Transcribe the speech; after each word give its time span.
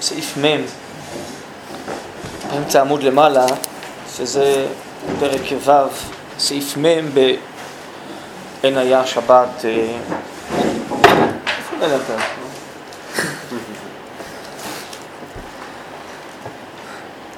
סעיף 0.00 0.38
מ', 0.38 0.64
באמצע 2.50 2.80
עמוד 2.80 3.02
למעלה, 3.02 3.46
שזה 4.16 4.66
פרק 5.20 5.40
ו', 5.64 5.70
סעיף 6.38 6.76
מ' 6.76 7.14
ב"אין 7.14 8.78
היה 8.78 9.06
שבת". 9.06 9.64
אה? 9.64 9.96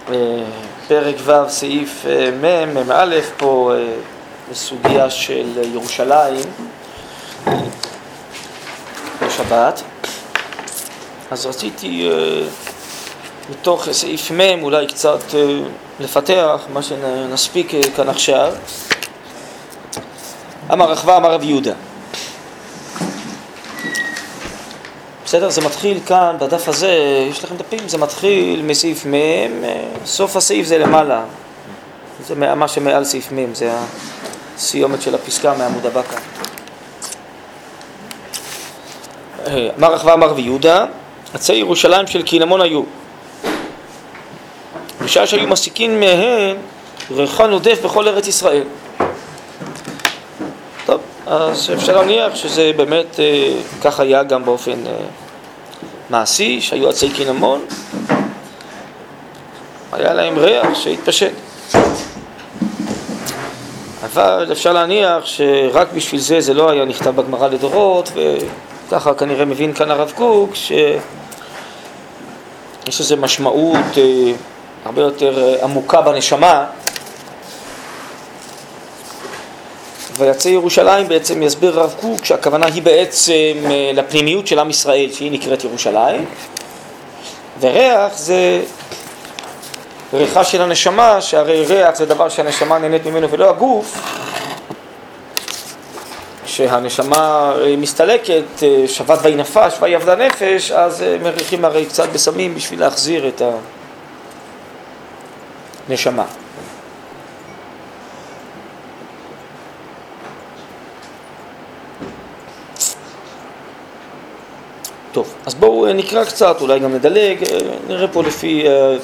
אה, 0.09 0.45
פרק 0.89 1.17
ו', 1.25 1.49
סעיף 1.49 2.07
אה, 2.07 2.31
מ', 2.31 2.89
מ"א, 2.89 3.21
פה 3.37 3.73
בסוגיה 4.51 5.11
של 5.11 5.59
ירושלים 5.73 6.45
בשבת. 9.23 9.83
אז 11.33 11.47
רציתי 11.47 12.11
מתוך 13.51 13.89
סעיף 13.93 14.31
מ' 14.31 14.63
אולי 14.63 14.87
קצת 14.87 15.21
לפתח 16.01 16.61
מה 16.73 16.83
שנספיק 16.83 17.73
כאן 17.97 18.09
עכשיו. 18.09 18.53
אמר 20.73 20.93
אחווה, 20.93 21.17
אמר 21.17 21.33
רב 21.33 21.43
יהודה. 21.43 21.73
בסדר? 25.25 25.51
זה 25.51 25.61
מתחיל 25.61 26.01
כאן, 26.07 26.37
בדף 26.41 26.69
הזה, 26.69 26.91
יש 27.31 27.45
לכם 27.45 27.57
דפים, 27.57 27.89
זה 27.89 27.99
מתחיל 27.99 28.63
מסעיף 28.63 29.07
מ', 29.07 29.65
סוף 30.05 30.37
הסעיף 30.37 30.67
זה 30.67 30.79
למעלה. 30.79 31.23
זה 32.27 32.35
מה 32.35 32.69
שמעל 32.69 33.05
סעיף 33.05 33.33
מ', 33.33 33.55
זה 33.55 33.73
הסיומת 34.57 35.03
של 35.03 35.15
הפסקה 35.15 35.55
מעמוד 35.55 35.87
הבא 35.87 36.03
כאן. 36.03 36.21
אמר 39.79 39.97
אחווה, 39.97 40.15
אמר 40.15 40.27
רב 40.27 40.39
יהודה, 40.39 40.87
עצי 41.35 41.55
ירושלים 41.55 42.07
של 42.07 42.23
קינמון 42.23 42.61
היו. 42.61 42.83
בשעה 45.05 45.27
שהיו 45.27 45.49
מסיקין 45.49 46.01
מהן 46.01 46.57
ריחן 47.11 47.51
עודף 47.51 47.79
בכל 47.85 48.09
ארץ 48.09 48.29
ישראל. 48.29 48.65
טוב, 50.87 51.01
אז 51.27 51.71
אפשר 51.75 51.97
להניח 51.97 52.35
שזה 52.35 52.71
באמת 52.77 53.21
אה, 53.21 53.53
כך 53.83 54.01
היה 54.01 54.23
גם 54.23 54.45
באופן 54.45 54.87
אה, 54.87 54.93
מעשי, 56.11 56.61
שהיו 56.61 56.89
עצי 56.89 57.11
קינמון, 57.11 57.65
היה 59.93 60.15
להם 60.15 60.39
ריח 60.39 60.75
שהתפשט. 60.75 61.33
אבל 64.05 64.49
אפשר 64.53 64.73
להניח 64.73 65.27
שרק 65.27 65.89
בשביל 65.95 66.21
זה 66.21 66.41
זה 66.41 66.55
לא 66.55 66.71
היה 66.71 66.85
נכתב 66.85 67.11
בגמרא 67.17 67.49
לדורות, 67.49 68.13
וככה 68.89 69.15
כנראה 69.15 69.45
מבין 69.45 69.75
כאן 69.75 69.91
הרב 69.91 70.13
קוק, 70.17 70.51
שיש 72.85 73.01
לזה 73.01 73.17
משמעות 73.17 73.99
אה, 73.99 74.33
הרבה 74.85 75.03
יותר 75.03 75.43
אה, 75.43 75.65
עמוקה 75.65 76.01
בנשמה. 76.03 76.65
ויצא 80.17 80.49
ירושלים 80.49 81.09
בעצם 81.09 81.43
יסביר 81.43 81.81
הרב 81.81 81.95
קוק 82.01 82.25
שהכוונה 82.25 82.67
היא 82.67 82.83
בעצם 82.83 83.33
אה, 83.71 83.91
לפנימיות 83.95 84.47
של 84.47 84.59
עם 84.59 84.71
ישראל 84.71 85.13
שהיא 85.13 85.33
נקראת 85.33 85.65
ירושלים 85.65 86.25
וריח 87.61 88.17
זה 88.17 88.63
ריחה 90.15 90.45
של 90.45 90.63
הנשמה 90.63 91.21
שהרי 91.21 91.65
ריח 91.65 91.95
זה 91.95 92.07
דבר 92.07 92.29
שהנשמה 92.29 92.79
נהנית 92.79 93.07
ממנו 93.07 93.31
ולא 93.31 93.51
הגוף 93.51 93.99
שהנשמה 96.53 97.53
אה, 97.61 97.77
מסתלקת, 97.77 98.63
שבת 98.87 99.19
ויהי 99.23 99.37
נפש 99.37 99.75
ויהי 99.81 99.95
עבדה 99.95 100.15
נפש 100.15 100.71
אז 100.71 101.05
מריחים 101.23 101.65
הרי 101.65 101.87
קצת 101.87 102.09
בסמים 102.09 102.55
בשביל 102.55 102.81
להחזיר 102.81 103.29
את 103.29 103.41
ה... 103.41 103.51
נשמה. 105.89 106.25
טוב, 115.13 115.35
אז 115.47 115.55
בואו 115.55 115.87
אה, 115.87 115.93
נקרא 115.93 116.25
קצת, 116.25 116.61
אולי 116.61 116.79
גם 116.79 116.95
נדלג, 116.95 117.45
אה, 117.51 117.59
נראה 117.89 118.09
פה 118.09 118.23
לפי 118.23 118.69
אה, 118.69 118.97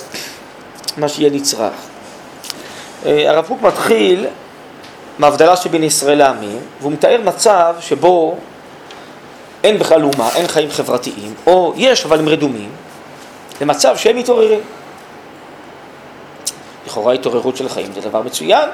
מה 0.96 1.08
שיהיה 1.08 1.30
נצרך. 1.30 1.72
הרב 3.04 3.46
קוק 3.48 3.62
מתחיל 3.62 4.26
מהבדלה 5.18 5.56
שבין 5.56 5.84
ישראל 5.84 6.18
לעמים, 6.18 6.58
והוא 6.80 6.92
מתאר 6.92 7.20
מצב 7.24 7.74
שבו 7.80 8.36
אין 9.64 9.78
בכלל 9.78 10.04
אומה, 10.04 10.28
אין 10.34 10.46
חיים 10.46 10.70
חברתיים, 10.70 11.34
או 11.46 11.72
יש 11.76 12.04
אבל 12.04 12.18
הם 12.18 12.28
רדומים, 12.28 12.70
למצב 13.60 13.96
שהם 13.96 14.16
מתעוררים. 14.16 14.60
לכאורה 16.86 17.12
התעוררות 17.12 17.56
של 17.56 17.68
חיים 17.68 17.92
זה 17.92 18.00
דבר 18.00 18.22
מצוין. 18.22 18.68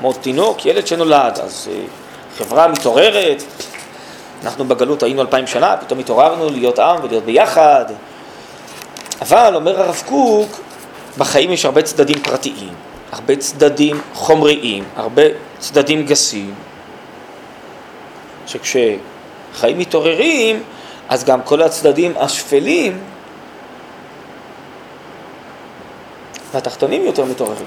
כמו 0.00 0.12
תינוק, 0.12 0.66
ילד 0.66 0.86
שנולד, 0.86 1.38
אז 1.38 1.68
אה, 1.72 1.80
חברה 2.38 2.68
מתעוררת, 2.68 3.42
אנחנו 4.44 4.64
בגלות 4.64 5.02
היינו 5.02 5.22
אלפיים 5.22 5.46
שנה, 5.46 5.76
פתאום 5.76 5.98
התעוררנו 5.98 6.50
להיות 6.50 6.78
עם 6.78 7.04
ולהיות 7.04 7.24
ביחד. 7.24 7.84
אבל, 9.22 9.54
אומר 9.54 9.80
הרב 9.80 10.02
קוק, 10.06 10.60
בחיים 11.18 11.50
יש 11.50 11.64
הרבה 11.64 11.82
צדדים 11.82 12.18
פרטיים, 12.22 12.74
הרבה 13.14 13.36
צדדים 13.36 14.00
חומריים, 14.14 14.84
הרבה 14.96 15.22
צדדים 15.58 16.06
גסים, 16.06 16.54
שכשחיים 18.46 19.78
מתעוררים, 19.78 20.62
אז 21.08 21.24
גם 21.24 21.42
כל 21.42 21.62
הצדדים 21.62 22.12
השפלים 22.16 22.98
והתחתונים 26.52 27.04
יותר 27.04 27.24
מתעוררים. 27.24 27.66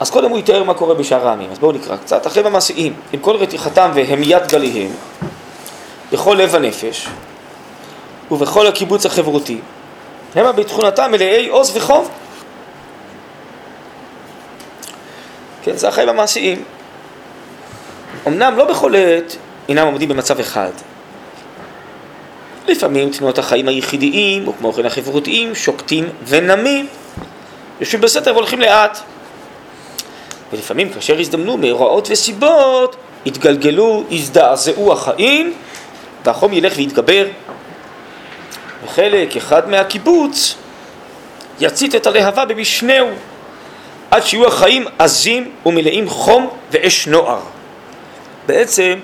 אז 0.00 0.10
קודם 0.10 0.30
הוא 0.30 0.38
יתאר 0.38 0.64
מה 0.64 0.74
קורה 0.74 0.94
בשאר 0.94 1.28
העמים, 1.28 1.50
אז 1.50 1.58
בואו 1.58 1.72
נקרא 1.72 1.96
קצת. 1.96 2.26
אחרי 2.26 2.42
במעשיים, 2.42 2.92
עם 3.12 3.20
כל 3.20 3.36
רתיחתם 3.36 3.90
והמיית 3.94 4.52
גליהם, 4.52 4.90
בכל 6.12 6.34
לב 6.34 6.54
הנפש 6.54 7.08
ובכל 8.30 8.66
הקיבוץ 8.66 9.06
החברותי, 9.06 9.58
המה 10.34 10.52
בתכונתם 10.52 11.10
מלאי 11.10 11.48
עוז 11.48 11.76
וחום. 11.76 12.08
כן, 15.64 15.76
זה 15.76 15.88
החיים 15.88 16.08
המעשיים. 16.08 16.64
אמנם 18.26 18.56
לא 18.56 18.64
בכל 18.64 18.94
עת 18.96 19.36
אינם 19.68 19.86
עומדים 19.86 20.08
במצב 20.08 20.40
אחד, 20.40 20.70
לפעמים 22.68 23.10
תנועות 23.10 23.38
החיים 23.38 23.68
היחידיים, 23.68 24.46
או 24.46 24.52
כמו 24.58 24.72
כן 24.72 24.86
החברותיים, 24.86 25.54
שוקטים 25.54 26.08
ונמים. 26.26 26.86
יושבים 27.80 28.00
בסתר 28.00 28.32
והולכים 28.32 28.60
לאט. 28.60 28.98
ולפעמים 30.52 30.92
כאשר 30.92 31.18
הזדמנו 31.18 31.56
מאורעות 31.56 32.08
וסיבות, 32.10 32.96
התגלגלו, 33.26 34.04
הזדעזעו 34.10 34.92
החיים, 34.92 35.54
והחום 36.24 36.52
ילך 36.52 36.72
ויתגבר. 36.76 37.26
וחלק 38.84 39.36
אחד 39.36 39.68
מהקיבוץ 39.68 40.54
יצית 41.60 41.94
את 41.94 42.06
הלהבה 42.06 42.44
במשנהו, 42.44 43.08
עד 44.10 44.26
שיהיו 44.26 44.46
החיים 44.46 44.86
עזים 44.98 45.50
ומלאים 45.66 46.08
חום 46.08 46.50
ואש 46.70 47.06
נוער. 47.06 47.40
בעצם 48.46 48.94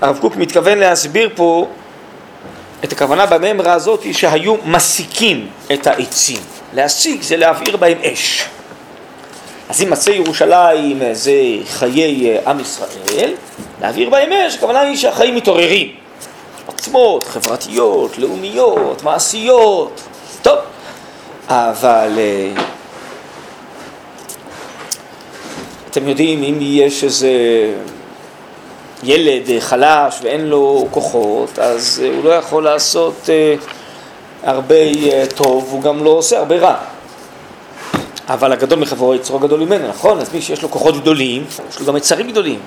הרב 0.00 0.18
קוק 0.18 0.36
מתכוון 0.36 0.78
להסביר 0.78 1.30
פה 1.34 1.68
את 2.84 2.92
הכוונה 2.92 3.26
בממרה 3.26 3.72
הזאת 3.72 4.02
היא 4.02 4.14
שהיו 4.14 4.54
מסיקים 4.64 5.48
את 5.72 5.86
העצים. 5.86 6.38
להסיק 6.74 7.22
זה 7.22 7.36
להבעיר 7.36 7.76
בהם 7.76 7.98
אש. 8.02 8.44
אז 9.68 9.82
אם 9.82 9.92
עצי 9.92 10.12
ירושלים 10.12 11.02
זה 11.12 11.32
חיי 11.68 12.38
עם 12.46 12.60
ישראל, 12.60 13.34
להבעיר 13.80 14.10
בהם 14.10 14.32
אש, 14.32 14.56
הכוונה 14.56 14.80
היא 14.80 14.96
שהחיים 14.96 15.36
מתעוררים. 15.36 15.88
עוצמות, 16.66 17.26
חברתיות, 17.26 18.18
לאומיות, 18.18 19.02
מעשיות. 19.02 20.00
טוב, 20.42 20.58
אבל 21.48 22.12
אה, 22.18 22.62
אתם 25.92 26.08
יודעים, 26.08 26.42
אם 26.42 26.58
יש 26.60 27.04
איזה 27.04 27.30
ילד 29.02 29.50
אה, 29.50 29.60
חלש 29.60 30.18
ואין 30.22 30.46
לו 30.46 30.86
כוחות, 30.90 31.58
אז 31.58 32.02
אה, 32.04 32.16
הוא 32.16 32.24
לא 32.24 32.30
יכול 32.30 32.64
לעשות 32.64 33.14
אה, 33.28 33.54
הרבה 34.42 34.74
טוב, 35.34 35.68
הוא 35.70 35.82
גם 35.82 36.04
לא 36.04 36.10
עושה 36.10 36.38
הרבה 36.38 36.58
רע. 36.58 36.74
אבל 38.28 38.52
הגדול 38.52 38.78
מחברו 38.78 39.14
יצרו 39.14 39.38
גדול 39.38 39.60
ממנו, 39.60 39.88
נכון? 39.88 40.18
אז 40.18 40.34
מי 40.34 40.42
שיש 40.42 40.62
לו 40.62 40.70
כוחות 40.70 41.00
גדולים, 41.00 41.44
יש 41.70 41.80
לו 41.80 41.86
גם 41.86 41.96
יצרים 41.96 42.30
גדולים. 42.30 42.58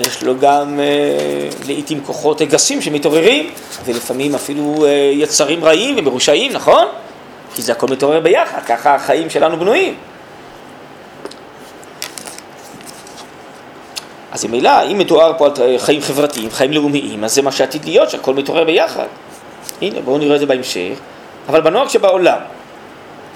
יש 0.00 0.22
לו 0.22 0.38
גם 0.40 0.80
אה, 0.80 1.48
לעיתים 1.66 2.00
כוחות 2.06 2.42
גסים 2.42 2.82
שמתעוררים, 2.82 3.50
ולפעמים 3.84 4.34
אפילו 4.34 4.86
אה, 4.86 4.90
יצרים 5.14 5.64
רעים 5.64 5.94
ומרושעים, 5.98 6.52
נכון? 6.52 6.86
כי 7.54 7.62
זה 7.62 7.72
הכל 7.72 7.86
מתעורר 7.86 8.20
ביחד, 8.20 8.60
ככה 8.66 8.94
החיים 8.94 9.30
שלנו 9.30 9.56
בנויים. 9.56 9.94
אז 14.38 14.44
ממילא, 14.44 14.82
אם 14.92 14.98
מתואר 14.98 15.32
פה 15.38 15.46
על 15.46 15.78
חיים 15.78 16.00
חברתיים, 16.00 16.50
חיים 16.50 16.72
לאומיים, 16.72 17.24
אז 17.24 17.34
זה 17.34 17.42
מה 17.42 17.52
שעתיד 17.52 17.84
להיות, 17.84 18.10
שהכל 18.10 18.34
מתעורר 18.34 18.64
ביחד. 18.64 19.06
הנה, 19.82 20.00
בואו 20.00 20.18
נראה 20.18 20.34
את 20.34 20.40
זה 20.40 20.46
בהמשך, 20.46 20.98
אבל 21.48 21.60
בנוהג 21.60 21.88
שבעולם. 21.88 22.38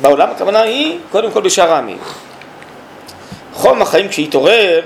בעולם 0.00 0.30
הכוונה 0.30 0.60
היא, 0.60 0.98
קודם 1.10 1.30
כל 1.30 1.40
בשאר 1.40 1.72
העמים. 1.72 1.98
חום 3.54 3.82
החיים 3.82 4.08
כשהתעורר, 4.08 4.80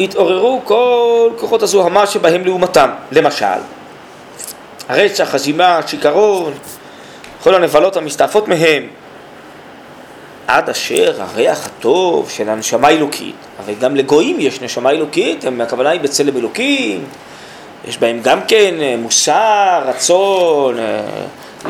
התעוררו 0.00 0.60
כל 0.64 1.30
כוחות 1.38 1.62
הזוהמה 1.62 2.06
שבהם 2.06 2.44
לעומתם. 2.44 2.90
למשל, 3.12 3.46
הרצח, 4.88 5.34
הזימה, 5.34 5.78
השיכרון, 5.78 6.52
כל 7.42 7.54
הנבלות 7.54 7.96
המסתעפות 7.96 8.48
מהם, 8.48 8.86
עד 10.50 10.70
אשר 10.70 11.14
הריח 11.18 11.66
הטוב 11.66 12.30
של 12.30 12.48
הנשמה 12.48 12.88
האלוקית, 12.88 13.34
אבל 13.64 13.74
גם 13.74 13.96
לגויים 13.96 14.36
יש 14.40 14.60
נשמה 14.60 14.90
אלוקית, 14.90 15.44
הכוונה 15.60 15.90
היא 15.90 16.00
בצלם 16.00 16.36
אלוקים, 16.36 17.04
יש 17.88 17.98
בהם 17.98 18.20
גם 18.22 18.40
כן 18.48 18.74
אה, 18.80 18.94
מוסר, 18.98 19.82
רצון, 19.86 20.78
אה, 20.78 21.00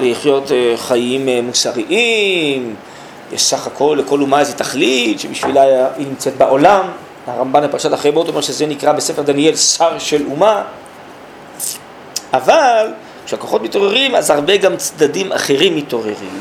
לחיות 0.00 0.52
אה, 0.52 0.74
חיים 0.76 1.46
מוסריים, 1.46 2.74
יש 3.32 3.42
סך 3.42 3.66
הכל 3.66 3.96
לכל 4.00 4.20
אומה 4.20 4.40
איזו 4.40 4.52
תכלית 4.56 5.20
שבשבילה 5.20 5.62
היא 5.96 6.06
נמצאת 6.06 6.36
בעולם, 6.36 6.82
הרמב"ן 7.26 7.66
בפרשת 7.66 7.94
אחרי 7.94 8.10
מות 8.10 8.28
אומר 8.28 8.40
שזה 8.40 8.66
נקרא 8.66 8.92
בספר 8.92 9.22
דניאל 9.22 9.56
שר 9.56 9.98
של 9.98 10.26
אומה, 10.30 10.62
אבל 12.32 12.86
כשהכוחות 13.26 13.62
מתעוררים 13.62 14.14
אז 14.14 14.30
הרבה 14.30 14.56
גם 14.56 14.76
צדדים 14.76 15.32
אחרים 15.32 15.76
מתעוררים 15.76 16.40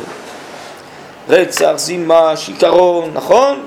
רצח, 1.30 1.74
זימה, 1.76 2.38
שיכרון, 2.38 3.12
נכון? 3.14 3.66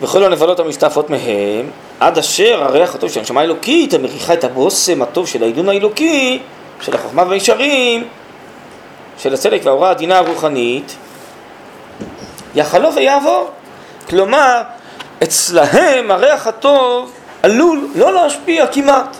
וכל 0.00 0.24
הנבלות 0.24 0.60
המשתעפות 0.60 1.10
מהם, 1.10 1.70
עד 2.00 2.18
אשר 2.18 2.62
הריח 2.64 2.94
הטוב 2.94 3.10
של 3.10 3.20
הנשמה 3.20 3.40
האלוקית 3.40 3.94
המריחה 3.94 4.32
את 4.34 4.44
הבושם 4.44 5.02
הטוב 5.02 5.26
של 5.28 5.42
העידון 5.42 5.68
האלוקי, 5.68 6.42
של 6.80 6.94
החוכמה 6.94 7.24
והישרים, 7.28 8.08
של 9.18 9.34
הצדק 9.34 9.60
וההוראה 9.64 9.88
העדינה 9.88 10.18
הרוחנית, 10.18 10.96
יחלוף 12.54 12.96
ויעבור. 12.96 13.50
כלומר, 14.08 14.62
אצלהם 15.22 16.10
הריח 16.10 16.46
הטוב 16.46 17.12
עלול 17.42 17.88
לא 17.94 18.12
להשפיע 18.12 18.66
כמעט, 18.66 19.16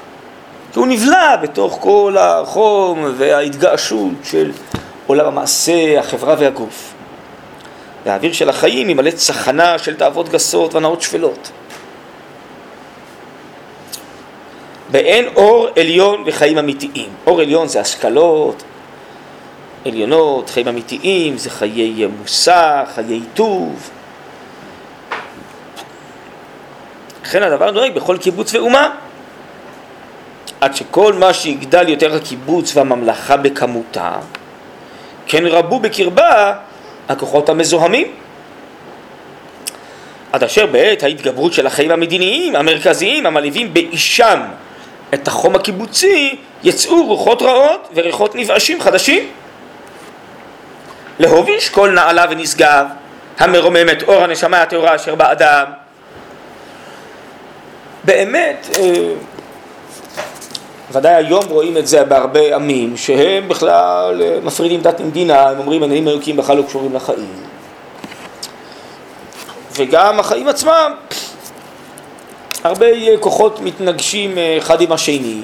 כי 0.72 0.78
הוא 0.78 0.86
נבלע 0.86 1.36
בתוך 1.36 1.78
כל 1.80 2.16
החום 2.18 3.14
וההתגעשות 3.16 4.12
של 4.24 4.52
עולם 5.06 5.26
המעשה, 5.26 6.00
החברה 6.00 6.34
והגוף. 6.38 6.94
והאוויר 8.04 8.32
של 8.32 8.48
החיים 8.48 8.90
ימלא 8.90 9.10
צחנה 9.10 9.78
של 9.78 9.96
תאוות 9.96 10.28
גסות 10.28 10.74
והנאות 10.74 11.02
שפלות. 11.02 11.50
באין 14.90 15.28
אור 15.36 15.68
עליון 15.76 16.22
וחיים 16.26 16.58
אמיתיים. 16.58 17.08
אור 17.26 17.40
עליון 17.40 17.68
זה 17.68 17.80
השכלות 17.80 18.62
עליונות, 19.86 20.50
חיים 20.50 20.68
אמיתיים, 20.68 21.38
זה 21.38 21.50
חיי 21.50 22.06
מוסר, 22.06 22.84
חיי 22.94 23.20
טוב. 23.34 23.90
לכן 27.28 27.42
הדבר 27.42 27.70
נוהג 27.70 27.94
בכל 27.94 28.16
קיבוץ 28.16 28.54
ואומה. 28.54 28.90
עד 30.60 30.74
שכל 30.76 31.12
מה 31.12 31.34
שיגדל 31.34 31.88
יותר 31.88 32.14
הקיבוץ 32.14 32.76
והממלכה 32.76 33.36
בכמותה, 33.36 34.12
כן 35.26 35.46
רבו 35.46 35.80
בקרבה 35.80 36.54
הכוחות 37.08 37.48
המזוהמים. 37.48 38.06
עד 40.32 40.44
אשר 40.44 40.66
בעת 40.66 41.02
ההתגברות 41.02 41.52
של 41.52 41.66
החיים 41.66 41.90
המדיניים 41.90 42.56
המרכזיים 42.56 43.26
המלהיבים 43.26 43.74
באישם 43.74 44.40
את 45.14 45.28
החום 45.28 45.54
הקיבוצי 45.54 46.36
יצאו 46.62 47.06
רוחות 47.06 47.42
רעות 47.42 47.88
וריחות 47.94 48.34
נבאשים 48.34 48.80
חדשים. 48.80 49.28
להוביש 51.18 51.68
כל 51.68 51.90
נעלה 51.90 52.24
ונשגב 52.30 52.86
המרומם 53.38 53.88
את 53.92 54.02
אור 54.02 54.22
הנשמה 54.22 54.62
הטהורה 54.62 54.94
אשר 54.94 55.14
באדם 55.14 55.77
באמת, 58.08 58.66
אה, 58.78 59.12
ודאי 60.92 61.14
היום 61.14 61.44
רואים 61.48 61.76
את 61.76 61.86
זה 61.86 62.04
בהרבה 62.04 62.56
עמים, 62.56 62.96
שהם 62.96 63.48
בכלל 63.48 64.22
אה, 64.22 64.38
מפרידים 64.42 64.80
דת 64.80 65.00
ממדינה, 65.00 65.48
הם 65.48 65.58
אומרים 65.58 65.82
עניינים 65.82 66.08
אלוקים 66.08 66.36
בכלל 66.36 66.56
לא 66.56 66.62
קשורים 66.62 66.94
לחיים. 66.94 67.42
וגם 69.72 70.20
החיים 70.20 70.48
עצמם, 70.48 70.92
הרבה 72.64 72.86
כוחות 73.20 73.60
מתנגשים 73.60 74.38
אה, 74.38 74.58
אחד 74.58 74.80
עם 74.80 74.92
השני. 74.92 75.40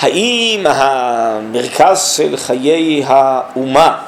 האם 0.00 0.66
המרכז 0.66 2.02
של 2.16 2.36
חיי 2.36 3.02
האומה 3.06 3.98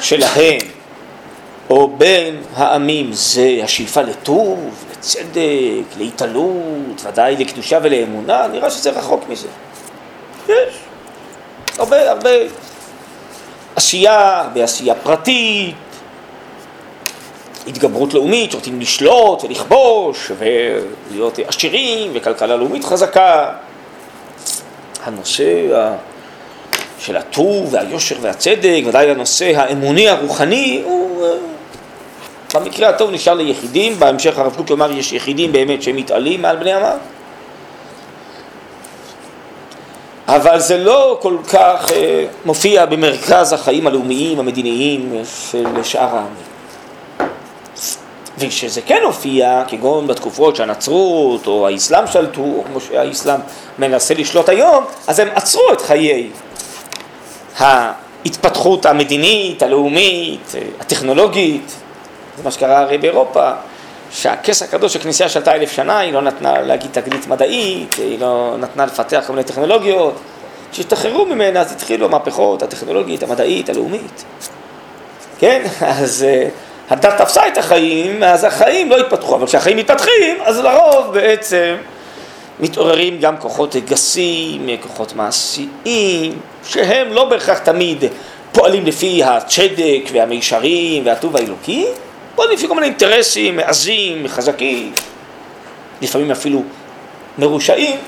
שלהם 0.00 0.58
או 1.70 1.88
בין 1.98 2.42
העמים 2.56 3.12
זה 3.12 3.60
השאיפה 3.62 4.02
לטוב, 4.02 4.83
לצדק, 5.04 5.96
להתעלות, 5.98 7.04
ודאי 7.04 7.36
לקדושה 7.36 7.78
ולאמונה, 7.82 8.46
נראה 8.46 8.70
שזה 8.70 8.90
רחוק 8.90 9.24
מזה. 9.28 9.48
יש 10.48 10.74
הרבה 11.78 12.10
הרבה 12.10 12.30
עשייה, 13.76 14.40
הרבה 14.40 14.64
עשייה 14.64 14.94
פרטית, 14.94 15.74
התגברות 17.66 18.14
לאומית, 18.14 18.50
שרוצים 18.50 18.80
לשלוט 18.80 19.44
ולכבוש 19.44 20.30
ולהיות 20.38 21.38
עשירים 21.46 22.10
וכלכלה 22.14 22.56
לאומית 22.56 22.84
חזקה. 22.84 23.52
הנושא 25.04 25.44
של 26.98 27.16
הטוב 27.16 27.74
והיושר 27.74 28.16
והצדק, 28.20 28.82
ודאי 28.86 29.10
הנושא 29.10 29.52
האמוני 29.56 30.08
הרוחני, 30.08 30.82
הוא 30.84 31.24
אה, 31.24 31.30
במקרה 32.54 32.88
הטוב 32.88 33.10
נשאר 33.10 33.34
ליחידים, 33.34 33.98
בהמשך 33.98 34.38
הרב 34.38 34.54
קוק 34.56 34.70
יאמר 34.70 34.90
יש 34.90 35.12
יחידים 35.12 35.52
באמת 35.52 35.82
שהם 35.82 35.96
מתעלים 35.96 36.42
מעל 36.42 36.56
בני 36.56 36.72
עמם, 36.72 36.96
אבל 40.28 40.60
זה 40.60 40.78
לא 40.78 41.18
כל 41.22 41.36
כך 41.52 41.90
אה, 41.90 42.24
מופיע 42.44 42.86
במרכז 42.86 43.52
החיים 43.52 43.86
הלאומיים 43.86 44.38
המדיניים 44.38 45.22
של 45.50 45.82
שאר 45.82 46.16
העמים. 46.16 46.54
וכשזה 48.38 48.80
כן 48.80 49.00
הופיע, 49.04 49.62
כגון 49.68 50.06
בתקופות 50.06 50.56
שהנצרות 50.56 51.46
או 51.46 51.68
האסלאם 51.68 52.06
שלטו, 52.06 52.40
או 52.40 52.64
כמו 52.66 52.80
שהאסלאם 52.80 53.40
מנסה 53.78 54.14
לשלוט 54.14 54.48
היום, 54.48 54.84
אז 55.06 55.18
הם 55.18 55.28
עצרו 55.34 55.72
את 55.72 55.80
חיי 55.80 56.30
ההתפתחות 57.58 58.86
המדינית, 58.86 59.62
הלאומית, 59.62 60.54
הטכנולוגית, 60.80 61.74
זה 62.36 62.42
מה 62.44 62.50
שקרה 62.50 62.80
הרי 62.80 62.98
באירופה, 62.98 63.50
שהכס 64.10 64.62
הקדוש 64.62 64.92
של 64.92 64.98
כנסייה 64.98 65.28
שלטה 65.28 65.52
אלף 65.52 65.72
שנה, 65.72 65.98
היא 65.98 66.12
לא 66.12 66.20
נתנה 66.20 66.60
להגיד 66.60 66.90
תגלית 66.92 67.26
מדעית, 67.26 67.94
היא 67.94 68.20
לא 68.20 68.56
נתנה 68.58 68.86
לפתח 68.86 69.24
כל 69.26 69.32
מיני 69.32 69.44
טכנולוגיות. 69.44 70.14
כשהשתחררו 70.72 71.26
ממנה 71.26 71.60
אז 71.60 71.72
התחילו 71.72 72.06
המהפכות 72.06 72.62
הטכנולוגית, 72.62 73.22
המדעית, 73.22 73.68
הלאומית. 73.68 74.24
כן? 75.38 75.62
אז 76.00 76.26
uh, 76.26 76.92
הדת 76.92 77.20
תפסה 77.20 77.48
את 77.48 77.58
החיים, 77.58 78.22
אז 78.22 78.44
החיים 78.44 78.90
לא 78.90 79.00
התפתחו, 79.00 79.34
אבל 79.36 79.46
כשהחיים 79.46 79.76
מתפתחים, 79.76 80.36
אז 80.44 80.58
לרוב 80.58 81.14
בעצם 81.14 81.76
מתעוררים 82.60 83.20
גם 83.20 83.36
כוחות 83.36 83.76
גסים, 83.76 84.68
כוחות 84.82 85.12
מעשיים, 85.16 86.38
שהם 86.64 87.12
לא 87.12 87.24
בהכרח 87.24 87.58
תמיד 87.58 88.04
פועלים 88.52 88.86
לפי 88.86 89.24
הצדק 89.24 90.10
והמישרים 90.12 91.06
והטוב 91.06 91.36
האלוקי, 91.36 91.86
פועלים 92.34 92.56
לפי 92.56 92.68
כל 92.68 92.74
מיני 92.74 92.86
אינטרסים 92.86 93.56
מעזים, 93.56 94.28
חזקים, 94.28 94.92
לפעמים 96.02 96.30
אפילו 96.30 96.62
מרושעים. 97.38 97.98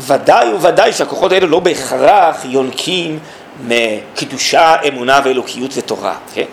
ודאי 0.00 0.48
וודאי 0.48 0.92
שהכוחות 0.92 1.32
האלה 1.32 1.46
לא 1.46 1.60
בהכרח 1.60 2.44
יונקים 2.44 3.18
מקדושה, 3.64 4.76
אמונה 4.88 5.20
ואלוקיות 5.24 5.70
ותורה, 5.74 6.16
כן? 6.34 6.44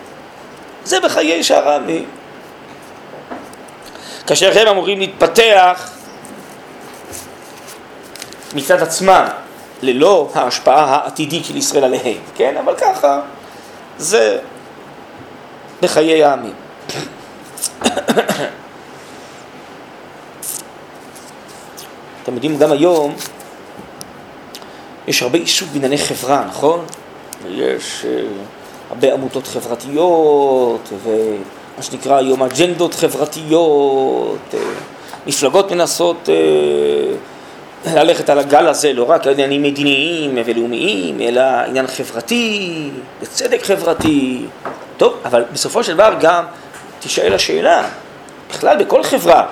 זה 0.84 1.00
בחיי 1.00 1.44
שאר 1.44 1.68
העמים. 1.68 2.04
כאשר 4.26 4.58
הם 4.60 4.68
אמורים 4.68 4.98
להתפתח 4.98 5.90
מצד 8.54 8.82
עצמם, 8.82 9.24
ללא 9.82 10.30
ההשפעה 10.34 10.84
העתידית 10.84 11.44
של 11.44 11.56
ישראל 11.56 11.84
עליהם, 11.84 12.18
כן? 12.34 12.56
אבל 12.64 12.74
ככה 12.74 13.20
זה 13.98 14.38
בחיי 15.84 16.24
העמים. 16.24 16.52
אתם 22.22 22.34
יודעים, 22.34 22.58
גם 22.58 22.72
היום 22.72 23.14
יש 25.08 25.22
הרבה 25.22 25.38
עיסוק 25.38 25.68
בענייני 25.72 25.98
חברה, 25.98 26.44
נכון? 26.48 26.84
יש 27.48 28.04
אה, 28.04 28.22
הרבה 28.90 29.12
עמותות 29.14 29.46
חברתיות, 29.46 30.88
ומה 31.04 31.82
שנקרא 31.82 32.16
היום 32.16 32.42
אג'נדות 32.42 32.94
חברתיות, 32.94 34.54
אה, 34.54 34.58
מפלגות 35.26 35.72
מנסות 35.72 36.28
ללכת 37.86 38.30
על 38.30 38.38
הגל 38.38 38.66
הזה, 38.66 38.92
לא 38.92 39.10
רק 39.10 39.26
עניינים 39.26 39.62
מדיניים 39.62 40.38
ולאומיים, 40.44 41.20
אלא 41.20 41.40
עניין 41.40 41.86
חברתי, 41.86 42.90
וצדק 43.20 43.62
חברתי. 43.62 44.46
טוב, 44.96 45.20
אבל 45.24 45.44
בסופו 45.52 45.84
של 45.84 45.94
דבר 45.94 46.14
גם 46.20 46.44
תישאל 47.00 47.34
השאלה, 47.34 47.88
בכלל 48.50 48.84
בכל 48.84 49.02
חברה, 49.02 49.46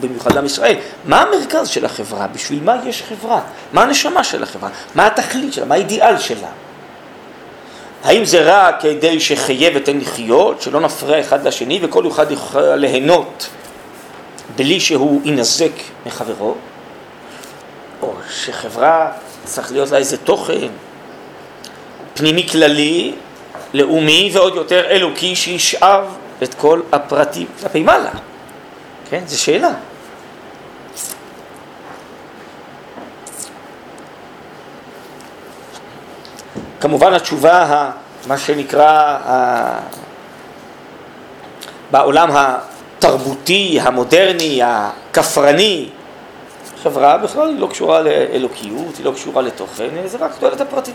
במיוחד 0.00 0.36
עם 0.36 0.46
ישראל, 0.46 0.76
מה 1.04 1.22
המרכז 1.22 1.68
של 1.68 1.84
החברה? 1.84 2.26
בשביל 2.26 2.62
מה 2.62 2.76
יש 2.84 3.02
חברה? 3.02 3.40
מה 3.72 3.82
הנשמה 3.82 4.24
של 4.24 4.42
החברה? 4.42 4.70
מה 4.94 5.06
התכלית 5.06 5.52
שלה? 5.52 5.64
מה 5.64 5.74
האידיאל 5.74 6.18
שלה? 6.18 6.48
האם 8.04 8.24
זה 8.24 8.42
רק 8.44 8.80
כדי 8.80 9.20
שחיה 9.20 9.70
ותן 9.74 9.98
לחיות, 9.98 10.62
שלא 10.62 10.80
נפריע 10.80 11.20
אחד 11.20 11.46
לשני 11.46 11.80
וכל 11.82 12.08
אחד 12.08 12.30
יוכל 12.30 12.74
ליהנות 12.74 13.48
בלי 14.56 14.80
שהוא 14.80 15.20
יינזק 15.24 15.72
מחברו? 16.06 16.54
או 18.02 18.14
שחברה 18.30 19.12
צריך 19.44 19.72
להיות 19.72 19.90
לה 19.90 19.98
איזה 19.98 20.16
תוכן 20.16 20.68
פנימי 22.14 22.48
כללי, 22.48 23.14
לאומי 23.74 24.30
ועוד 24.32 24.54
יותר 24.54 24.90
אלוקי 24.90 25.36
שישאב 25.36 26.04
את 26.42 26.54
כל 26.54 26.80
הפרטים 26.92 27.46
כלפי 27.60 27.82
מעלה. 27.82 28.10
כן, 29.10 29.22
זו 29.26 29.42
שאלה. 29.42 29.70
כמובן 36.80 37.12
התשובה, 37.12 37.90
מה 38.26 38.38
שנקרא, 38.38 39.18
בעולם 41.90 42.28
התרבותי, 42.32 43.78
המודרני, 43.82 44.60
הכפרני, 44.64 45.88
חברה 46.82 47.18
בכלל 47.18 47.48
היא 47.48 47.58
לא 47.58 47.66
קשורה 47.66 48.00
לאלוקיות, 48.00 48.96
היא 48.96 49.04
לא 49.04 49.12
קשורה 49.12 49.42
לתוכן, 49.42 49.88
זה 50.06 50.18
רק 50.20 50.30
תועלת 50.40 50.60
הפרטית. 50.60 50.94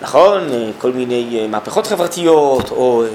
נכון, 0.00 0.48
כל 0.78 0.92
מיני 0.92 1.38
אה, 1.40 1.48
מהפכות 1.48 1.86
חברתיות, 1.86 2.70
או 2.70 3.04
אה, 3.04 3.08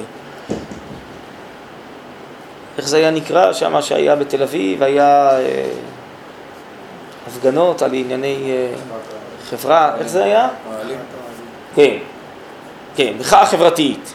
איך 2.78 2.88
זה 2.88 2.98
היה 2.98 3.12
נקרא? 3.12 3.54
שם 3.54 3.82
שהיה 3.82 4.16
בתל 4.16 4.44
אביב, 4.44 4.84
היה 4.84 5.40
אה, 5.40 5.70
הפגנות 7.28 7.82
על 7.82 7.94
ענייני 7.94 8.52
חברה, 9.50 9.96
איך 10.00 10.08
זה 10.08 10.24
היה? 10.24 10.50
כן, 11.76 11.98
כן, 12.96 13.14
מחאה 13.20 13.46
חברתית. 13.46 14.14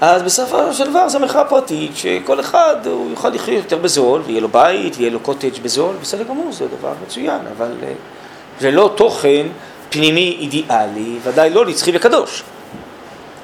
אז 0.00 0.22
בסופו 0.22 0.72
של 0.72 0.90
דבר 0.90 1.08
זו 1.08 1.20
מחאה 1.20 1.44
פרטית 1.44 1.96
שכל 1.96 2.40
אחד 2.40 2.76
הוא 2.86 3.10
יוכל 3.10 3.28
לחיות 3.28 3.64
יותר 3.64 3.78
בזול 3.78 4.22
ויהיה 4.26 4.40
לו 4.40 4.48
בית 4.48 4.96
ויהיה 4.96 5.10
לו 5.10 5.20
קוטג' 5.20 5.62
בזול, 5.62 5.96
בסדר 6.02 6.22
גמור, 6.22 6.52
זה 6.52 6.66
דבר 6.78 6.92
מצוין, 7.06 7.40
אבל 7.56 7.72
זה 8.60 8.70
לא 8.70 8.92
תוכן 8.96 9.46
פנימי 9.94 10.36
אידיאלי, 10.40 11.18
ודאי 11.22 11.50
לא 11.50 11.66
נצחי 11.66 11.90
וקדוש, 11.94 12.42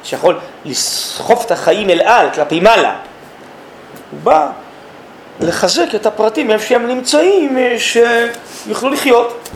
שיכול 0.04 0.38
לסחוף 0.64 1.46
את 1.46 1.50
החיים 1.50 1.90
אל 1.90 2.00
על 2.00 2.30
כלפי 2.30 2.60
מעלה. 2.60 2.96
הוא 4.10 4.20
בא 4.22 4.50
לחזק 5.40 5.94
את 5.94 6.06
הפרטים 6.06 6.50
איפה 6.50 6.66
שהם 6.66 6.86
נמצאים, 6.86 7.58
אה, 7.58 7.76
שיוכלו 7.78 8.90
לחיות. 8.90 9.48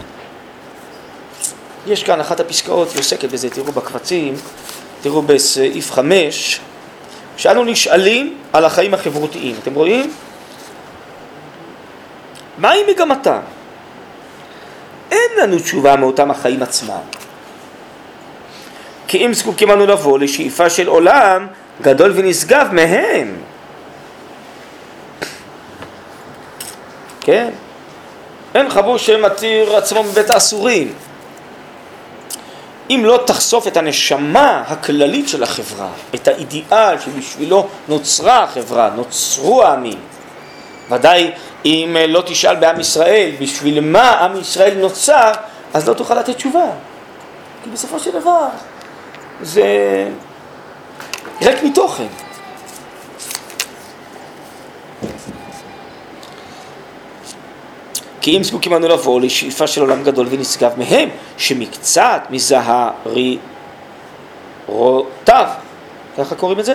יש 1.87 2.05
כאן 2.05 2.21
אחת 2.21 2.41
הפסקאות, 2.41 2.91
היא 2.91 2.99
עוסקת 3.01 3.31
בזה, 3.31 3.51
תראו 3.51 3.73
בקבצים, 3.73 4.35
תראו 5.03 5.23
בסעיף 5.23 5.93
חמש, 5.93 6.61
שאנו 7.37 7.65
נשאלים 7.65 8.37
על 8.53 8.65
החיים 8.65 8.95
החברותיים. 8.95 9.57
אתם 9.63 9.75
רואים? 9.75 10.13
מהי 12.59 12.83
מגמתם? 12.91 13.41
אין 15.15 15.43
לנו 15.43 15.59
תשובה 15.59 15.97
מאותם 15.97 16.31
החיים 16.31 16.63
עצמם. 16.63 17.01
כי 19.09 19.27
אם 19.27 19.35
זקוקים 19.35 19.71
אנו 19.71 19.87
לבוא 19.87 20.19
לשאיפה 20.19 20.71
של 20.71 20.89
עולם 20.89 21.47
גדול 21.83 22.13
ונשגב 22.15 22.69
מהם. 22.73 23.37
כן? 27.21 27.51
אין 28.55 28.71
חבוש 28.71 29.07
שמתיר 29.07 29.77
עצמו 29.77 30.03
מבית 30.03 30.31
האסורים. 30.31 30.93
אם 32.91 33.03
לא 33.05 33.21
תחשוף 33.27 33.67
את 33.67 33.77
הנשמה 33.77 34.63
הכללית 34.67 35.29
של 35.29 35.43
החברה, 35.43 35.89
את 36.15 36.29
האידיאל 36.29 37.01
שבשבילו 37.01 37.69
נוצרה 37.89 38.43
החברה, 38.43 38.91
נוצרו 38.97 39.63
העמים, 39.63 39.99
ודאי 40.91 41.33
אם 41.65 41.97
לא 42.09 42.23
תשאל 42.27 42.57
בעם 42.57 42.81
ישראל 42.81 43.31
בשביל 43.41 43.81
מה 43.81 44.11
עם 44.11 44.41
ישראל 44.41 44.79
נוצר, 44.79 45.33
אז 45.75 45.89
לא 45.89 45.95
תוכל 45.95 46.15
לתת 46.15 46.37
תשובה. 46.37 46.67
כי 47.65 47.71
בסופו 47.71 47.99
של 47.99 48.11
דבר 48.11 48.47
זה 49.43 49.65
ריק 51.43 51.63
מתוכן. 51.63 52.07
כי 58.21 58.37
אם 58.37 58.43
זקוקים 58.43 58.75
אנו 58.75 58.89
לבוא 58.89 59.21
לשאיפה 59.21 59.67
של 59.67 59.81
עולם 59.81 60.05
גדול 60.05 60.27
ונשגב 60.31 60.73
מהם, 60.79 61.09
שמקצת 61.37 62.23
מזהרירותיו, 62.31 63.39
ככה 66.19 66.35
קוראים 66.35 66.61
את 66.61 66.65
זה? 66.65 66.75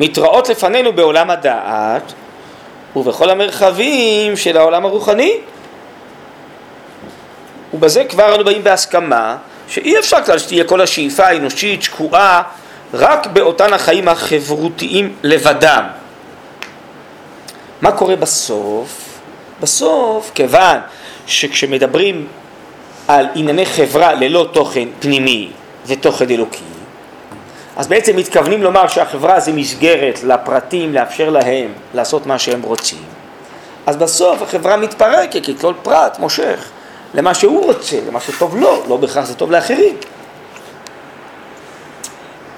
מתראות 0.00 0.48
לפנינו 0.48 0.92
בעולם 0.92 1.30
הדעת 1.30 2.12
ובכל 2.96 3.30
המרחבים 3.30 4.36
של 4.36 4.56
העולם 4.56 4.84
הרוחני. 4.84 5.38
ובזה 7.74 8.04
כבר 8.04 8.34
אנו 8.34 8.44
באים 8.44 8.64
בהסכמה 8.64 9.36
שאי 9.68 9.98
אפשר 9.98 10.24
כלל 10.24 10.38
שתהיה 10.38 10.64
כל 10.64 10.80
השאיפה 10.80 11.24
האנושית 11.26 11.82
שקועה 11.82 12.42
רק 12.94 13.26
באותן 13.26 13.72
החיים 13.72 14.08
החברותיים 14.08 15.14
לבדם. 15.22 15.84
מה 17.80 17.92
קורה 17.92 18.16
בסוף? 18.16 19.18
בסוף, 19.60 20.30
כיוון 20.34 20.78
שכשמדברים 21.26 22.26
על 23.08 23.26
ענייני 23.34 23.66
חברה 23.66 24.14
ללא 24.14 24.48
תוכן 24.52 24.88
פנימי 25.00 25.50
ותוכן 25.86 26.30
אלוקי, 26.30 26.64
אז 27.80 27.86
בעצם 27.86 28.16
מתכוונים 28.16 28.62
לומר 28.62 28.88
שהחברה 28.88 29.40
זה 29.40 29.52
מסגרת 29.52 30.22
לפרטים, 30.22 30.94
לאפשר 30.94 31.30
להם 31.30 31.72
לעשות 31.94 32.26
מה 32.26 32.38
שהם 32.38 32.62
רוצים. 32.62 32.98
אז 33.86 33.96
בסוף 33.96 34.42
החברה 34.42 34.76
מתפרקת, 34.76 35.44
כי 35.44 35.54
כל 35.60 35.74
פרט 35.82 36.18
מושך 36.18 36.70
למה 37.14 37.34
שהוא 37.34 37.64
רוצה, 37.64 37.96
למה 38.08 38.20
שטוב 38.20 38.56
לו, 38.56 38.82
לא 38.88 38.96
בהכרח 38.96 39.24
זה 39.24 39.34
טוב 39.34 39.50
לאחרים. 39.50 39.96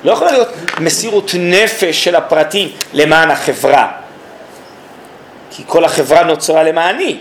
לא 0.05 0.12
יכולה 0.12 0.33
להיות 0.33 0.49
מסירות 0.81 1.31
נפש 1.38 2.05
של 2.05 2.17
הפרטים 2.17 2.69
למען 2.93 3.31
החברה. 3.31 3.93
כי 5.50 5.62
כל 5.67 5.85
החברה 5.85 6.25
נוצרה 6.25 6.62
למעני. 6.62 7.19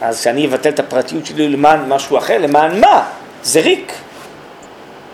אז 0.00 0.22
שאני 0.22 0.46
אבטל 0.46 0.68
את 0.68 0.78
הפרטיות 0.78 1.26
שלי 1.26 1.48
למען 1.48 1.88
משהו 1.88 2.18
אחר, 2.18 2.38
למען 2.38 2.80
מה? 2.80 3.06
זה 3.42 3.60
ריק. 3.60 3.92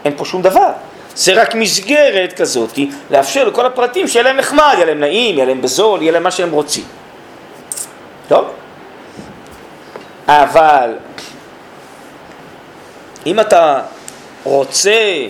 אין 0.05 0.13
פה 0.17 0.25
שום 0.25 0.43
דבר. 0.43 0.71
זה 1.15 1.43
רק 1.43 1.55
מסגרת 1.55 2.33
כזאת, 2.33 2.79
לאפשר 3.11 3.49
לכל 3.49 3.67
הפרטים 3.67 4.09
שיהיה 4.09 4.23
להם 4.23 4.37
נחמד, 4.37 4.73
יהיה 4.75 4.87
להם 4.87 5.01
נעים, 5.01 5.35
יהיה 5.35 5.47
להם 5.47 5.63
בזול, 5.63 6.03
יהיה 6.03 6.13
להם 6.13 6.23
מה 6.23 6.31
שהם 6.31 6.51
רוצים. 6.51 6.85
טוב? 8.29 8.45
אבל 10.29 10.95
אם 13.27 13.41
אתה 13.41 13.81
רוצה 14.45 15.27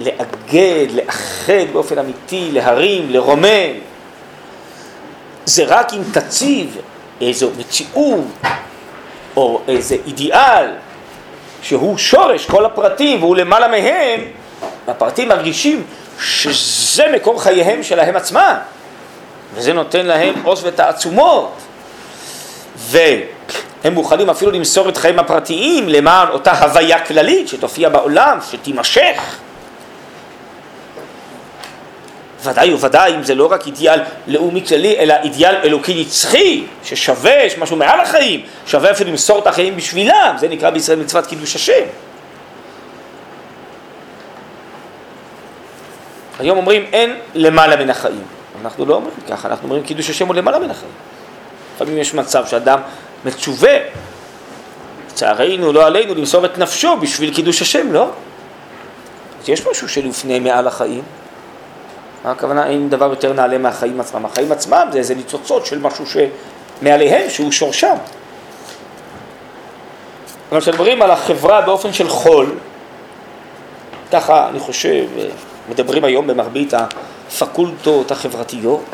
לאגד, 0.00 0.86
לאחד 0.94 1.72
באופן 1.72 1.98
אמיתי, 1.98 2.48
להרים, 2.52 3.10
לרומם, 3.10 3.72
זה 5.44 5.64
רק 5.64 5.92
אם 5.92 6.02
תציב 6.12 6.76
איזו 7.20 7.50
מציאות 7.58 8.24
או 9.36 9.60
איזה 9.68 9.96
אידיאל 10.06 10.66
שהוא 11.62 11.98
שורש 11.98 12.46
כל 12.46 12.64
הפרטים 12.64 13.22
והוא 13.22 13.36
למעלה 13.36 13.68
מהם, 13.68 14.20
הפרטים 14.90 15.28
מרגישים 15.28 15.82
שזה 16.20 17.04
מקור 17.14 17.42
חייהם 17.42 17.82
שלהם 17.82 18.16
עצמם 18.16 18.54
וזה 19.54 19.72
נותן 19.72 20.06
להם 20.06 20.34
עוז 20.44 20.64
ותעצומות. 20.64 21.52
והם 22.76 23.94
מוכנים 23.94 24.30
אפילו 24.30 24.50
למסור 24.50 24.88
את 24.88 24.96
חייהם 24.96 25.18
הפרטיים 25.18 25.88
למען 25.88 26.28
אותה 26.28 26.52
הוויה 26.52 27.04
כללית 27.04 27.48
שתופיע 27.48 27.88
בעולם, 27.88 28.38
שתימשך. 28.50 29.36
ודאי 32.44 32.74
וודאי 32.74 33.14
אם 33.14 33.22
זה 33.22 33.34
לא 33.34 33.52
רק 33.52 33.66
אידיאל 33.66 34.00
לאומי 34.26 34.66
כללי, 34.66 34.98
אלא 34.98 35.14
אידיאל 35.22 35.54
אלוקי 35.64 36.00
נצחי, 36.00 36.64
ששווה, 36.84 37.44
יש 37.44 37.58
משהו 37.58 37.76
מעל 37.76 38.00
החיים, 38.00 38.42
שווה 38.66 38.90
אפילו 38.90 39.10
למסור 39.10 39.38
את 39.38 39.46
החיים 39.46 39.76
בשבילם, 39.76 40.36
זה 40.38 40.48
נקרא 40.48 40.70
בישראל 40.70 40.98
מצוות 40.98 41.26
קידוש 41.26 41.56
השם. 41.56 41.84
היום 46.40 46.58
אומרים 46.58 46.82
אין 46.92 47.16
למעלה 47.34 47.76
מן 47.76 47.90
החיים. 47.90 48.22
אנחנו 48.62 48.86
לא 48.86 48.94
אומרים 48.94 49.14
ככה, 49.30 49.48
אנחנו 49.48 49.64
אומרים 49.64 49.82
קידוש 49.82 50.10
השם 50.10 50.26
הוא 50.26 50.34
למעלה 50.34 50.58
מן 50.58 50.70
החיים. 50.70 50.92
לפעמים 51.74 51.98
יש 51.98 52.14
מצב 52.14 52.46
שאדם 52.46 52.80
מצווה, 53.24 53.76
לצערנו, 55.10 55.72
לא 55.72 55.86
עלינו, 55.86 56.14
למסור 56.14 56.44
את 56.44 56.58
נפשו 56.58 56.96
בשביל 56.96 57.34
קידוש 57.34 57.62
השם, 57.62 57.92
לא? 57.92 58.10
אז 59.42 59.48
יש 59.48 59.66
משהו 59.66 59.88
שלפני 59.88 60.38
מעל 60.38 60.66
החיים. 60.66 61.02
מה 62.24 62.30
הכוונה? 62.30 62.66
אין 62.66 62.90
דבר 62.90 63.10
יותר 63.10 63.32
נעלה 63.32 63.58
מהחיים 63.58 64.00
עצמם. 64.00 64.26
החיים 64.26 64.52
עצמם 64.52 64.88
זה 64.92 64.98
איזה 64.98 65.14
ניצוצות 65.14 65.66
של 65.66 65.78
משהו 65.78 66.04
שמעליהם, 66.80 67.30
שהוא 67.30 67.52
שורשם. 67.52 67.96
אבל 70.52 70.60
כשמדברים 70.60 71.02
על 71.02 71.10
החברה 71.10 71.60
באופן 71.60 71.92
של 71.92 72.08
חול, 72.08 72.54
ככה 74.12 74.48
אני 74.48 74.58
חושב, 74.60 75.04
מדברים 75.70 76.04
היום 76.04 76.26
במרבית 76.26 76.72
הפקולטות 76.74 78.10
החברתיות, 78.10 78.84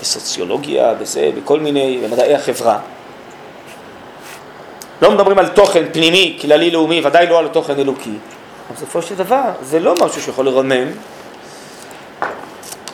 בסוציולוגיה, 0.00 0.94
בזה, 0.94 1.30
בכל 1.36 1.60
מיני, 1.60 2.00
במדעי 2.04 2.34
החברה. 2.34 2.78
לא 5.02 5.10
מדברים 5.10 5.38
על 5.38 5.48
תוכן 5.48 5.84
פנימי, 5.92 6.38
כללי 6.40 6.70
לאומי, 6.70 7.00
ודאי 7.04 7.26
לא 7.26 7.38
על 7.38 7.48
תוכן 7.48 7.78
אלוקי. 7.78 8.14
בסופו 8.74 9.02
של 9.02 9.14
דבר 9.14 9.50
זה 9.62 9.80
לא 9.80 9.94
משהו 10.00 10.22
שיכול 10.22 10.46
לרומם, 10.46 10.86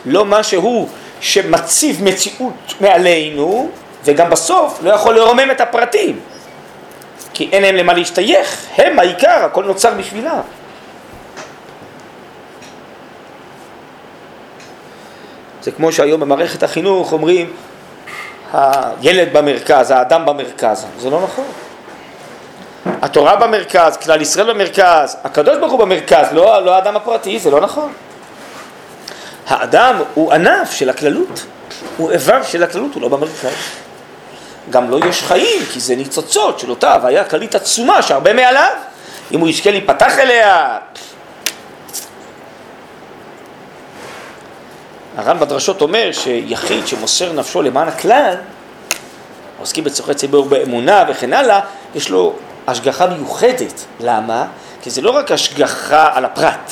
לא 0.05 0.25
משהו 0.25 0.89
שמציב 1.21 2.03
מציאות 2.03 2.73
מעלינו, 2.81 3.69
וגם 4.05 4.29
בסוף 4.29 4.79
לא 4.83 4.91
יכול 4.93 5.15
לרומם 5.15 5.51
את 5.51 5.61
הפרטים, 5.61 6.19
כי 7.33 7.49
אין 7.51 7.63
להם 7.63 7.75
למה 7.75 7.93
להשתייך, 7.93 8.65
הם 8.77 8.99
העיקר, 8.99 9.45
הכל 9.45 9.63
נוצר 9.63 9.93
בשבילם. 9.93 10.41
זה 15.61 15.71
כמו 15.71 15.91
שהיום 15.91 16.21
במערכת 16.21 16.63
החינוך 16.63 17.13
אומרים 17.13 17.53
הילד 18.53 19.27
במרכז, 19.33 19.91
האדם 19.91 20.25
במרכז, 20.25 20.85
זה 20.99 21.09
לא 21.09 21.21
נכון. 21.21 21.45
התורה 23.01 23.35
במרכז, 23.35 23.97
כלל 23.97 24.21
ישראל 24.21 24.53
במרכז, 24.53 25.17
הקדוש 25.23 25.57
ברוך 25.57 25.71
הוא 25.71 25.79
במרכז, 25.79 26.27
לא, 26.31 26.65
לא 26.65 26.75
האדם 26.75 26.95
הפרטי, 26.95 27.39
זה 27.39 27.51
לא 27.51 27.61
נכון. 27.61 27.93
האדם 29.47 29.95
הוא 30.13 30.33
ענף 30.33 30.71
של 30.71 30.89
הכללות, 30.89 31.45
הוא 31.97 32.11
איבר 32.11 32.43
של 32.43 32.63
הכללות, 32.63 32.93
הוא 32.93 33.01
לא 33.01 33.07
במרכז. 33.07 33.53
גם 34.69 34.89
לא 34.89 34.99
יש 35.09 35.23
חיים, 35.23 35.61
כי 35.73 35.79
זה 35.79 35.95
ניצוצות 35.95 36.59
של 36.59 36.69
אותה 36.69 36.93
הוויה 36.93 37.23
כללית 37.23 37.55
עצומה 37.55 38.01
שהרבה 38.01 38.33
מעליו. 38.33 38.71
אם 39.31 39.39
הוא 39.39 39.49
יזכה 39.49 39.71
להיפתח 39.71 40.19
אליה, 40.19 40.77
הר"ן 45.17 45.39
בדרשות 45.39 45.81
אומר 45.81 46.11
שיחיד 46.11 46.87
שמוסר 46.87 47.33
נפשו 47.33 47.61
למען 47.61 47.87
הכלל, 47.87 48.35
עוסקים 49.59 49.83
בצורכי 49.83 50.13
ציבור 50.13 50.45
באמונה 50.45 51.03
וכן 51.09 51.33
הלאה, 51.33 51.59
יש 51.95 52.09
לו 52.09 52.33
השגחה 52.67 53.07
מיוחדת. 53.07 53.85
למה? 53.99 54.45
כי 54.81 54.89
זה 54.89 55.01
לא 55.01 55.11
רק 55.11 55.31
השגחה 55.31 56.09
על 56.13 56.25
הפרט. 56.25 56.71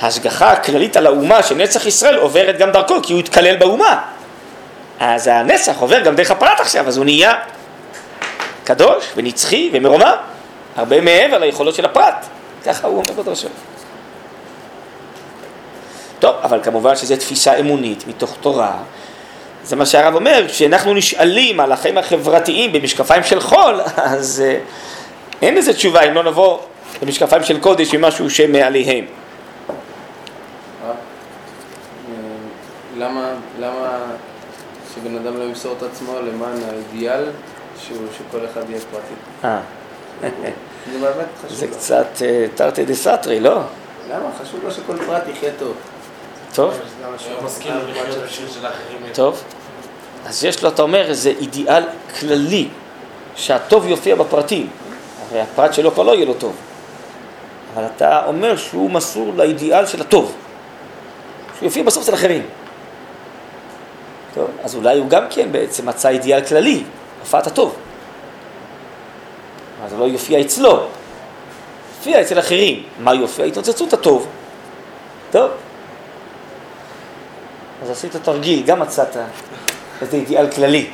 ההשגחה 0.00 0.52
הכללית 0.52 0.96
על 0.96 1.06
האומה 1.06 1.42
של 1.42 1.54
נצח 1.54 1.86
ישראל 1.86 2.16
עוברת 2.16 2.58
גם 2.58 2.70
דרכו, 2.70 3.02
כי 3.02 3.12
הוא 3.12 3.20
התקלל 3.20 3.56
באומה. 3.56 4.02
אז 5.00 5.26
הנצח 5.26 5.80
עובר 5.80 6.00
גם 6.00 6.14
דרך 6.14 6.30
הפרט 6.30 6.60
עכשיו, 6.60 6.88
אז 6.88 6.96
הוא 6.96 7.04
נהיה 7.04 7.34
קדוש 8.64 9.04
ונצחי 9.16 9.70
ומרומם, 9.72 10.14
הרבה 10.76 11.00
מעבר 11.00 11.38
ליכולות 11.38 11.74
של 11.74 11.84
הפרט. 11.84 12.26
ככה 12.66 12.86
הוא 12.86 13.02
אומר 13.02 13.22
בדרשות. 13.22 13.50
טוב, 16.20 16.36
אבל 16.42 16.60
כמובן 16.62 16.96
שזו 16.96 17.16
תפיסה 17.16 17.56
אמונית 17.56 18.06
מתוך 18.06 18.36
תורה. 18.40 18.76
זה 19.64 19.76
מה 19.76 19.86
שהרב 19.86 20.14
אומר, 20.14 20.44
כשאנחנו 20.48 20.94
נשאלים 20.94 21.60
על 21.60 21.72
החיים 21.72 21.98
החברתיים 21.98 22.72
במשקפיים 22.72 23.22
של 23.22 23.40
חול, 23.40 23.80
אז 23.96 24.42
uh, 24.46 25.42
אין 25.42 25.54
לזה 25.54 25.74
תשובה 25.74 26.02
אם 26.02 26.14
לא 26.14 26.22
נבוא 26.22 26.58
במשקפיים 27.02 27.44
של 27.44 27.60
קודש 27.60 27.94
עם 27.94 28.00
משהו 28.00 28.30
שמעליהם. 28.30 29.04
למה, 32.98 33.32
למה 33.60 33.98
שבן 34.94 35.16
אדם 35.16 35.36
לא 35.36 35.44
ימסור 35.44 35.74
את 35.78 35.82
עצמו 35.82 36.12
למען 36.20 36.58
האידיאל 36.68 37.24
שהוא, 37.78 38.06
שכל 38.18 38.46
אחד 38.52 38.70
יהיה 38.70 38.80
פרטי? 38.80 39.14
אה. 39.44 39.60
זה 40.92 40.98
באמת 41.00 41.26
חשוב. 41.38 41.56
זה 41.56 41.66
קצת 41.66 42.06
אה, 42.22 42.46
תרתי 42.54 42.84
דה 42.84 42.94
סתרי, 42.94 43.40
לא? 43.40 43.60
למה? 44.10 44.28
חשוב 44.42 44.64
לו 44.64 44.70
שכל 44.70 44.96
פרט 45.06 45.22
יחיה 45.28 45.50
טוב. 45.58 45.74
טוב, 46.54 46.74
טוב. 49.14 49.42
אז 50.26 50.44
יש 50.44 50.62
לו, 50.62 50.68
אתה 50.68 50.82
אומר, 50.82 51.08
איזה 51.08 51.30
אידיאל 51.30 51.84
כללי, 52.20 52.68
שהטוב 53.36 53.86
יופיע 53.86 54.14
בפרטים. 54.14 54.70
הרי 55.30 55.40
הפרט 55.40 55.74
שלו 55.74 55.92
כבר 55.92 56.02
לא 56.02 56.14
יהיה 56.14 56.26
לו 56.26 56.34
טוב. 56.34 56.56
אבל 57.74 57.84
אתה 57.96 58.26
אומר 58.26 58.56
שהוא 58.56 58.90
מסור 58.90 59.32
לאידיאל 59.36 59.86
של 59.86 60.00
הטוב. 60.00 60.34
שהוא 61.56 61.66
יופיע 61.66 61.82
בסוף 61.82 62.02
אצל 62.02 62.14
אחרים. 62.14 62.46
טוב, 64.34 64.50
אז 64.62 64.74
אולי 64.74 64.98
הוא 64.98 65.08
גם 65.08 65.24
כן 65.30 65.52
בעצם 65.52 65.88
מצא 65.88 66.08
אידיאל 66.08 66.44
כללי, 66.44 66.82
הופעת 67.20 67.46
הטוב. 67.46 67.76
אז 69.84 69.94
לא 69.98 70.04
יופיע 70.04 70.40
אצלו, 70.40 70.86
יופיע 71.98 72.20
אצל 72.20 72.38
אחרים. 72.38 72.82
מה 72.98 73.14
יופיע? 73.14 73.44
התנוצצות 73.44 73.92
הטוב. 73.92 74.26
טוב. 75.30 75.50
אז 77.82 77.90
עשית 77.90 78.16
תרגיל, 78.16 78.62
גם 78.66 78.80
מצאת 78.80 79.16
איזה 80.02 80.16
אידיאל 80.16 80.50
כללי. 80.50 80.90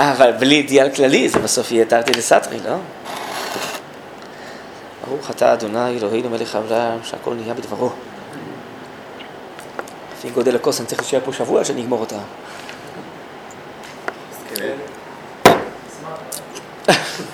אבל 0.00 0.32
בלי 0.32 0.54
אידיאל 0.54 0.94
כללי 0.94 1.28
זה 1.28 1.38
בסוף 1.38 1.72
יהיה 1.72 1.84
תרתי 1.84 2.12
דסתרי, 2.12 2.58
לא? 2.64 2.76
ברוך 5.08 5.30
אתה 5.30 5.52
אדוני 5.52 5.98
אלוהינו 5.98 6.30
מלך 6.30 6.54
העולם 6.54 6.98
שהכל 7.02 7.34
נהיה 7.34 7.54
בדברו. 7.54 7.90
לפי 10.18 10.30
גודל 10.30 10.56
הכוס 10.56 10.80
אני 10.80 10.86
צריך 10.86 11.00
להישאר 11.00 11.20
פה 11.24 11.32
שבוע 11.32 11.64
שאני 11.64 11.82
אגמור 11.82 12.00
אותה. 12.00 12.18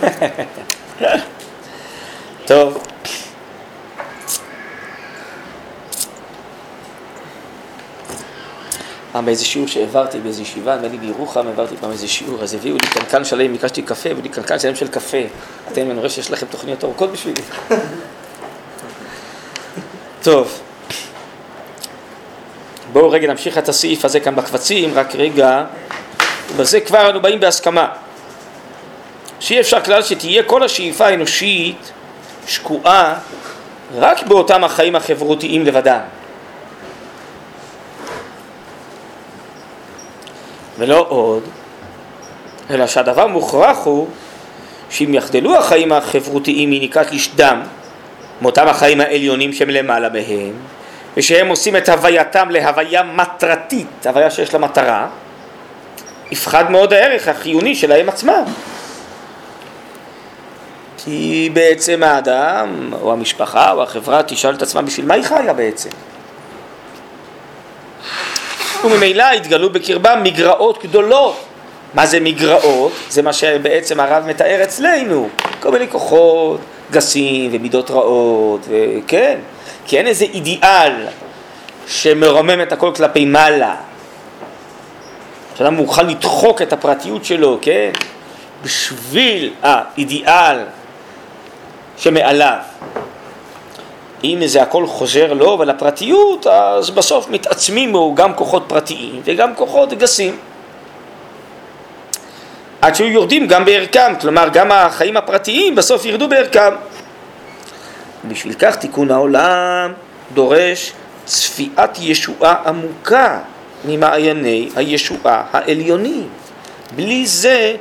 טוב. 2.47 2.79
פעם 9.13 9.27
באיזה 9.27 9.45
שיעור 9.45 9.69
שהעברתי 9.69 10.19
באיזו 10.19 10.43
ישיבה, 10.43 10.77
נדמה 10.77 10.89
לי 10.89 10.99
בירוחם, 10.99 11.47
העברתי 11.47 11.77
פעם 11.77 11.91
איזה 11.91 12.09
שיעור, 12.09 12.43
אז 12.43 12.55
הביאו 12.55 12.75
לי 12.75 12.87
קנקן 12.87 13.25
שלם, 13.25 13.53
ביקשתי 13.53 13.83
קפה, 13.83 14.11
הביאו 14.11 14.23
לי 14.23 14.29
קנקן 14.29 14.59
שלם 14.59 14.75
של 14.75 14.89
קפה. 14.89 15.19
אתם, 15.73 15.91
אני 15.91 15.99
רואה 15.99 16.09
שיש 16.11 16.31
לכם 16.31 16.47
תוכניות 16.47 16.85
ארוכות 16.85 17.13
בשבילי. 17.13 17.43
טוב. 20.23 20.61
בואו 22.93 23.11
רגע 23.11 23.29
נמשיך 23.29 23.59
את 23.59 23.69
הסעיף 23.69 24.05
הזה 24.05 24.21
כאן 24.21 24.37
בקבצים, 24.37 24.91
רק 24.95 25.15
רגע. 25.15 25.65
בזה 26.57 26.81
כבר 26.81 27.11
אנו 27.11 27.21
באים 27.21 27.41
בהסכמה. 27.41 27.89
שאי 29.41 29.61
אפשר 29.61 29.81
כלל 29.81 30.03
שתהיה 30.03 30.43
כל 30.43 30.63
השאיפה 30.63 31.07
האנושית 31.07 31.93
שקועה 32.47 33.19
רק 33.95 34.23
באותם 34.27 34.65
החיים 34.65 34.97
החברותיים 34.97 35.67
לבדם. 35.67 36.01
ולא 40.81 41.07
עוד, 41.09 41.43
אלא 42.71 42.87
שהדבר 42.87 43.27
מוכרח 43.27 43.79
הוא 43.85 44.07
שאם 44.91 45.15
יחדלו 45.15 45.57
החיים 45.57 45.93
החברותיים 45.93 46.71
מניקת 46.71 47.13
לשדם, 47.13 47.63
מאותם 48.43 48.67
החיים 48.69 49.01
העליונים 49.01 49.53
שהם 49.53 49.71
למעלה 49.71 50.09
מהם, 50.09 50.53
ושהם 51.17 51.49
עושים 51.49 51.77
את 51.77 51.89
הווייתם 51.89 52.51
להוויה 52.51 53.03
מטרתית, 53.03 54.07
הוויה 54.07 54.31
שיש 54.31 54.55
לה 54.55 54.61
מטרה, 54.61 55.09
יפחד 56.31 56.71
מאוד 56.71 56.93
הערך 56.93 57.29
החיוני 57.29 57.75
שלהם 57.75 58.09
עצמם. 58.09 58.45
כי 61.05 61.51
בעצם 61.53 62.03
האדם, 62.03 62.91
או 63.03 63.13
המשפחה, 63.13 63.73
או 63.73 63.83
החברה, 63.83 64.23
תשאל 64.23 64.55
את 64.55 64.63
עצמה 64.63 64.83
בשביל 64.83 65.07
מה 65.07 65.15
היא 65.15 65.25
חיה 65.25 65.53
בעצם. 65.53 65.91
וממילא 68.85 69.25
התגלו 69.31 69.71
בקרבם 69.71 70.21
מגרעות 70.23 70.83
גדולות. 70.83 71.37
מה 71.95 72.07
זה 72.07 72.21
מגרעות? 72.21 72.93
זה 73.09 73.23
מה 73.23 73.33
שבעצם 73.33 74.01
הרב 74.01 74.27
מתאר 74.27 74.63
אצלנו. 74.63 75.29
כל 75.61 75.71
מיני 75.71 75.89
כוחות 75.89 76.61
גסים 76.91 77.51
ומידות 77.55 77.91
רעות, 77.91 78.67
וכן, 78.69 79.39
כי 79.87 79.99
אין 79.99 80.07
איזה 80.07 80.25
אידיאל 80.25 80.93
שמרומם 81.87 82.63
את 82.63 82.73
הכל 82.73 82.93
כלפי 82.97 83.25
מעלה. 83.25 83.75
שאדם 85.59 85.75
מוכן 85.75 86.07
לדחוק 86.07 86.63
את 86.63 86.73
הפרטיות 86.73 87.25
שלו, 87.25 87.59
כן? 87.63 87.91
בשביל 88.65 89.53
האידיאל 89.63 90.59
שמעליו. 91.97 92.59
אם 94.25 94.47
זה 94.47 94.63
הכל 94.63 94.87
חוזר 94.87 95.33
לו 95.33 95.57
ולפרטיות, 95.61 96.47
אז 96.47 96.91
בסוף 96.91 97.29
מתעצמים 97.29 97.93
בו 97.93 98.15
גם 98.15 98.35
כוחות 98.35 98.65
פרטיים 98.67 99.21
וגם 99.25 99.55
כוחות 99.55 99.93
גסים. 99.93 100.37
עד 102.83 102.95
שהיו 102.95 103.09
יורדים 103.09 103.47
גם 103.47 103.65
בערכם, 103.65 104.13
כלומר 104.21 104.49
גם 104.53 104.73
החיים 104.73 105.17
הפרטיים 105.17 105.75
בסוף 105.75 106.05
ירדו 106.05 106.29
בערכם. 106.29 106.75
בשביל 108.25 108.55
כך 108.59 108.77
תיקון 108.77 109.11
העולם 109.11 109.93
דורש 110.35 110.93
צפיית 111.25 111.99
ישועה 112.01 112.55
עמוקה 112.67 113.39
ממעייני 113.85 114.69
הישועה 114.77 115.43
העליונים. 115.53 116.29
בלי 116.97 117.27
זה 117.27 117.77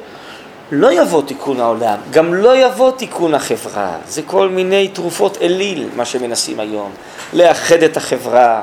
לא 0.72 1.02
יבוא 1.02 1.22
תיקון 1.22 1.60
העולם, 1.60 1.98
גם 2.12 2.34
לא 2.34 2.58
יבוא 2.58 2.92
תיקון 2.92 3.34
החברה. 3.34 3.92
זה 4.08 4.22
כל 4.22 4.50
מיני 4.50 4.88
תרופות 4.88 5.38
אליל, 5.42 5.90
מה 5.96 6.06
שמנסים 6.06 6.60
היום. 6.60 6.92
לאחד 7.34 7.84
את 7.84 7.98
החברה 7.98 8.62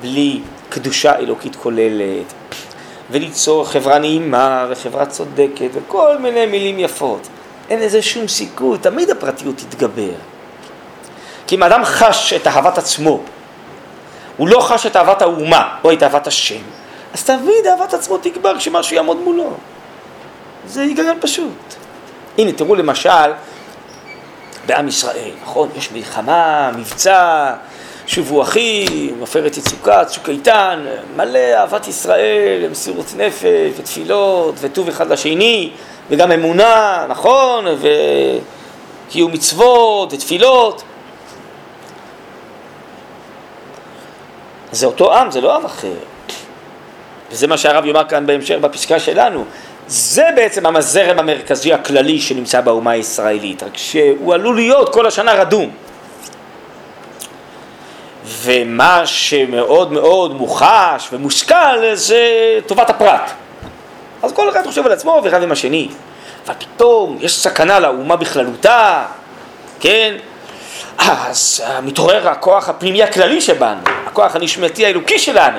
בלי 0.00 0.40
קדושה 0.68 1.16
אלוקית 1.16 1.56
כוללת, 1.56 2.32
וליצור 3.10 3.68
חברה 3.68 3.98
נעימה 3.98 4.66
וחברה 4.70 5.06
צודקת 5.06 5.68
וכל 5.72 6.18
מיני 6.18 6.46
מילים 6.46 6.78
יפות. 6.78 7.28
אין 7.70 7.80
לזה 7.80 8.02
שום 8.02 8.28
סיכוי, 8.28 8.78
תמיד 8.78 9.10
הפרטיות 9.10 9.56
תתגבר. 9.56 10.14
כי 11.46 11.54
אם 11.54 11.62
אדם 11.62 11.84
חש 11.84 12.32
את 12.32 12.46
אהבת 12.46 12.78
עצמו, 12.78 13.20
הוא 14.36 14.48
לא 14.48 14.60
חש 14.60 14.86
את 14.86 14.96
אהבת 14.96 15.22
האומה 15.22 15.76
או 15.84 15.92
את 15.92 16.02
אהבת 16.02 16.26
השם, 16.26 16.62
אז 17.14 17.24
תמיד 17.24 17.66
אהבת 17.70 17.94
עצמו 17.94 18.18
תגבר 18.18 18.58
כשמשהו 18.58 18.96
יעמוד 18.96 19.16
מולו. 19.16 19.50
זה 20.66 20.82
היגיון 20.82 21.18
פשוט. 21.20 21.74
הנה, 22.38 22.52
תראו 22.52 22.74
למשל, 22.74 23.32
בעם 24.66 24.88
ישראל, 24.88 25.30
נכון? 25.42 25.68
יש 25.76 25.92
מלחמה, 25.92 26.70
מבצע, 26.76 27.54
שובו 28.06 28.42
אחים, 28.42 29.16
עופרת 29.20 29.56
יצוקה, 29.56 30.04
צוק 30.04 30.28
איתן, 30.28 30.84
מלא 31.16 31.38
אהבת 31.38 31.88
ישראל, 31.88 32.68
מסירות 32.70 33.06
נפש 33.16 33.78
ותפילות 33.78 34.54
וטוב 34.60 34.88
אחד 34.88 35.12
לשני 35.12 35.70
וגם 36.10 36.32
אמונה, 36.32 37.06
נכון? 37.08 37.64
וקיום 39.08 39.32
מצוות 39.32 40.12
ותפילות. 40.12 40.82
זה 44.72 44.86
אותו 44.86 45.14
עם, 45.14 45.30
זה 45.30 45.40
לא 45.40 45.56
עם 45.56 45.64
אחר. 45.64 45.94
וזה 47.30 47.46
מה 47.46 47.56
שהרב 47.58 47.84
יאמר 47.84 48.04
כאן 48.08 48.26
בהמשך 48.26 48.56
בפסקה 48.60 48.98
שלנו. 48.98 49.44
זה 49.92 50.28
בעצם 50.36 50.66
המזרם 50.66 51.18
המרכזי 51.18 51.72
הכללי 51.72 52.20
שנמצא 52.20 52.60
באומה 52.60 52.90
הישראלית, 52.90 53.62
רק 53.62 53.76
שהוא 53.76 54.34
עלול 54.34 54.56
להיות 54.56 54.92
כל 54.92 55.06
השנה 55.06 55.32
רדום. 55.32 55.70
ומה 58.24 59.06
שמאוד 59.06 59.92
מאוד 59.92 60.34
מוחש 60.34 61.08
ומושכל 61.12 61.94
זה 61.94 62.28
טובת 62.66 62.90
הפרט. 62.90 63.30
אז 64.22 64.32
כל 64.32 64.48
אחד 64.50 64.66
חושב 64.66 64.86
על 64.86 64.92
עצמו 64.92 65.20
ורב 65.24 65.42
עם 65.42 65.52
השני. 65.52 65.88
אבל 66.46 66.54
פתאום 66.58 67.18
יש 67.20 67.38
סכנה 67.38 67.80
לאומה 67.80 68.16
בכללותה, 68.16 69.04
כן? 69.80 70.14
אז 70.98 71.64
מתעורר 71.82 72.28
הכוח 72.28 72.68
הפנימי 72.68 73.02
הכללי 73.02 73.40
שבנו, 73.40 73.80
הכוח 74.06 74.36
הנשמתי 74.36 74.86
האלוקי 74.86 75.18
שלנו. 75.18 75.58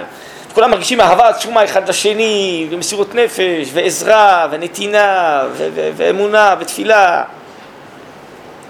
כולם 0.53 0.71
מרגישים 0.71 1.01
אהבה 1.01 1.29
עצומה 1.29 1.63
אחד 1.63 1.89
לשני, 1.89 2.67
ומסירות 2.71 3.15
נפש, 3.15 3.69
ועזרה, 3.73 4.47
ונתינה, 4.51 5.41
ו- 5.51 5.67
ו- 5.75 5.89
ואמונה, 5.95 6.55
ותפילה. 6.59 7.23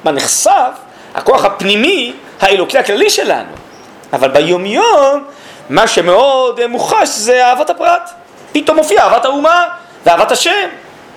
מה 0.04 0.12
נחשף? 0.12 0.72
הכוח 1.16 1.46
הפנימי 1.46 2.14
האלוקי 2.42 2.78
הכללי 2.78 3.10
שלנו. 3.10 3.52
אבל 4.14 4.32
ביומיום, 4.32 5.24
מה 5.70 5.88
שמאוד 5.88 6.68
מוחש 6.68 7.10
זה 7.10 7.46
אהבת 7.46 7.70
הפרט. 7.70 8.10
פתאום 8.52 8.78
מופיע 8.78 9.04
אהבת 9.04 9.26
האומה 9.26 9.66
ואהבת 10.06 10.32
השם. 10.32 10.70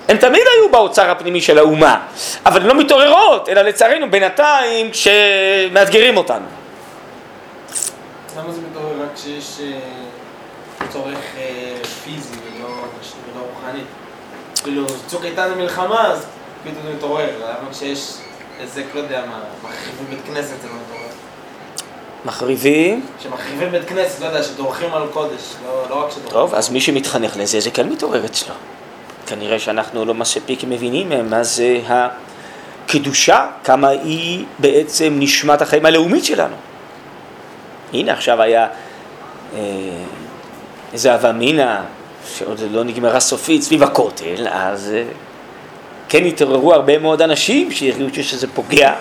הן 0.09 0.17
תמיד 0.17 0.43
היו 0.55 0.69
באוצר 0.71 1.11
הפנימי 1.11 1.41
של 1.41 1.59
האומה, 1.59 2.01
אבל 2.47 2.61
הן 2.61 2.67
לא 2.67 2.75
מתעוררות, 2.75 3.49
אלא 3.49 3.63
לצערנו 3.63 4.11
בינתיים 4.11 4.91
כשמאתגרים 4.91 6.17
אותנו. 6.17 6.47
למה 8.37 8.53
זה 8.53 8.61
מתעורר 8.71 9.03
רק 9.03 9.09
כשיש 9.15 9.61
אה, 9.61 9.79
צורך 10.93 11.19
אה, 11.37 11.77
פיזי 12.05 12.35
ולא 12.57 13.41
רוחני? 13.55 13.81
כאילו, 14.63 14.87
צוק 15.07 15.25
איתן 15.25 15.51
במלחמה, 15.55 16.07
אז 16.07 16.27
פתאום 16.65 16.83
זה 16.87 16.93
מתעורר, 16.95 17.31
למה 17.39 17.71
כשיש 17.71 18.13
איזה, 18.61 18.85
לא 18.95 19.01
יודע 19.01 19.25
מה, 19.27 19.41
מחריבים 19.63 20.07
בית 20.11 20.19
כנסת 20.27 20.63
זה 20.63 20.69
לא 20.69 20.75
מתעורר? 20.75 21.07
מחריבים. 22.25 23.07
כשמחריבים 23.19 23.71
בית 23.71 23.89
כנסת, 23.89 24.21
לא 24.21 24.27
יודע, 24.27 24.43
שדורכים 24.43 24.95
על 24.95 25.07
קודש, 25.13 25.55
לא 25.67 25.87
לא 25.91 26.05
רק 26.05 26.11
שדורכים. 26.11 26.33
טוב, 26.33 26.55
אז 26.55 26.71
מי 26.71 26.81
שמתחנך 26.81 27.37
לזה, 27.37 27.61
זה 27.61 27.71
כן 27.71 27.89
מתעורר 27.89 28.25
אצלו. 28.25 28.55
כנראה 29.27 29.59
שאנחנו 29.59 30.05
לא 30.05 30.15
מספיק 30.15 30.65
מבינים 30.65 31.31
מה 31.31 31.43
זה 31.43 31.81
הקדושה, 31.89 33.47
כמה 33.65 33.89
היא 33.89 34.45
בעצם 34.59 35.17
נשמת 35.19 35.63
החיים 35.63 35.87
הלאומית 35.87 36.25
שלנו. 36.25 36.57
הנה 37.93 38.13
עכשיו 38.13 38.43
היה 38.43 38.67
אה, 39.55 39.61
איזה 40.97 41.15
הווה 41.15 41.31
אמינא, 41.31 41.77
שעוד 42.37 42.61
לא 42.71 42.85
נגמרה 42.85 43.21
סופית, 43.21 43.63
סביב 43.63 43.83
הכותל, 43.83 44.49
אז 44.51 44.93
אה, 44.95 45.03
כן 46.09 46.25
התעוררו 46.25 46.75
הרבה 46.75 46.99
מאוד 46.99 47.23
אנשים 47.23 47.71
שהרגישו 47.73 48.31
שזה 48.31 48.47
פוגע 48.55 48.93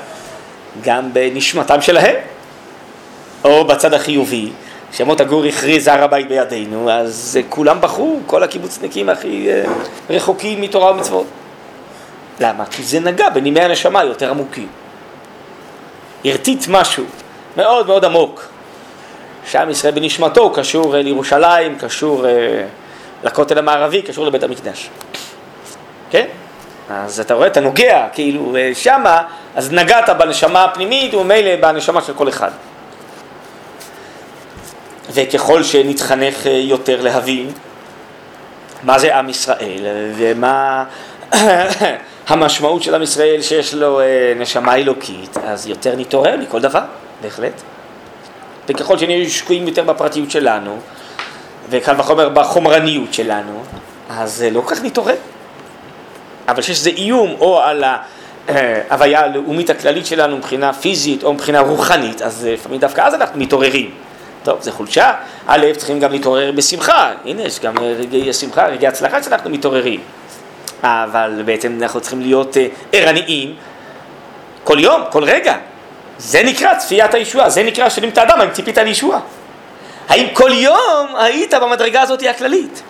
גם 0.84 1.14
בנשמתם 1.14 1.82
שלהם, 1.82 2.16
או 3.44 3.66
בצד 3.68 3.94
החיובי, 3.94 4.52
שמות 4.92 5.22
הגור 5.22 5.46
הכריז 5.46 5.88
הר 5.88 6.04
הבית 6.04 6.28
בידינו, 6.28 6.92
אז 6.92 7.40
אה, 7.42 7.48
כולם 7.50 7.82
בחרו, 7.82 8.20
כל 8.26 8.44
הקיבוצניקים 8.44 9.10
הכי 9.10 9.50
אה, 9.50 9.64
רחוקים 10.10 10.62
מתורה 10.62 10.92
ומצוות. 10.92 11.28
למה? 12.40 12.66
כי 12.66 12.84
זה 12.84 13.00
נגע 13.00 13.30
בנימי 13.30 13.60
הנשמה 13.60 14.04
יותר 14.04 14.30
עמוקים. 14.30 14.68
הרטיט 16.26 16.66
משהו 16.68 17.04
מאוד 17.58 17.88
מאוד 17.88 18.06
עמוק. 18.06 18.55
שעם 19.46 19.70
ישראל 19.70 19.94
בנשמתו 19.94 20.50
קשור 20.50 20.96
אה, 20.96 21.02
לירושלים, 21.02 21.78
קשור 21.78 22.26
לכותל 23.24 23.58
המערבי, 23.58 24.02
קשור 24.02 24.26
לבית 24.26 24.44
המקדש. 24.44 24.90
כן? 26.10 26.26
אז 26.90 27.20
אתה 27.20 27.34
רואה, 27.34 27.48
אתה 27.48 27.60
נוגע, 27.60 28.08
כאילו, 28.14 28.56
שמה, 28.74 29.22
אז 29.56 29.72
נגעת 29.72 30.10
בנשמה 30.10 30.64
הפנימית 30.64 31.14
וממילא 31.14 31.56
בנשמה 31.56 32.02
של 32.02 32.14
כל 32.14 32.30
אחד. 32.30 32.52
וככל 35.12 35.64
שנתחנך 35.64 36.46
יותר 36.46 37.02
להבין 37.02 37.52
מה 38.84 39.00
זה 39.00 39.18
עם 39.18 39.30
ישראל 39.30 39.86
ומה 40.16 40.84
המשמעות 42.28 42.84
של 42.84 42.96
עם 42.96 43.02
ישראל 43.02 43.42
שיש 43.42 43.74
לו 43.74 44.00
אה, 44.00 44.34
נשמה 44.36 44.76
אלוקית, 44.76 45.38
אז 45.48 45.68
יותר 45.68 45.96
נתעורר 45.96 46.38
מכל 46.38 46.62
דבר, 46.62 46.82
בהחלט. 47.22 47.62
וככל 48.70 48.98
שנהיה 48.98 49.30
שקועים 49.30 49.68
יותר 49.68 49.84
בפרטיות 49.84 50.32
שלנו, 50.32 50.78
וקל 51.70 51.96
וחומר 51.98 52.30
בחומרניות 52.30 53.14
שלנו, 53.14 53.64
אז 54.10 54.46
לא 54.52 54.62
כל 54.62 54.76
כך 54.76 54.84
נתעורר. 54.84 55.16
אבל 56.48 56.62
שיש 56.62 56.78
איזה 56.78 56.90
איום 56.90 57.36
או 57.40 57.62
על 57.62 57.84
ההוויה 58.48 59.20
הלאומית 59.20 59.70
הכללית 59.70 60.06
שלנו 60.06 60.38
מבחינה 60.38 60.74
פיזית 60.74 61.24
או 61.24 61.34
מבחינה 61.34 61.60
רוחנית, 61.60 62.22
אז 62.22 62.46
לפעמים 62.52 62.80
דווקא 62.80 63.02
אז 63.02 63.14
אנחנו 63.14 63.40
מתעוררים. 63.40 63.92
טוב, 64.44 64.62
זה 64.62 64.72
חולשה. 64.72 65.14
א', 65.48 65.66
צריכים 65.78 66.00
גם 66.00 66.12
להתעורר 66.12 66.52
בשמחה. 66.52 67.12
הנה, 67.26 67.42
יש 67.42 67.60
גם 67.60 67.78
רגעי 67.78 68.34
שמחה, 68.34 68.68
רגעי 68.68 68.88
הצלחה 68.88 69.24
שאנחנו 69.24 69.50
מתעוררים. 69.50 70.00
אבל 70.84 71.42
בעצם 71.46 71.78
אנחנו 71.82 72.02
צריכים 72.02 72.22
להיות 72.22 72.58
אה, 72.58 72.68
ערניים 72.92 73.56
כל 74.64 74.80
יום, 74.80 75.02
כל 75.10 75.24
רגע. 75.24 75.58
זה 76.18 76.44
נקרא 76.44 76.76
צפיית 76.76 77.14
הישועה, 77.14 77.50
זה 77.50 77.64
נקרא 77.64 77.90
שואלים 77.90 78.10
את 78.10 78.18
האדם 78.18 78.42
האם 78.42 78.50
ציפית 78.52 78.78
לישועה. 78.78 79.20
האם 80.10 80.28
כל 80.34 80.52
יום 80.54 81.16
היית 81.16 81.54
במדרגה 81.54 82.02
הזאת 82.02 82.24
הכללית? 82.30 82.82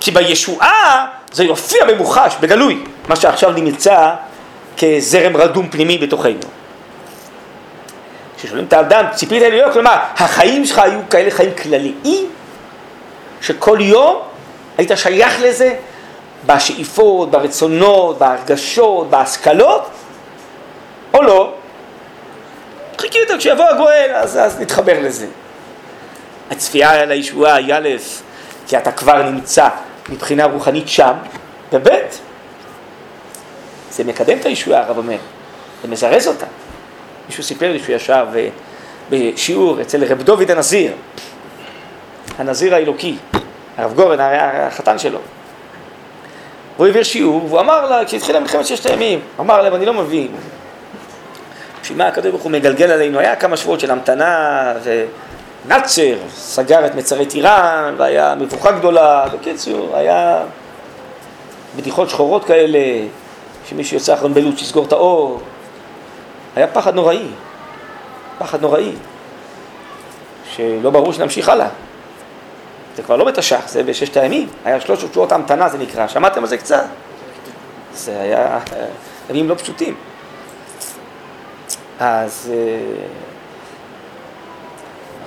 כי 0.00 0.10
בישועה 0.10 1.06
זה 1.32 1.44
יופיע 1.44 1.84
במוחש, 1.84 2.36
בגלוי, 2.40 2.84
מה 3.08 3.16
שעכשיו 3.16 3.50
נמצא 3.50 4.10
כזרם 4.78 5.36
רדום 5.36 5.68
פנימי 5.68 5.98
בתוכנו. 5.98 6.40
כששואלים 8.36 8.64
את 8.64 8.72
האדם, 8.72 9.04
ציפית 9.14 9.42
להיות, 9.42 9.72
כלומר, 9.72 9.96
החיים 10.16 10.64
שלך 10.64 10.78
היו 10.78 11.00
כאלה 11.10 11.30
חיים 11.30 11.50
כלליים, 11.62 12.30
שכל 13.40 13.78
יום 13.80 14.18
היית 14.78 14.90
שייך 14.96 15.40
לזה 15.42 15.74
בשאיפות, 16.46 17.30
ברצונות, 17.30 18.18
בהרגשות, 18.18 19.10
בהשכלות, 19.10 19.88
או 21.14 21.22
לא? 21.22 21.52
חיכית, 23.04 23.30
כשיבוא 23.38 23.64
הגואל, 23.64 24.10
אז, 24.14 24.36
אז 24.36 24.60
נתחבר 24.60 25.00
לזה. 25.00 25.26
הצפייה 26.50 27.02
על 27.02 27.10
הישועה 27.10 27.54
היא 27.54 27.74
א', 27.74 27.88
כי 28.66 28.78
אתה 28.78 28.92
כבר 28.92 29.22
נמצא 29.22 29.68
מבחינה 30.08 30.44
רוחנית 30.44 30.88
שם, 30.88 31.12
וב', 31.72 31.88
זה 33.90 34.04
מקדם 34.04 34.38
את 34.38 34.46
הישועה, 34.46 34.80
הרב 34.80 34.98
אומר, 34.98 35.16
זה 35.82 35.88
מזרז 35.88 36.28
אותה. 36.28 36.46
מישהו 37.28 37.42
סיפר 37.42 37.72
לי 37.72 37.78
שהוא 37.78 37.96
ישב 37.96 38.26
אה, 38.36 38.48
בשיעור 39.10 39.80
אצל 39.80 40.04
רב 40.04 40.22
דוד 40.22 40.50
הנזיר, 40.50 40.92
הנזיר 42.38 42.74
האלוקי, 42.74 43.16
הרב 43.76 43.94
גורן, 43.94 44.18
החתן 44.20 44.98
שלו. 44.98 45.18
והוא 46.76 46.86
העביר 46.86 47.02
שיעור, 47.02 47.44
והוא 47.44 47.60
אמר 47.60 47.90
לה, 47.90 48.04
כשהתחילה 48.04 48.40
מלחמת 48.40 48.66
ששת 48.66 48.86
הימים, 48.86 49.20
אמר 49.40 49.62
להם, 49.62 49.74
אני 49.74 49.86
לא 49.86 49.94
מבין, 49.94 50.28
בשביל 51.84 51.98
מה 51.98 52.06
הקדוש 52.06 52.30
ברוך 52.30 52.42
הוא 52.42 52.52
מגלגל 52.52 52.90
עלינו, 52.90 53.18
היה 53.18 53.36
כמה 53.36 53.56
שבועות 53.56 53.80
של 53.80 53.90
המתנה, 53.90 54.72
ונאצר 55.64 56.16
סגר 56.30 56.86
את 56.86 56.94
מצרי 56.94 57.26
טיראן, 57.26 57.94
והיה 57.98 58.34
מבוכה 58.34 58.72
גדולה, 58.72 59.24
בקיצור, 59.32 59.96
היה 59.96 60.42
בדיחות 61.76 62.10
שחורות 62.10 62.44
כאלה, 62.44 62.78
שמישהו 63.68 63.96
יוצא 63.96 64.14
אחרון 64.14 64.34
בלוט 64.34 64.58
שיסגור 64.58 64.84
את 64.84 64.92
האור, 64.92 65.40
היה 66.56 66.66
פחד 66.66 66.94
נוראי, 66.94 67.26
פחד 68.38 68.62
נוראי, 68.62 68.92
שלא 70.50 70.90
ברור 70.90 71.12
שנמשיך 71.12 71.48
הלאה. 71.48 71.68
זה 72.96 73.02
כבר 73.02 73.16
לא 73.16 73.24
בתש"ח, 73.24 73.68
זה 73.68 73.82
בששת 73.82 74.16
הימים, 74.16 74.48
היה 74.64 74.80
שלוש 74.80 75.00
שבועות 75.00 75.32
המתנה 75.32 75.68
זה 75.68 75.78
נקרא, 75.78 76.08
שמעתם 76.08 76.40
על 76.40 76.46
זה 76.48 76.56
קצת? 76.56 76.84
זה 77.94 78.20
היה 78.20 78.58
ימים 79.30 79.48
לא 79.48 79.54
פשוטים. 79.54 79.94
אז... 82.00 82.52
אה, 82.54 83.04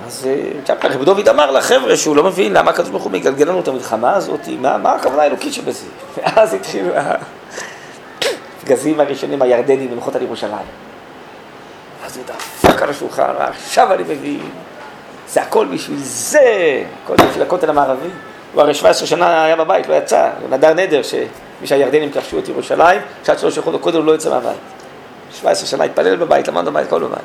אז 0.06 0.28
אה, 0.70 0.74
רב 0.84 1.04
דוד 1.04 1.28
אמר 1.28 1.50
לחבר'ה 1.50 1.96
שהוא 1.96 2.16
לא 2.16 2.24
מבין 2.24 2.52
למה 2.52 2.70
הקדוש 2.70 2.88
ברוך 2.90 3.02
הוא 3.02 3.12
מגלגל 3.12 3.48
לנו 3.48 3.60
את 3.60 3.68
המלחמה 3.68 4.14
הזאת, 4.14 4.40
מה, 4.60 4.92
הכוונה 4.92 5.22
האלוקית 5.22 5.52
שבזה? 5.52 5.86
ואז 6.16 6.54
התחילו 6.54 6.90
הפגזים 8.62 9.00
הראשונים 9.00 9.42
הירדנים 9.42 9.92
למחות 9.92 10.16
על 10.16 10.22
ירושלים. 10.22 10.66
אז 12.06 12.16
הוא 12.16 12.24
דפק 12.26 12.82
על 12.82 12.90
השולחן, 12.90 13.32
עכשיו 13.38 13.92
אני 13.92 14.02
מבין, 14.02 14.40
זה 15.28 15.42
הכל 15.42 15.66
בשביל 15.66 15.98
זה, 16.02 16.82
הכל 17.04 17.16
בשביל 17.16 17.42
הכותל 17.42 17.70
המערבי. 17.70 18.08
הוא 18.54 18.62
הרי 18.62 18.74
17 18.74 19.06
שנה 19.06 19.44
היה 19.44 19.56
בבית, 19.56 19.88
לא 19.88 19.94
יצא, 19.94 20.30
נדר 20.50 20.74
נדר 20.74 21.02
שמי 21.02 21.66
שהירדנים 21.66 22.12
כבשו 22.12 22.38
את 22.38 22.48
ירושלים, 22.48 23.00
שעד 23.24 23.38
שלוש 23.38 23.54
שעות 23.54 23.80
קודם 23.80 23.98
הוא 23.98 24.06
לא 24.06 24.14
יצא 24.14 24.30
מהבית. 24.30 24.77
17 25.34 25.66
שנה 25.66 25.84
התפלל 25.84 26.16
בבית, 26.16 26.48
למד 26.48 26.64
בבית, 26.64 26.86
הכל 26.86 27.00
בבית. 27.00 27.18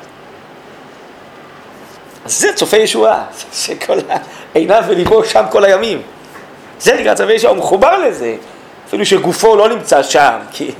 אז 2.24 2.40
זה 2.40 2.52
צופה 2.52 2.76
ישועה, 2.76 3.24
שכל 3.52 3.98
עיניו 4.54 4.84
וליבו 4.88 5.24
שם 5.24 5.44
כל 5.50 5.64
הימים. 5.64 6.02
זה 6.80 6.96
נקרא 7.00 7.14
צופה 7.14 7.32
ישועה, 7.32 7.52
הוא 7.52 7.58
מחובר 7.58 7.98
לזה, 7.98 8.36
אפילו 8.88 9.06
שגופו 9.06 9.56
לא 9.56 9.68
נמצא 9.68 10.02
שם, 10.02 10.38
כי 10.52 10.70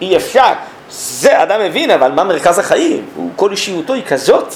אי 0.00 0.16
אפשר. 0.16 0.52
זה 0.90 1.42
אדם 1.42 1.60
מבין, 1.60 1.90
אבל 1.90 2.12
מה 2.12 2.24
מרכז 2.24 2.58
החיים? 2.58 3.04
הוא, 3.16 3.30
כל 3.36 3.50
אישיותו 3.50 3.92
היא 3.92 4.04
כזאת. 4.04 4.54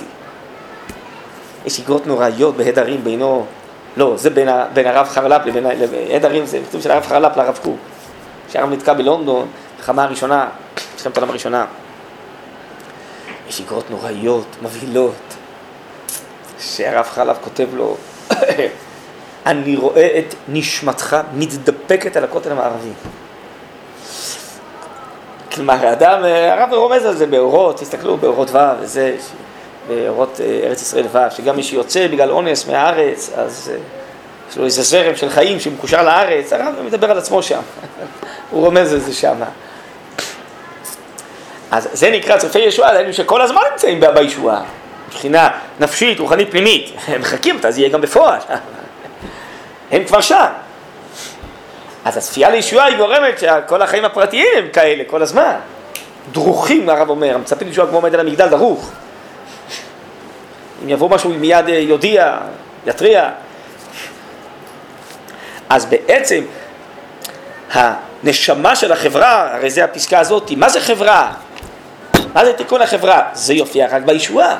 יש 1.66 1.78
איגרות 1.78 2.06
נוראיות 2.06 2.56
בהדרים 2.56 3.04
בינו, 3.04 3.46
לא, 3.96 4.12
זה 4.16 4.30
בין, 4.30 4.48
ה, 4.48 4.66
בין 4.72 4.86
הרב 4.86 5.08
חרל"פ 5.08 5.46
לבין, 5.46 5.66
הדרים 6.16 6.46
זה 6.46 6.58
כתוב 6.68 6.80
של 6.80 6.90
הרב 6.90 7.06
חרל"פ 7.06 7.36
לרב 7.36 7.58
קוק. 7.62 7.78
שהרב 8.52 8.70
נתקע 8.72 8.92
בלונדון, 8.92 9.48
מלחמה 9.76 10.04
הראשונה, 10.04 10.48
מלחמת 10.94 11.16
העולם 11.16 11.30
הראשונה. 11.30 11.64
יש 13.48 13.60
איגרות 13.60 13.90
נוראיות, 13.90 14.46
מבהילות, 14.62 15.14
שהרב 16.60 17.06
חלב 17.06 17.36
כותב 17.40 17.68
לו, 17.74 17.96
אני 19.46 19.76
רואה 19.76 20.18
את 20.18 20.34
נשמתך 20.48 21.16
מתדפקת 21.34 22.16
על 22.16 22.24
הכותל 22.24 22.52
המערבי. 22.52 22.92
כלומר, 25.52 25.86
האדם, 25.86 26.24
הרב 26.24 26.72
רומז 26.72 27.04
על 27.04 27.16
זה 27.16 27.26
באורות, 27.26 27.80
תסתכלו 27.80 28.16
באורות 28.16 28.50
ו' 28.50 28.58
וזה, 28.80 29.16
באורות 29.88 30.40
אה, 30.40 30.60
ארץ 30.64 30.82
ישראל 30.82 31.06
ו', 31.12 31.30
שגם 31.30 31.56
מי 31.56 31.62
שיוצא 31.62 32.08
בגלל 32.08 32.30
אונס 32.30 32.66
מהארץ, 32.68 33.30
אז 33.36 33.70
אה, 33.74 33.78
יש 34.50 34.56
לו 34.56 34.64
איזה 34.64 34.82
זרם 34.82 35.16
של 35.16 35.28
חיים 35.28 35.60
שמקושר 35.60 36.02
לארץ, 36.02 36.52
הרב 36.52 36.74
מדבר 36.84 37.10
על 37.10 37.18
עצמו 37.18 37.42
שם, 37.42 37.60
הוא 38.50 38.64
רומז 38.64 38.92
על 38.92 39.00
זה 39.00 39.12
שם. 39.12 39.36
אז 41.74 41.88
זה 41.92 42.10
נקרא 42.10 42.38
צופי 42.38 42.58
ישועה, 42.58 43.00
אלו 43.00 43.12
שכל 43.12 43.42
הזמן 43.42 43.60
נמצאים 43.72 44.00
בישועה, 44.14 44.62
מבחינה 45.08 45.48
נפשית, 45.80 46.20
רוחנית, 46.20 46.50
פנימית. 46.50 46.92
הם 47.08 47.20
מחכים, 47.20 47.60
אז 47.64 47.78
יהיה 47.78 47.88
גם 47.88 48.00
בפועל. 48.00 48.38
הם 49.92 50.04
כבר 50.04 50.20
שם. 50.20 50.46
אז 52.04 52.16
הצפייה 52.16 52.50
לישועה 52.50 52.84
היא 52.84 52.96
גורמת 52.96 53.38
שכל 53.38 53.82
החיים 53.82 54.04
הפרטיים 54.04 54.46
הם 54.56 54.68
כאלה 54.72 55.04
כל 55.06 55.22
הזמן. 55.22 55.54
דרוכים, 56.32 56.88
הרב 56.88 57.10
אומר, 57.10 57.38
מצפים 57.38 57.68
לישועה 57.68 57.88
כמו 57.88 57.96
עומד 57.96 58.14
על 58.14 58.20
המגדל 58.20 58.48
דרוך. 58.48 58.90
אם 60.84 60.88
יבוא 60.88 61.10
משהו, 61.10 61.30
מיד 61.30 61.68
יודיע, 61.68 62.38
יתריע. 62.86 63.30
אז 65.68 65.86
בעצם 65.86 66.44
הנשמה 67.72 68.76
של 68.76 68.92
החברה, 68.92 69.54
הרי 69.54 69.70
זה 69.70 69.84
הפסקה 69.84 70.18
הזאת, 70.18 70.50
מה 70.50 70.68
זה 70.68 70.80
חברה? 70.80 71.32
מה 72.34 72.44
זה 72.44 72.52
תיקון 72.52 72.82
החברה? 72.82 73.28
זה 73.32 73.54
יופיע 73.54 73.88
רק 73.90 74.02
בישועה. 74.02 74.58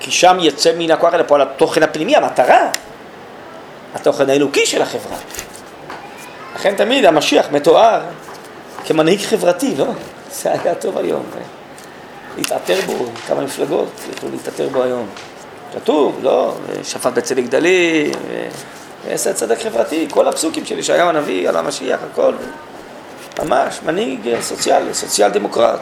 כי 0.00 0.10
שם 0.10 0.36
יצא 0.40 0.72
מן 0.78 0.90
הכוח 0.90 1.14
אל 1.14 1.20
הפועל 1.20 1.42
התוכן 1.42 1.82
הפנימי, 1.82 2.16
המטרה, 2.16 2.70
התוכן 3.94 4.30
האלוקי 4.30 4.66
של 4.66 4.82
החברה. 4.82 5.16
לכן 6.54 6.74
תמיד 6.74 7.04
המשיח 7.04 7.46
מתואר 7.52 8.00
כמנהיג 8.84 9.20
חברתי, 9.20 9.74
לא? 9.76 9.86
זה 10.32 10.52
היה 10.52 10.74
טוב 10.74 10.98
היום. 10.98 11.22
להתעטר 12.36 12.80
בו, 12.86 13.06
כמה 13.26 13.40
מפלגות 13.40 13.88
יכלו 14.16 14.30
להתעטר 14.30 14.68
בו 14.68 14.82
היום. 14.82 15.06
כתוב, 15.74 16.18
לא? 16.22 16.54
שפט 16.82 17.12
בצדק 17.12 17.42
גדלים, 17.42 18.10
ועשה 19.06 19.32
צדק 19.32 19.58
חברתי, 19.62 20.06
כל 20.10 20.28
הפסוקים 20.28 20.66
של 20.66 20.78
ישעיהו 20.78 21.08
הנביא 21.08 21.48
על 21.48 21.56
המשיח, 21.56 22.00
הכל. 22.12 22.34
ממש, 23.42 23.80
מנהיג 23.86 24.40
סוציאל, 24.40 24.92
סוציאל 24.92 25.30
דמוקרט. 25.30 25.80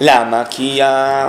למה? 0.00 0.42
כי 0.50 0.82
ה... 0.82 1.28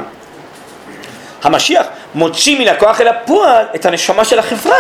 המשיח 1.44 1.86
מוציא 2.16 2.60
מן 2.60 2.68
הכוח 2.68 3.02
אל 3.02 3.08
הפועל 3.08 3.66
את 3.76 3.86
הנשמה 3.86 4.26
של 4.26 4.40
החברה. 4.40 4.78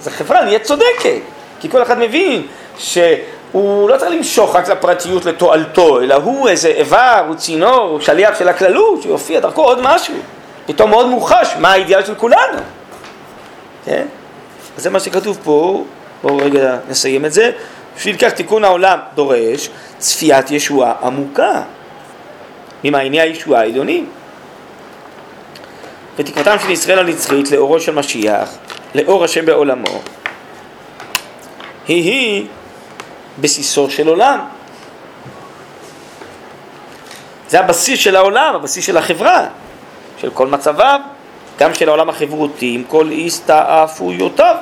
אז 0.00 0.06
החברה 0.06 0.44
נהיית 0.44 0.62
צודקת, 0.62 1.20
כי 1.60 1.70
כל 1.70 1.82
אחד 1.82 1.98
מבין 1.98 2.46
שהוא 2.78 3.90
לא 3.90 3.96
צריך 3.96 4.10
למשוך 4.10 4.56
רק 4.56 4.68
לפרטיות 4.68 5.24
לתועלתו, 5.24 6.00
אלא 6.00 6.14
הוא 6.14 6.48
איזה 6.48 6.68
איבר, 6.68 7.24
הוא 7.28 7.34
צינור, 7.34 7.80
הוא 7.80 8.00
שליח 8.00 8.38
של 8.38 8.48
הכללות, 8.48 9.02
שיופיע 9.02 9.40
דרכו 9.40 9.62
עוד 9.62 9.78
משהו. 9.82 10.14
פתאום 10.66 10.90
מאוד 10.90 11.06
מוחש 11.06 11.54
מה 11.58 11.72
האידיאל 11.72 12.04
של 12.04 12.14
כולנו. 12.14 12.58
כן? 13.84 14.06
אז 14.76 14.82
זה 14.82 14.90
מה 14.90 15.00
שכתוב 15.00 15.38
פה, 15.44 15.84
בואו 16.22 16.36
רגע 16.36 16.76
נסיים 16.88 17.24
את 17.24 17.32
זה. 17.32 17.50
בשביל 17.96 18.16
כך 18.16 18.32
תיקון 18.32 18.64
העולם 18.64 18.98
דורש 19.14 19.68
צפיית 19.98 20.50
ישועה 20.50 20.92
עמוקה. 21.02 21.62
ממעייני 22.84 23.20
הישועה 23.20 23.60
העליונים. 23.60 24.06
ותקוותם 26.16 26.56
של 26.62 26.70
ישראל 26.70 26.98
הנצחית 26.98 27.50
לאורו 27.50 27.80
של 27.80 27.94
משיח, 27.94 28.50
לאור 28.94 29.24
השם 29.24 29.46
בעולמו, 29.46 30.00
היא 31.88 32.02
היא 32.02 32.46
בסיסו 33.40 33.90
של 33.90 34.08
עולם. 34.08 34.40
זה 37.48 37.60
הבסיס 37.60 38.00
של 38.00 38.16
העולם, 38.16 38.54
הבסיס 38.54 38.86
של 38.86 38.96
החברה, 38.96 39.46
של 40.20 40.30
כל 40.30 40.46
מצביו, 40.46 41.00
גם 41.58 41.74
של 41.74 41.88
העולם 41.88 42.08
החברותי, 42.08 42.74
עם 42.74 42.84
כל 42.88 43.10
הסתעפויותיו. 43.26 44.56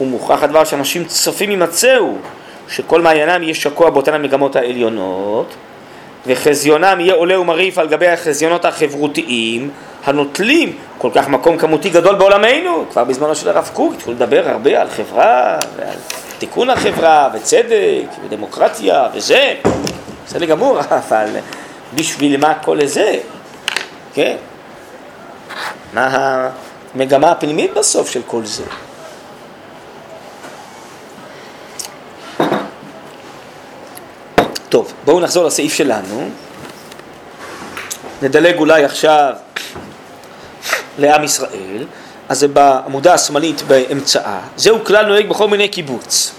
ומוכרח 0.00 0.42
הדבר 0.42 0.64
שאנשים 0.64 1.04
צופים 1.04 1.50
ימצאו 1.50 2.16
שכל 2.68 3.00
מעיינם 3.00 3.42
יהיה 3.42 3.54
שקוע 3.54 3.90
באותן 3.90 4.14
המגמות 4.14 4.56
העליונות, 4.56 5.54
וחזיונם 6.26 6.96
יהיה 7.00 7.14
עולה 7.14 7.40
ומרעיף 7.40 7.78
על 7.78 7.88
גבי 7.88 8.08
החזיונות 8.08 8.64
החברותיים 8.64 9.70
הנוטלים 10.04 10.76
כל 10.98 11.10
כך 11.14 11.28
מקום 11.28 11.58
כמותי 11.58 11.90
גדול 11.90 12.14
בעולמנו. 12.14 12.84
כבר 12.90 13.04
בזמנו 13.04 13.34
של 13.34 13.48
הרב 13.48 13.70
קוק 13.72 13.94
התחילו 13.94 14.16
לדבר 14.16 14.48
הרבה 14.48 14.80
על 14.80 14.88
חברה 14.90 15.58
ועל 15.76 15.96
תיקון 16.38 16.70
החברה 16.70 17.30
וצדק 17.34 18.06
ודמוקרטיה 18.24 19.08
וזה. 19.14 19.54
בסדר 20.26 20.46
גמור, 20.46 20.78
אבל 21.10 21.26
בשביל 21.94 22.36
מה 22.36 22.54
כל 22.54 22.86
זה? 22.86 23.18
כן? 24.14 24.36
מה 25.94 26.50
המגמה 26.94 27.30
הפנימית 27.30 27.74
בסוף 27.74 28.10
של 28.10 28.20
כל 28.26 28.44
זה? 28.44 28.64
טוב, 34.74 34.92
בואו 35.04 35.20
נחזור 35.20 35.44
לסעיף 35.44 35.74
שלנו. 35.74 36.30
נדלג 38.22 38.58
אולי 38.58 38.84
עכשיו 38.84 39.32
לעם 40.98 41.24
ישראל, 41.24 41.84
אז 42.28 42.38
זה 42.38 42.48
בעמודה 42.48 43.14
השמאלית 43.14 43.62
באמצעה, 43.62 44.40
זהו 44.56 44.84
כלל 44.84 45.06
נוהג 45.06 45.28
בכל 45.28 45.48
מיני 45.48 45.68
קיבוץ. 45.68 46.34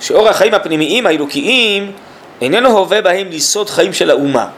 שאור 0.00 0.28
החיים 0.28 0.54
הפנימיים 0.54 1.06
האלוקיים 1.06 1.92
איננו 2.40 2.78
הווה 2.78 3.02
בהם 3.02 3.28
ליסוד 3.28 3.70
חיים 3.70 3.92
של 3.92 4.10
האומה. 4.10 4.48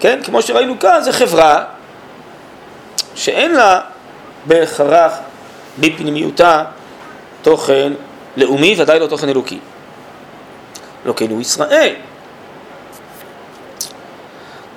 כן, 0.00 0.20
כמו 0.24 0.42
שראינו 0.42 0.78
כאן, 0.78 1.00
זה 1.02 1.12
חברה 1.12 1.64
שאין 3.14 3.54
לה 3.54 3.80
בהכרח 4.46 5.12
בפנימיותה 5.78 6.64
תוכן 7.42 7.92
לאומי, 8.36 8.74
ודאי 8.78 8.98
לא 8.98 9.06
תוכן 9.06 9.28
אלוקי. 9.28 9.58
אלוקינו 11.04 11.40
ישראל. 11.40 11.94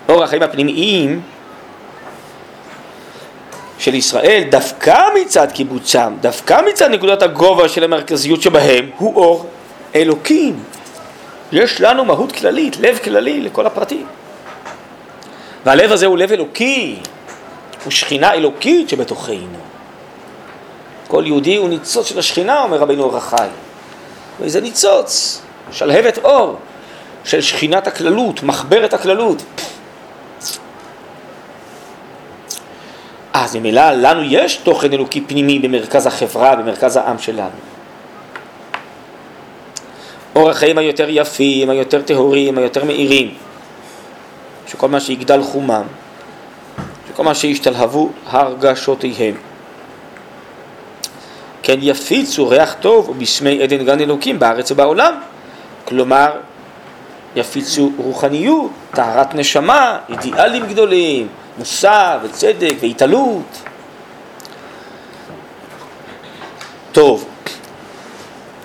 אור 0.09 0.23
החיים 0.23 0.43
הפנימיים 0.43 1.21
של 3.79 3.93
ישראל, 3.93 4.43
דווקא 4.49 5.07
מצד 5.21 5.47
קיבוצם, 5.53 6.13
דווקא 6.21 6.61
מצד 6.69 6.89
נקודת 6.89 7.21
הגובה 7.21 7.69
של 7.69 7.83
המרכזיות 7.83 8.41
שבהם, 8.41 8.89
הוא 8.97 9.15
אור 9.15 9.49
אלוקים. 9.95 10.63
יש 11.51 11.81
לנו 11.81 12.05
מהות 12.05 12.31
כללית, 12.31 12.77
לב 12.77 12.99
כללי 13.03 13.41
לכל 13.41 13.65
הפרטים. 13.65 14.05
והלב 15.65 15.91
הזה 15.91 16.05
הוא 16.05 16.17
לב 16.17 16.31
אלוקי, 16.31 16.99
הוא 17.83 17.91
שכינה 17.91 18.33
אלוקית 18.33 18.89
שבתוכנו. 18.89 19.72
כל 21.13 21.23
יהודי 21.25 21.55
הוא 21.55 21.69
ניצוץ 21.69 22.07
של 22.07 22.19
השכינה, 22.19 22.63
אומר 22.63 22.77
רבינו 22.77 23.03
אור 23.03 23.17
החי. 23.17 23.47
וזה 24.39 24.61
ניצוץ, 24.61 25.41
שלהבת 25.71 26.17
אור 26.17 26.57
של 27.23 27.41
שכינת 27.41 27.87
הכללות, 27.87 28.43
מחברת 28.43 28.93
הכללות. 28.93 29.43
אז 33.33 33.55
ממילא 33.55 33.91
לנו 33.91 34.23
יש 34.23 34.55
תוכן 34.55 34.93
אלוקי 34.93 35.21
פנימי 35.21 35.59
במרכז 35.59 36.07
החברה, 36.07 36.55
במרכז 36.55 36.97
העם 36.97 37.19
שלנו. 37.19 37.59
אור 40.35 40.49
החיים 40.49 40.77
היותר 40.77 41.05
יפים, 41.09 41.69
היותר 41.69 42.01
טהורים, 42.01 42.57
היותר 42.57 42.83
מאירים, 42.83 43.33
שכל 44.67 44.89
מה 44.89 44.99
שיגדל 44.99 45.41
חומם, 45.43 45.83
שכל 47.09 47.23
מה 47.23 47.35
שישתלהבו 47.35 48.09
הרגשותיהם. 48.25 49.52
כן 51.63 51.79
יפיצו 51.81 52.47
ריח 52.49 52.75
טוב 52.79 53.09
ובשמי 53.09 53.63
עדן 53.63 53.85
גן 53.85 53.99
אלוקים 53.99 54.39
בארץ 54.39 54.71
ובעולם. 54.71 55.15
כלומר, 55.85 56.31
יפיצו 57.35 57.91
רוחניות, 57.97 58.71
טהרת 58.91 59.35
נשמה, 59.35 59.99
אידיאלים 60.09 60.67
גדולים, 60.67 61.27
מוסר 61.57 62.17
וצדק 62.23 62.75
והתעלות. 62.79 63.61
טוב, 66.91 67.25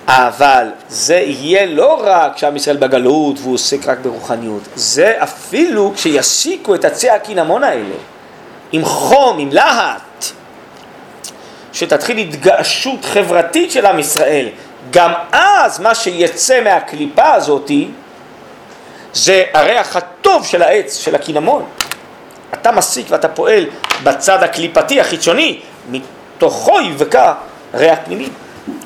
אבל 0.07 0.67
זה 0.89 1.15
יהיה 1.15 1.65
לא 1.65 2.01
רק 2.03 2.35
כשעם 2.35 2.55
ישראל 2.55 2.77
בגלות 2.77 3.39
והוא 3.39 3.53
עוסק 3.53 3.87
רק 3.87 3.99
ברוחניות, 3.99 4.61
זה 4.75 5.13
אפילו 5.23 5.93
כשיסיקו 5.95 6.75
את 6.75 6.85
עצי 6.85 7.09
הקינמון 7.09 7.63
האלה, 7.63 7.95
עם 8.71 8.85
חום, 8.85 9.39
עם 9.39 9.49
להט, 9.51 10.31
שתתחיל 11.79 12.17
התגעשות 12.17 13.05
חברתית 13.05 13.71
של 13.71 13.85
עם 13.85 13.99
ישראל, 13.99 14.47
גם 14.91 15.13
אז 15.31 15.79
מה 15.79 15.95
שיצא 15.95 16.61
מהקליפה 16.63 17.33
הזאתי 17.33 17.87
זה 19.13 19.43
הריח 19.53 19.95
הטוב 19.95 20.45
של 20.45 20.61
העץ, 20.61 20.97
של 20.97 21.15
הקינמון. 21.15 21.65
אתה 22.53 22.71
מסיק 22.71 23.05
ואתה 23.09 23.27
פועל 23.27 23.65
בצד 24.03 24.43
הקליפתי 24.43 25.01
החיצוני, 25.01 25.59
מתוכו 25.89 26.81
יבקע 26.81 27.33
ריח 27.73 27.99
פנימי. 28.05 28.29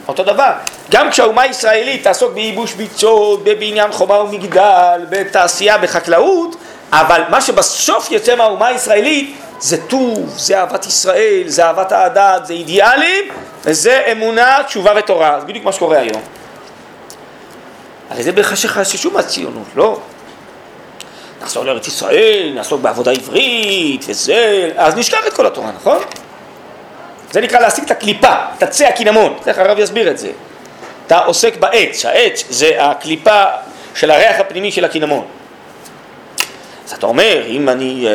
אותו 0.07 0.23
דבר, 0.23 0.51
גם 0.91 1.09
כשהאומה 1.09 1.41
הישראלית 1.41 2.03
תעסוק 2.03 2.33
בייבוש 2.33 2.73
ביצות, 2.73 3.43
בבניין 3.43 3.91
חומה 3.91 4.19
ומגדל, 4.19 5.01
בתעשייה, 5.09 5.77
בחקלאות, 5.77 6.55
אבל 6.91 7.21
מה 7.29 7.41
שבסוף 7.41 8.11
יוצא 8.11 8.35
מהאומה 8.35 8.67
הישראלית 8.67 9.35
זה 9.63 9.87
טוב, 9.87 10.33
זה 10.37 10.59
אהבת 10.59 10.85
ישראל, 10.85 11.43
זה 11.45 11.65
אהבת 11.65 11.91
האדם, 11.91 12.39
זה 12.43 12.53
אידיאלים, 12.53 13.23
וזה 13.65 14.03
אמונה, 14.11 14.57
תשובה 14.67 14.93
ותורה. 14.97 15.39
זה 15.39 15.45
בדיוק 15.45 15.65
מה 15.65 15.71
שקורה 15.71 15.99
היום. 15.99 16.21
הרי 18.09 18.23
זה 18.23 18.31
בחששו 18.31 19.11
מהציונות, 19.11 19.67
לא? 19.75 19.99
נחזור 21.41 21.65
לארץ 21.65 21.87
ישראל, 21.87 22.51
נעסוק 22.55 22.81
בעבודה 22.81 23.11
עברית 23.11 24.05
וזה, 24.07 24.71
אז 24.75 24.95
נשכח 24.95 25.27
את 25.27 25.33
כל 25.33 25.45
התורה, 25.45 25.71
נכון? 25.71 25.97
זה 27.31 27.41
נקרא 27.41 27.59
להשיג 27.59 27.83
את 27.83 27.91
הקליפה, 27.91 28.35
את 28.57 28.63
עצי 28.63 28.85
הקינמון, 28.85 29.37
תכף 29.43 29.57
הרב 29.57 29.79
יסביר 29.79 30.11
את 30.11 30.17
זה. 30.17 30.31
אתה 31.07 31.19
עוסק 31.19 31.57
בעץ, 31.57 32.05
העץ 32.05 32.43
זה 32.49 32.85
הקליפה 32.85 33.43
של 33.95 34.11
הריח 34.11 34.39
הפנימי 34.39 34.71
של 34.71 34.85
הקינמון. 34.85 35.25
אז 36.85 36.91
אתה 36.91 37.05
אומר, 37.05 37.43
אם 37.47 37.69
אני 37.69 38.07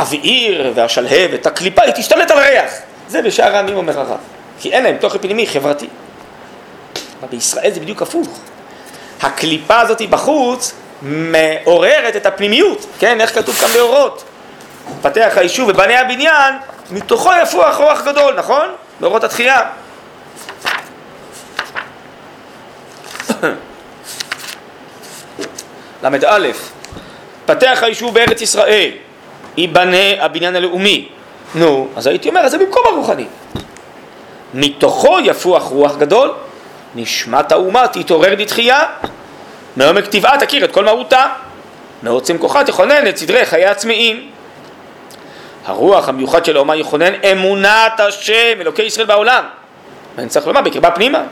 אבעיר 0.00 0.72
ואשלהב 0.74 1.34
את 1.34 1.46
הקליפה, 1.46 1.82
היא 1.82 1.92
תשתלט 1.96 2.30
על 2.30 2.38
הריח. 2.38 2.72
זה 3.08 3.22
בשאר 3.22 3.56
העמים 3.56 3.76
אומר 3.76 4.00
הרב, 4.00 4.18
כי 4.60 4.72
אין 4.72 4.82
להם 4.82 4.96
תוכן 4.96 5.18
פנימי 5.18 5.46
חברתי. 5.46 5.88
אבל 7.20 7.28
בישראל 7.28 7.70
זה 7.70 7.80
בדיוק 7.80 8.02
הפוך. 8.02 8.38
הקליפה 9.22 9.80
הזאת 9.80 10.02
בחוץ 10.10 10.72
מעוררת 11.02 12.16
את 12.16 12.26
הפנימיות, 12.26 12.86
כן? 12.98 13.20
איך 13.20 13.34
כתוב 13.34 13.54
כאן 13.54 13.68
באורות? 13.68 14.24
פתח 15.02 15.32
היישוב 15.36 15.68
ובני 15.68 15.96
הבניין, 15.96 16.54
מתוכו 16.90 17.30
יפוח 17.42 17.76
רוח 17.76 18.02
גדול, 18.06 18.34
נכון? 18.34 18.68
באורות 19.00 19.24
התחייה. 19.24 19.62
ל"א, 26.02 26.38
פתח 27.46 27.78
היישוב 27.82 28.14
בארץ 28.14 28.40
ישראל, 28.40 28.90
ייבנה 29.60 30.24
הבניין 30.24 30.56
הלאומי. 30.56 31.08
נו, 31.54 31.88
אז 31.96 32.06
הייתי 32.06 32.28
אומר, 32.28 32.48
זה 32.48 32.58
במקום 32.58 32.82
הרוחני. 32.86 33.24
מתוכו 34.54 35.18
יפוח 35.20 35.62
רוח 35.62 35.96
גדול, 35.96 36.32
נשמת 36.94 37.52
האומה 37.52 37.88
תתעורר 37.88 38.34
לתחייה, 38.34 38.82
מעומק 39.76 40.06
טבעה 40.06 40.38
תכיר 40.38 40.64
את 40.64 40.72
כל 40.72 40.84
מהותה, 40.84 41.26
מעוצם 42.02 42.38
כוחה 42.38 42.64
תכונן 42.64 43.06
את 43.08 43.16
סדרי 43.16 43.46
חיי 43.46 43.66
הצמאים. 43.66 44.30
הרוח 45.66 46.08
המיוחד 46.08 46.44
של 46.44 46.56
האומה 46.56 46.76
יכונן 46.76 47.12
אמונת 47.32 48.00
השם, 48.00 48.60
אלוקי 48.60 48.82
ישראל 48.82 49.06
בעולם. 49.06 49.44
ואני 50.16 50.28
צריך 50.28 50.46
לומר, 50.46 50.60
בקרבה 50.60 50.90
פנימה. 50.90 51.22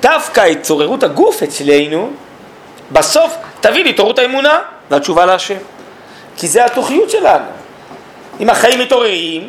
דווקא 0.00 0.40
התעוררות 0.40 1.02
הגוף 1.02 1.42
אצלנו, 1.42 2.10
בסוף 2.92 3.36
תביא 3.60 3.84
להתעוררות 3.84 4.18
האמונה 4.18 4.58
והתשובה 4.90 5.26
להשם. 5.26 5.56
כי 6.36 6.48
זה 6.48 6.64
התוכיות 6.64 7.10
שלנו. 7.10 7.44
אם 8.40 8.50
החיים 8.50 8.80
מתעוררים, 8.80 9.48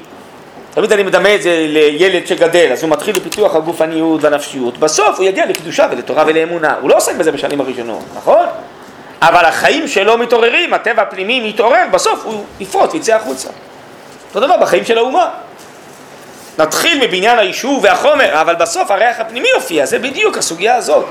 תמיד 0.74 0.91
אני 0.91 1.04
מדמה 1.04 1.36
את 1.36 1.41
זה 1.41 1.65
לילד 1.69 2.28
שגדל, 2.28 2.69
אז 2.71 2.84
הוא 2.84 2.91
מתחיל 2.91 3.15
בפיתוח 3.15 3.56
הגופניות 3.56 4.24
והנפשיות, 4.24 4.78
בסוף 4.78 5.17
הוא 5.17 5.26
יגיע 5.26 5.45
לקדושה 5.45 5.88
ולתורה 5.91 6.24
ולאמונה, 6.28 6.76
הוא 6.82 6.89
לא 6.89 6.98
עוסק 6.98 7.15
בזה 7.15 7.32
בשנים 7.32 7.62
הראשונות, 7.62 8.04
נכון? 8.17 8.45
אבל 9.21 9.45
החיים 9.45 9.88
שלו 9.88 10.17
מתעוררים, 10.17 10.74
הטבע 10.74 11.02
הפנימי 11.02 11.50
מתעורר, 11.50 11.84
בסוף 11.91 12.26
הוא 12.26 12.43
יפרוט 12.60 12.93
ויצא 12.93 13.15
החוצה. 13.15 13.50
אותו 14.28 14.48
דבר 14.48 14.58
בחיים 14.58 14.86
של 14.86 14.98
האומה. 14.98 15.30
נתחיל 16.58 17.08
מבניין 17.08 17.39
היישוב 17.39 17.84
והחומר, 17.84 18.41
אבל 18.41 18.56
בסוף 18.56 18.91
הריח 18.91 19.19
הפנימי 19.19 19.48
יופיע, 19.56 19.86
זה 19.86 20.00
בדיוק 20.00 20.38
הסוגיה 20.38 20.76
הזאת. 20.76 21.06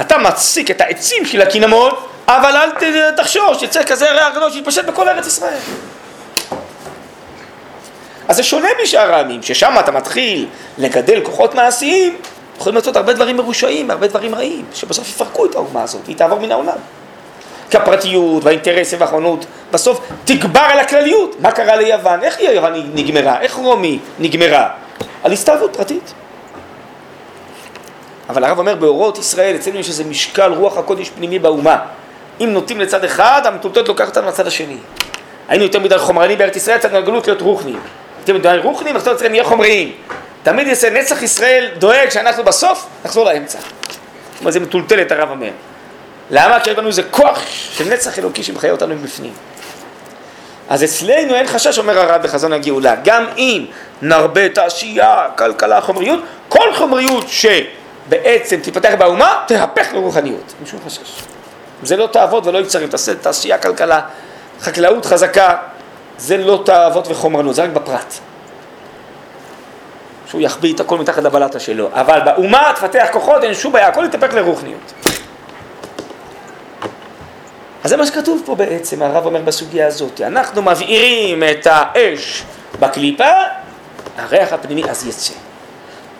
אתה 0.00 0.18
מציק 0.18 0.70
את 0.70 0.80
העצים 0.80 1.24
של 1.24 1.42
הקינמון, 1.42 1.92
אבל 2.28 2.56
אל 2.56 2.70
תחשור 3.16 3.54
שיצא 3.54 3.82
כזה 3.84 4.12
ריח 4.12 4.36
גדול 4.36 4.50
שיתפשט 4.50 4.84
בכל 4.84 5.08
ארץ 5.08 5.26
ישראל. 5.26 5.58
אז 8.28 8.36
זה 8.36 8.42
שונה 8.42 8.68
משאר 8.82 9.14
העמים, 9.14 9.42
ששם 9.42 9.74
אתה 9.80 9.92
מתחיל 9.92 10.46
לגדל 10.78 11.20
כוחות 11.24 11.54
מעשיים, 11.54 12.16
יכולים 12.58 12.76
לעשות 12.76 12.96
הרבה 12.96 13.12
דברים 13.12 13.36
מרושעים, 13.36 13.90
הרבה 13.90 14.06
דברים 14.06 14.34
רעים, 14.34 14.64
שבסוף 14.74 15.08
יפרקו 15.08 15.46
את 15.46 15.54
האומה 15.54 15.82
הזאת, 15.82 16.06
היא 16.06 16.16
תעבור 16.16 16.40
מן 16.40 16.52
העולם. 16.52 16.76
כי 17.70 17.76
הפרטיות 17.76 18.44
והאינטרסים 18.44 19.00
והאחרונות 19.00 19.46
בסוף 19.70 20.00
תגבר 20.24 20.60
על 20.60 20.78
הכלליות. 20.78 21.36
מה 21.40 21.52
קרה 21.52 21.76
ליוון? 21.76 22.22
איך 22.22 22.40
יוון 22.40 22.72
נגמרה? 22.94 23.40
איך 23.40 23.54
רומי 23.54 23.98
נגמרה? 24.18 24.68
על 25.22 25.32
הסתערות 25.32 25.76
פרטית. 25.76 26.12
אבל 28.28 28.44
הרב 28.44 28.58
אומר, 28.58 28.74
באורות 28.74 29.18
ישראל, 29.18 29.56
אצלנו 29.56 29.78
יש 29.78 29.88
איזה 29.88 30.04
משקל 30.04 30.52
רוח 30.52 30.78
הקודש 30.78 31.10
פנימי 31.10 31.38
באומה. 31.38 31.78
אם 32.44 32.52
נוטים 32.52 32.80
לצד 32.80 33.04
אחד, 33.04 33.42
המטולטלת 33.44 33.88
לוקחת 33.88 34.08
אותנו 34.08 34.28
לצד 34.28 34.46
השני. 34.46 34.76
היינו 35.48 35.64
יותר 35.64 35.80
מדי 35.80 35.98
חומרנים 35.98 36.38
בארץ 36.38 36.56
ישראל, 36.56 36.76
יצאנו 36.76 36.98
לגלות 36.98 37.26
להיות 37.26 37.40
רוחנים. 37.40 37.80
יותר 38.20 38.34
מדי 38.34 38.56
רוחנים, 38.62 38.96
עכשיו 38.96 39.14
צריכים 39.14 39.32
נהיה 39.32 39.44
חומריים. 39.44 39.92
תמיד 40.42 40.66
יעשה 40.66 40.90
נצח 40.90 41.22
ישראל 41.22 41.68
דואג 41.78 42.08
שאנחנו 42.08 42.44
בסוף 42.44 42.86
נחזור 43.04 43.24
לאמצע. 43.24 43.58
זאת 43.58 44.40
אומרת, 44.40 44.52
זה 44.52 44.60
מטולטלת, 44.60 45.12
הרב 45.12 45.30
אומר. 45.30 45.50
למה? 46.30 46.60
כי 46.60 46.70
יש 46.70 46.78
לנו 46.78 46.88
איזה 46.88 47.02
כוח 47.02 47.42
של 47.48 47.84
נצח 47.84 48.18
אלוקי 48.18 48.42
שמחיה 48.42 48.72
אותנו 48.72 48.94
מבפנים. 48.94 49.32
אז 50.68 50.84
אצלנו 50.84 51.34
אין 51.34 51.46
חשש, 51.46 51.78
אומר 51.78 51.98
הרב 51.98 52.22
בחזון 52.22 52.52
הגאולה, 52.52 52.94
גם 53.04 53.24
אם 53.36 53.64
נרבה 54.02 54.48
תעשייה, 54.48 55.26
כלכלה, 55.38 55.80
חומריות, 55.80 56.20
כל 56.48 56.74
חומריות 56.74 57.24
שבעצם 57.28 58.60
תיפתח 58.60 58.92
באומה, 58.98 59.44
תהפך 59.46 59.86
לרוחניות, 59.94 60.54
אין 60.58 60.66
שום 60.66 60.80
חשש. 60.86 61.31
זה 61.82 61.96
לא 61.96 62.06
תעבוד 62.06 62.46
ולא 62.46 62.58
יצרים, 62.58 62.88
תעשה 62.88 63.14
תעשייה, 63.14 63.58
כלכלה, 63.58 64.00
חקלאות 64.60 65.06
חזקה, 65.06 65.56
זה 66.18 66.36
לא 66.36 66.62
תאוות 66.64 67.08
וחומרנות, 67.08 67.54
זה 67.54 67.62
רק 67.62 67.70
בפרט. 67.70 68.14
שהוא 70.26 70.40
יחביא 70.40 70.74
את 70.74 70.80
הכל 70.80 70.98
מתחת 70.98 71.22
לבלטה 71.22 71.60
שלו, 71.60 71.88
אבל 71.92 72.20
באומה 72.24 72.72
תפתח 72.76 73.06
כוחות, 73.12 73.44
אין 73.44 73.54
שום 73.54 73.72
בעיה, 73.72 73.88
הכל 73.88 74.04
יתהפך 74.04 74.34
לרוחניות. 74.34 74.92
אז 77.84 77.90
זה 77.90 77.96
מה 77.96 78.06
שכתוב 78.06 78.42
פה 78.44 78.54
בעצם, 78.54 79.02
הרב 79.02 79.26
אומר 79.26 79.40
בסוגיה 79.40 79.86
הזאת, 79.86 80.20
אנחנו 80.20 80.62
מבעירים 80.62 81.42
את 81.42 81.66
האש 81.70 82.44
בקליפה, 82.80 83.30
הריח 84.18 84.52
הפנימי 84.52 84.90
אז 84.90 85.06
יצא. 85.06 85.34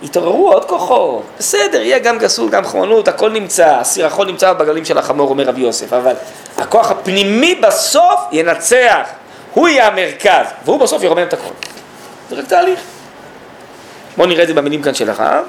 התעוררו 0.02 0.52
עוד 0.52 0.64
כוחות, 0.64 1.22
בסדר, 1.38 1.80
יהיה 1.80 1.98
גם 1.98 2.18
גסות, 2.18 2.50
גם 2.50 2.64
חומנות, 2.64 3.08
הכל 3.08 3.30
נמצא, 3.30 3.76
הסירחון 3.76 4.26
נמצא 4.26 4.52
בגלים 4.52 4.84
של 4.84 4.98
החמור, 4.98 5.30
אומר 5.30 5.44
רבי 5.44 5.60
יוסף, 5.60 5.92
אבל 5.92 6.14
הכוח 6.58 6.90
הפנימי 6.90 7.54
בסוף 7.54 8.20
ינצח, 8.32 9.08
הוא 9.54 9.68
יהיה 9.68 9.86
המרכז, 9.86 10.46
והוא 10.64 10.80
בסוף 10.80 11.02
ירומם 11.02 11.22
את 11.22 11.32
הכל. 11.32 11.54
זה 12.30 12.36
רק 12.36 12.44
תהליך. 12.46 12.80
בואו 14.16 14.28
נראה 14.28 14.42
את 14.42 14.48
זה 14.48 14.54
במילים 14.54 14.82
כאן 14.82 14.94
של 14.94 15.10
הרב. 15.10 15.44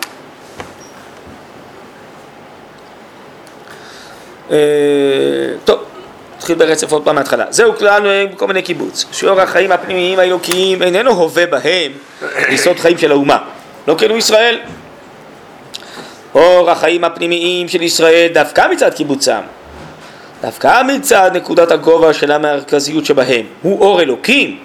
אה, 4.51 4.58
טוב, 5.66 5.80
נתחיל 6.38 6.56
ברצף 6.56 6.91
עוד 6.91 7.04
פעם 7.06 7.16
מההתחלה. 7.16 7.45
זהו 7.49 7.76
כלל 7.78 8.01
נוהג 8.01 8.34
בכל 8.34 8.47
מיני 8.47 8.62
קיבוץ, 8.62 9.06
שאור 9.12 9.41
החיים 9.41 9.72
הפנימיים 9.72 10.20
האלוקיים 10.20 10.82
איננו 10.82 11.12
הווה 11.12 11.45
בהם 11.45 11.91
יסוד 12.54 12.80
חיים 12.80 12.97
של 12.97 13.12
האומה. 13.12 13.38
לא 13.88 13.96
כאילו 13.98 14.18
ישראל. 14.18 14.60
אור 16.36 16.72
החיים 16.72 17.04
הפנימיים 17.04 17.68
של 17.68 17.82
ישראל 17.82 18.28
דווקא 18.34 18.68
מצד 18.72 18.94
קיבוצם, 18.94 19.42
דווקא 20.42 20.82
מצד 20.84 21.32
נקודת 21.34 21.72
הגובה 21.72 22.14
של 22.14 22.32
המרכזיות 22.32 23.06
שבהם, 23.06 23.46
הוא 23.62 23.82
אור 23.82 24.02
אלוקים. 24.02 24.60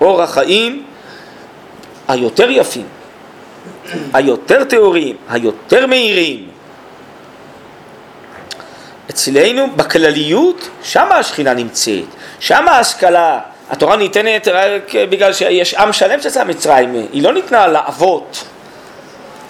אור 0.00 0.22
החיים 0.22 0.82
היותר 2.08 2.50
יפים, 2.50 2.86
היותר 4.12 4.64
טהורים, 4.64 5.16
היותר 5.28 5.86
מהירים. 5.86 6.48
אצלנו 9.10 9.66
בכלליות, 9.76 10.68
שם 10.82 11.12
השכינה 11.12 11.54
נמצאת, 11.54 12.04
שם 12.40 12.68
ההשכלה, 12.68 13.40
התורה 13.70 13.96
ניתנת 13.96 14.48
רק 14.48 14.94
בגלל 14.94 15.32
שיש 15.32 15.74
עם 15.74 15.92
שלם 15.92 16.20
שיצא 16.20 16.44
מצרים, 16.44 16.94
היא 17.12 17.22
לא 17.22 17.32
ניתנה 17.32 17.66
לאבות 17.66 18.44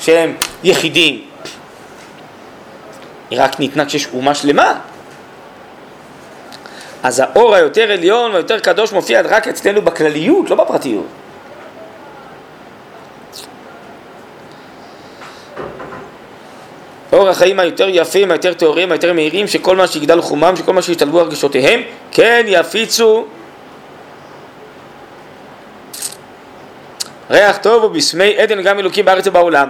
שהם 0.00 0.34
יחידים, 0.64 1.22
היא 3.30 3.42
רק 3.42 3.60
ניתנה 3.60 3.86
כשיש 3.86 4.08
אומה 4.14 4.34
שלמה. 4.34 4.74
אז 7.02 7.20
האור 7.20 7.54
היותר 7.54 7.92
עליון 7.92 8.30
והיותר 8.32 8.58
קדוש 8.58 8.92
מופיע 8.92 9.20
רק 9.20 9.48
אצלנו 9.48 9.82
בכלליות, 9.82 10.50
לא 10.50 10.56
בפרטיות. 10.56 11.06
אור 17.12 17.28
החיים 17.28 17.60
היותר 17.60 17.88
יפים, 17.88 18.30
היותר 18.30 18.54
טהורים, 18.54 18.92
היותר 18.92 19.12
מהירים, 19.12 19.46
שכל 19.46 19.76
מה 19.76 19.86
שיגדל 19.86 20.20
חומם, 20.20 20.54
שכל 20.56 20.72
מה 20.72 20.82
שישתלבו 20.82 21.20
הרגשותיהם, 21.20 21.80
כן 22.12 22.44
יפיצו 22.48 23.26
ריח 27.30 27.56
טוב 27.56 27.84
ובשמי 27.84 28.38
עדן 28.38 28.62
גם 28.62 28.78
אלוקים 28.78 29.04
בארץ 29.04 29.26
ובעולם. 29.26 29.68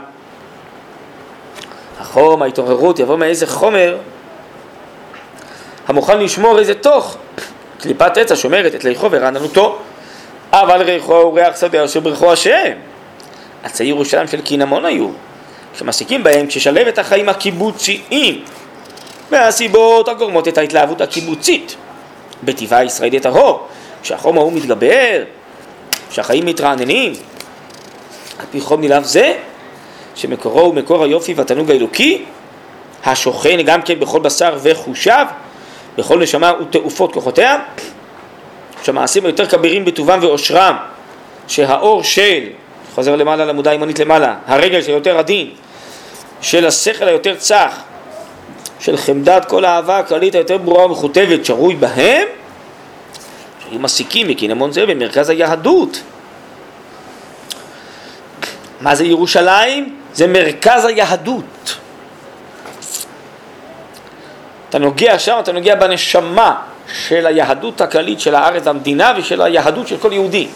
החום, 2.01 2.43
ההתעוררות, 2.43 2.99
יבוא 2.99 3.17
מאיזה 3.17 3.47
חומר 3.47 3.97
המוכן 5.87 6.19
לשמור 6.19 6.59
איזה 6.59 6.75
תוך. 6.75 7.17
קליפת 7.81 8.17
עץ 8.17 8.33
השומרת 8.33 8.75
את 8.75 8.85
ליחו 8.85 9.09
ורעננותו. 9.11 9.79
אבל 10.53 10.83
ריחו 10.83 11.17
הוא 11.17 11.39
ריח 11.39 11.61
שדה 11.61 11.85
אשר 11.85 12.01
ברכו 12.01 12.33
השם. 12.33 12.73
עצי 13.65 13.85
ירושלים 13.85 14.27
של 14.27 14.41
קינמון 14.41 14.85
היו. 14.85 15.09
שמסיקים 15.79 16.25
בהם 16.25 16.47
כששלב 16.47 16.99
החיים 16.99 17.29
הקיבוציים 17.29 18.45
מהסיבות 19.31 20.09
הגורמות 20.09 20.49
את 20.49 20.59
ההתלהבות 20.59 21.01
הקיבוצית 21.01 21.77
בטבעה 22.45 22.81
הישראלית 22.81 23.27
הטהור, 23.27 23.67
כשהחום 24.03 24.39
ההוא 24.39 24.53
מתגבר, 24.53 25.23
כשהחיים 26.11 26.47
מתרעננים, 26.47 27.13
על 28.39 28.47
פי 28.51 28.61
חום 28.61 28.81
נלהב 28.81 29.05
זה, 29.05 29.37
שמקורו 30.15 30.61
הוא 30.61 30.75
מקור 30.75 31.05
היופי 31.05 31.35
והתענוג 31.35 31.71
האלוקי, 31.71 32.25
השוכן 33.05 33.63
גם 33.63 33.83
כן 33.83 34.01
בכל 34.01 34.21
בשר 34.21 34.59
וחושיו, 34.63 35.27
בכל 35.99 36.19
נשמה 36.19 36.53
ותעופות 36.61 37.13
כוחותיה, 37.13 37.59
שהמעשים 38.83 39.25
היותר 39.25 39.47
כבירים 39.47 39.85
בטובם 39.85 40.19
ועושרם, 40.23 40.77
שהאור 41.49 42.03
של, 42.03 42.45
חוזר 42.95 43.17
למעלה 43.17 43.45
למודע 43.45 43.71
הימנית 43.71 43.99
למעלה, 43.99 44.37
הרגל 44.47 44.83
שיותר 44.83 45.19
עדין, 45.19 45.51
של 46.41 46.67
השכל 46.67 47.09
היותר 47.09 47.35
צח, 47.35 47.81
של 48.81 48.97
חמדת 48.97 49.45
כל 49.45 49.65
האהבה 49.65 49.99
הכללית 49.99 50.35
היותר 50.35 50.59
ברורה 50.59 50.87
ומכותבת, 50.87 51.45
שרוי 51.45 51.75
בהם, 51.75 52.27
שהיו 53.65 53.81
מסיקים 53.81 54.29
מקינמון 54.29 54.73
זה 54.73 54.87
במרכז 54.87 55.31
היהדות. 55.31 56.03
מה 58.81 58.95
זה 58.95 59.05
ירושלים? 59.05 59.97
זה 60.15 60.27
מרכז 60.27 60.85
היהדות. 60.85 61.79
אתה 64.69 64.79
נוגע 64.79 65.19
שם, 65.19 65.37
אתה 65.41 65.53
נוגע 65.53 65.75
בנשמה 65.75 66.55
של 66.93 67.27
היהדות 67.27 67.81
הכללית 67.81 68.21
של 68.21 68.35
הארץ 68.35 68.63
והמדינה 68.67 69.13
ושל 69.17 69.43
היהדות 69.43 69.89
של 69.89 69.97
כל 69.97 70.13
יהודי. 70.13 70.49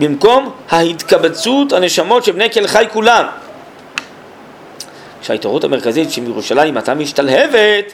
במקום 0.00 0.52
ההתקבצות 0.70 1.72
הנשמות 1.72 2.24
של 2.24 2.32
בני 2.32 2.50
כל 2.50 2.66
חי 2.66 2.84
כולם. 2.92 3.26
כשההתעוררות 5.20 5.64
המרכזית 5.64 6.10
של 6.10 6.22
ירושלים 6.24 6.76
הייתה 6.76 6.94
משתלהבת, 6.94 7.92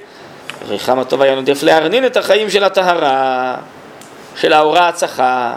ריחם 0.69 0.99
הטוב 0.99 1.23
היה 1.23 1.35
נודף 1.35 1.63
להרנין 1.63 2.07
את 2.07 2.17
החיים 2.17 2.51
של 2.51 2.65
הטהרה, 2.65 3.57
של 4.37 4.53
האורה 4.53 4.81
ההצחה, 4.81 5.55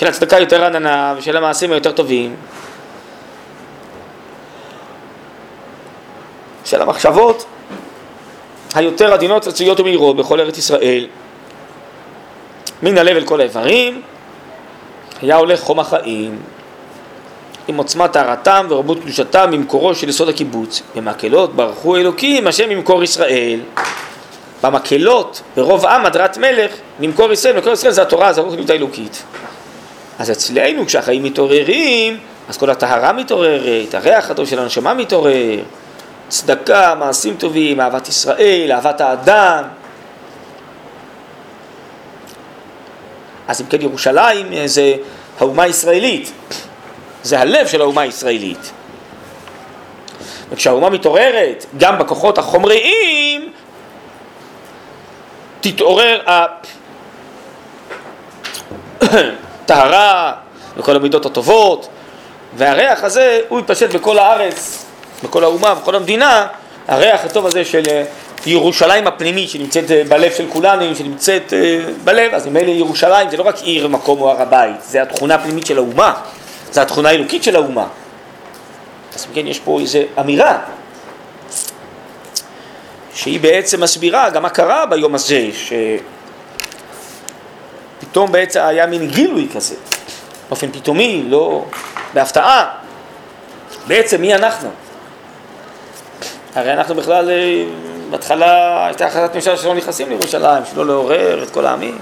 של 0.00 0.06
הצדקה 0.06 0.38
יותר 0.38 0.64
עננה 0.64 1.14
ושל 1.16 1.36
המעשים 1.36 1.72
היותר 1.72 1.92
טובים, 1.92 2.36
של 6.64 6.82
המחשבות 6.82 7.44
היותר 8.74 9.12
עדינות, 9.12 9.46
רצויות 9.46 9.80
ומהירות 9.80 10.16
בכל 10.16 10.40
ארץ 10.40 10.58
ישראל, 10.58 11.06
מן 12.82 12.98
הלב 12.98 13.16
אל 13.16 13.24
כל 13.24 13.40
האיברים, 13.40 14.02
היה 15.22 15.36
הולך 15.36 15.60
חום 15.60 15.80
החיים 15.80 16.38
עם 17.68 17.76
עוצמת 17.76 18.12
טהרתם 18.12 18.66
ורבות 18.68 19.00
קדושתם 19.00 19.50
ממקורו 19.50 19.94
של 19.94 20.08
יסוד 20.08 20.28
הקיבוץ. 20.28 20.82
במקהלות 20.96 21.56
ברכו 21.56 21.96
אלוקים 21.96 22.46
השם 22.46 22.68
ממקור 22.68 23.02
ישראל. 23.02 23.60
במקהלות, 24.62 25.42
ברוב 25.56 25.86
עם 25.86 26.06
הדרת 26.06 26.38
מלך, 26.38 26.72
ממקור 27.00 27.32
ישראל, 27.32 27.54
ממקור 27.54 27.72
ישראל 27.72 27.92
זה 27.92 28.02
התורה, 28.02 28.32
זה 28.32 28.40
הרוחניות 28.40 28.70
האלוקית. 28.70 29.22
אז 30.20 30.30
אצלנו 30.30 30.86
כשהחיים 30.86 31.22
מתעוררים, 31.22 32.18
אז 32.48 32.56
כל 32.56 32.70
הטהרה 32.70 33.12
מתעוררת, 33.12 33.94
הריח 33.94 34.30
הטוב 34.30 34.46
של 34.46 34.58
הנשמה 34.58 34.94
מתעורר, 34.94 35.58
צדקה, 36.28 36.94
מעשים 36.94 37.36
טובים, 37.36 37.80
אהבת 37.80 38.08
ישראל, 38.08 38.72
אהבת 38.72 39.00
האדם, 39.00 39.64
אז 43.48 43.60
אם 43.60 43.66
כן 43.66 43.82
ירושלים 43.82 44.52
אה, 44.52 44.62
זה 44.68 44.94
האומה 45.38 45.62
הישראלית, 45.62 46.32
זה 47.22 47.40
הלב 47.40 47.66
של 47.66 47.80
האומה 47.80 48.02
הישראלית. 48.02 48.70
וכשהאומה 50.50 50.90
מתעוררת 50.90 51.66
גם 51.78 51.98
בכוחות 51.98 52.38
החומריים, 52.38 53.52
תתעורר 55.60 56.20
הטהרה 59.70 60.32
וכל 60.76 60.96
המידות 60.96 61.26
הטובות, 61.26 61.88
והריח 62.56 63.04
הזה 63.04 63.40
הוא 63.48 63.60
יתפשט 63.60 63.90
בכל 63.94 64.18
הארץ, 64.18 64.84
בכל 65.24 65.44
האומה, 65.44 65.74
בכל 65.74 65.94
המדינה, 65.94 66.46
הריח 66.88 67.24
הטוב 67.24 67.46
הזה 67.46 67.64
של 67.64 67.82
אה, 67.90 68.04
ירושלים 68.46 69.06
הפנימית 69.06 69.50
שנמצאת 69.50 69.90
אה, 69.90 70.02
בלב 70.08 70.32
של 70.32 70.46
כולנו, 70.48 70.94
שנמצאת 70.94 71.52
אה, 71.52 71.80
בלב, 72.04 72.34
אז 72.34 72.46
ממילא 72.46 72.70
ירושלים 72.70 73.30
זה 73.30 73.36
לא 73.36 73.42
רק 73.42 73.58
עיר, 73.62 73.88
מקום 73.88 74.20
או 74.20 74.30
הר 74.30 74.42
הבית, 74.42 74.82
זה 74.82 75.02
התכונה 75.02 75.34
הפנימית 75.34 75.66
של 75.66 75.76
האומה, 75.76 76.14
זה 76.72 76.82
התכונה 76.82 77.08
האלוקית 77.08 77.42
של 77.42 77.56
האומה. 77.56 77.86
אז 79.14 79.26
כן, 79.34 79.46
יש 79.46 79.58
פה 79.58 79.80
איזו 79.80 79.98
אמירה 80.20 80.58
שהיא 83.14 83.40
בעצם 83.40 83.80
מסבירה 83.80 84.30
גם 84.30 84.42
מה 84.42 84.48
קרה 84.48 84.86
ביום 84.86 85.14
הזה, 85.14 85.46
שפתאום 88.10 88.32
בעצם 88.32 88.60
היה 88.60 88.86
מין 88.86 89.08
גילוי 89.08 89.48
כזה, 89.54 89.74
באופן 90.48 90.72
פתאומי, 90.72 91.24
לא 91.28 91.64
בהפתעה. 92.14 92.70
בעצם 93.86 94.20
מי 94.20 94.34
אנחנו? 94.34 94.68
הרי 96.54 96.72
אנחנו 96.72 96.94
בכלל, 96.94 97.30
אה, 97.30 97.64
בהתחלה 98.10 98.86
הייתה 98.86 99.06
החלטת 99.06 99.34
ממשלה 99.34 99.56
שלא 99.56 99.74
נכנסים 99.74 100.08
לירושלים, 100.08 100.62
שלא 100.72 100.86
לעורר 100.86 101.42
את 101.42 101.50
כל 101.50 101.66
העמים. 101.66 101.98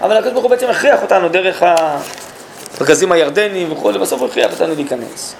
אבל 0.00 0.16
הקדוש 0.16 0.32
ברוך 0.32 0.44
הוא 0.44 0.50
בעצם 0.50 0.70
הכריח 0.70 1.02
אותנו 1.02 1.28
דרך 1.28 1.62
הפגזים 1.62 3.12
הירדנים 3.12 3.72
וכו', 3.72 3.92
ובסוף 3.94 4.22
הכריח 4.22 4.52
אותנו 4.52 4.74
להיכנס. 4.74 5.34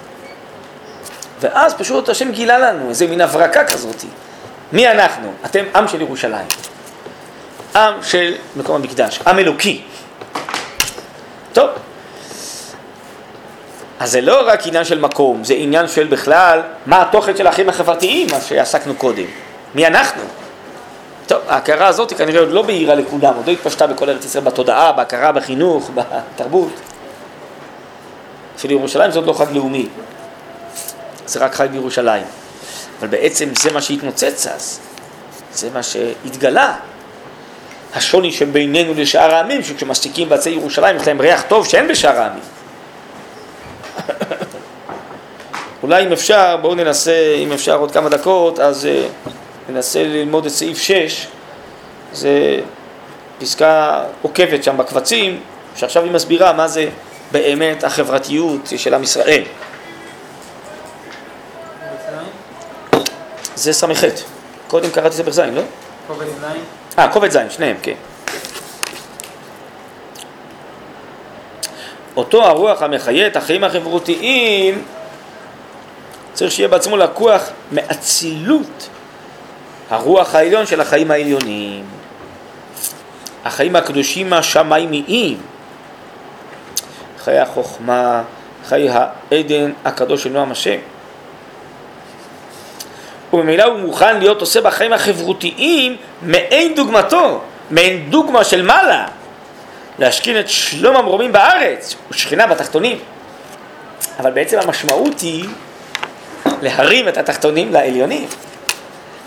ואז 1.39 1.73
פשוט 1.73 2.09
השם 2.09 2.31
גילה 2.31 2.59
לנו 2.59 2.89
איזה 2.89 3.07
מין 3.07 3.21
הברקה 3.21 3.65
כזאת. 3.65 4.05
מי 4.73 4.87
אנחנו? 4.87 5.31
אתם 5.45 5.63
עם 5.75 5.87
של 5.87 6.01
ירושלים. 6.01 6.47
עם 7.75 7.93
של 8.03 8.35
מקום 8.55 8.75
המקדש, 8.75 9.19
עם 9.27 9.39
אלוקי. 9.39 9.81
טוב, 11.53 11.69
אז 13.99 14.11
זה 14.11 14.21
לא 14.21 14.47
רק 14.47 14.67
עניין 14.67 14.85
של 14.85 14.99
מקום, 14.99 15.43
זה 15.43 15.53
עניין 15.53 15.87
של 15.87 16.07
בכלל 16.07 16.61
מה 16.85 17.01
התוכן 17.01 17.37
של 17.37 17.47
החיים 17.47 17.69
החברתיים, 17.69 18.27
מה 18.31 18.41
שעסקנו 18.41 18.95
קודם. 18.95 19.23
מי 19.75 19.87
אנחנו? 19.87 20.21
טוב, 21.27 21.39
ההכרה 21.47 21.87
הזאת 21.87 22.13
כנראה 22.13 22.39
עוד 22.39 22.51
לא 22.51 22.61
בהירה 22.61 22.95
לכולם, 22.95 23.33
עוד 23.35 23.47
לא 23.47 23.51
התפשטה 23.51 23.87
בכל 23.87 24.09
ארץ 24.09 24.25
ישראל 24.25 24.43
בתודעה, 24.43 24.91
בהכרה, 24.91 25.31
בחינוך, 25.31 25.91
בתרבות. 25.93 26.73
אפילו 28.55 28.73
ירושלים 28.73 29.11
עוד 29.15 29.25
לא 29.25 29.33
חג 29.33 29.51
לאומי, 29.51 29.87
זה 31.25 31.39
רק 31.39 31.55
חג 31.55 31.67
בירושלים. 31.71 32.23
אבל 32.99 33.07
בעצם 33.07 33.49
זה 33.61 33.71
מה 33.71 33.81
שהתנוצץ 33.81 34.47
אז, 34.47 34.79
זה 35.53 35.69
מה 35.73 35.83
שהתגלה. 35.83 36.75
השוני 37.93 38.31
שבינינו 38.31 38.93
לשאר 38.93 39.35
העמים, 39.35 39.63
שכשמשתיקים 39.63 40.29
בעצי 40.29 40.49
ירושלים 40.49 40.95
יש 40.95 41.07
להם 41.07 41.21
ריח 41.21 41.41
טוב 41.47 41.67
שאין 41.67 41.87
בשאר 41.87 42.17
העמים. 42.17 42.43
אולי 45.83 46.03
אם 46.03 46.11
אפשר, 46.11 46.57
בואו 46.61 46.75
ננסה, 46.75 47.35
אם 47.43 47.51
אפשר 47.51 47.77
עוד 47.77 47.91
כמה 47.91 48.09
דקות, 48.09 48.59
אז 48.59 48.85
uh, 48.85 49.29
ננסה 49.71 50.03
ללמוד 50.03 50.45
את 50.45 50.51
סעיף 50.51 50.77
6, 50.77 51.27
זה 52.13 52.59
פסקה 53.39 54.03
עוקבת 54.21 54.63
שם 54.63 54.77
בקבצים, 54.77 55.39
שעכשיו 55.75 56.03
היא 56.03 56.11
מסבירה 56.11 56.53
מה 56.53 56.67
זה 56.67 56.89
באמת 57.31 57.83
החברתיות 57.83 58.61
של 58.77 58.93
עם 58.93 59.03
ישראל. 59.03 59.43
זה 63.55 63.73
ס"ח. 63.73 64.03
קודם 64.67 64.89
קראתי 64.89 65.15
ספר 65.15 65.31
ז', 65.31 65.39
לא? 65.39 65.61
קובץ 66.07 66.27
ז'? 66.41 66.80
אה, 67.01 67.07
קובץ 67.07 67.31
ז', 67.31 67.37
שניהם, 67.49 67.75
כן. 67.81 67.93
אותו 72.17 72.43
הרוח 72.43 72.81
המחיה 72.81 73.27
את 73.27 73.35
החיים 73.35 73.63
החברותיים 73.63 74.83
צריך 76.33 76.51
שיהיה 76.51 76.67
בעצמו 76.67 76.97
לקוח 76.97 77.49
מאצילות 77.71 78.89
הרוח 79.89 80.35
העליון 80.35 80.65
של 80.65 80.81
החיים 80.81 81.11
העליונים. 81.11 81.85
החיים 83.45 83.75
הקדושים 83.75 84.33
השמיימיים, 84.33 85.37
חיי 87.23 87.39
החוכמה, 87.39 88.23
חיי 88.65 88.89
העדן 88.89 89.71
הקדוש 89.85 90.23
של 90.23 90.29
נועם 90.29 90.51
השם. 90.51 90.77
וממילא 93.33 93.63
הוא 93.63 93.79
מוכן 93.79 94.19
להיות 94.19 94.41
עושה 94.41 94.61
בחיים 94.61 94.93
החברותיים 94.93 95.97
מעין 96.21 96.75
דוגמתו, 96.75 97.41
מעין 97.71 98.09
דוגמה 98.09 98.43
של 98.43 98.61
מעלה, 98.61 99.07
להשכין 99.99 100.39
את 100.39 100.49
שלום 100.49 100.95
המרומים 100.95 101.31
בארץ 101.31 101.95
ושכינה 102.11 102.47
בתחתונים. 102.47 102.97
אבל 104.19 104.31
בעצם 104.31 104.59
המשמעות 104.59 105.19
היא 105.19 105.45
להרים 106.61 107.07
את 107.07 107.17
התחתונים 107.17 107.73
לעליונים. 107.73 108.27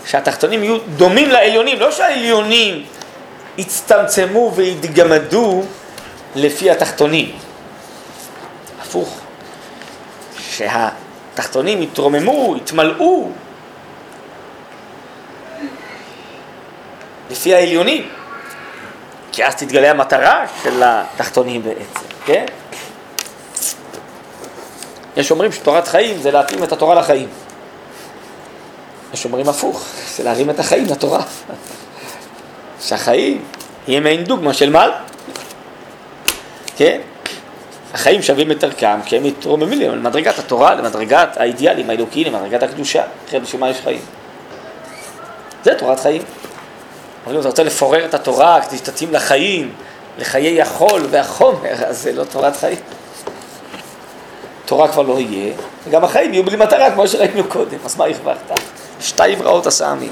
שהתחתונים 0.05 0.63
יהיו 0.63 0.77
דומים 0.97 1.29
לעליונים, 1.29 1.79
לא 1.79 1.91
שהעליונים 1.91 2.85
יצטמצמו 3.57 4.51
ויתגמדו 4.55 5.63
לפי 6.35 6.71
התחתונים. 6.71 7.31
הפוך, 8.81 9.19
שהתחתונים 10.49 11.81
יתרוממו, 11.81 12.55
יתמלאו 12.57 13.29
לפי 17.31 17.55
העליונים, 17.55 18.09
כי 19.31 19.45
אז 19.45 19.55
תתגלה 19.55 19.91
המטרה 19.91 20.45
של 20.63 20.81
התחתונים 20.85 21.63
בעצם, 21.63 22.05
כן? 22.25 22.45
יש 25.17 25.31
אומרים 25.31 25.51
שתורת 25.51 25.87
חיים 25.87 26.21
זה 26.21 26.31
להתאים 26.31 26.63
את 26.63 26.71
התורה 26.71 26.95
לחיים. 26.95 27.27
יש 29.13 29.25
אומרים 29.25 29.49
הפוך, 29.49 29.85
זה 30.15 30.23
להרים 30.23 30.49
את 30.49 30.59
החיים 30.59 30.85
לתורה. 30.85 31.21
שהחיים 32.85 33.41
יהיה 33.87 33.99
מעין 33.99 34.23
דוגמה 34.23 34.53
של 34.53 34.69
מעל. 34.69 34.91
כן? 36.77 37.01
החיים 37.93 38.21
שווים 38.21 38.51
את 38.51 38.63
ערכם 38.63 38.99
כי 39.05 39.17
הם 39.17 39.23
מתרוממים 39.23 39.81
למדרגת 39.81 40.39
התורה, 40.39 40.75
למדרגת 40.75 41.37
האידיאלים 41.37 41.89
האלוקיים, 41.89 42.33
למדרגת 42.33 42.63
הקדושה. 42.63 43.03
אחרת 43.27 43.41
בשביל 43.41 43.61
מה 43.61 43.69
יש 43.69 43.77
חיים? 43.83 44.01
זה 45.63 45.75
תורת 45.75 45.99
חיים. 45.99 46.21
אם 47.31 47.39
אתה 47.39 47.47
רוצה 47.47 47.63
לפורר 47.63 48.05
את 48.05 48.13
התורה 48.13 48.61
כדי 48.61 48.77
שתתאים 48.77 49.13
לחיים, 49.13 49.71
לחיי 50.17 50.61
החול 50.61 51.01
והחומר, 51.09 51.85
אז 51.85 52.01
זה 52.01 52.13
לא 52.13 52.23
תורת 52.23 52.55
חיים. 52.55 52.77
תורה 54.65 54.87
כבר 54.87 55.01
לא 55.01 55.19
יהיה, 55.19 55.53
וגם 55.87 56.03
החיים 56.03 56.33
יהיו 56.33 56.43
בלי 56.43 56.57
מטרה, 56.57 56.91
כמו 56.91 57.07
שראינו 57.07 57.43
קודם, 57.43 57.77
אז 57.85 57.97
מה 57.97 58.05
הרווחת? 58.05 58.59
שתיים 59.01 59.41
רעות 59.41 59.67
עשה 59.67 59.87
עמי. 59.87 60.09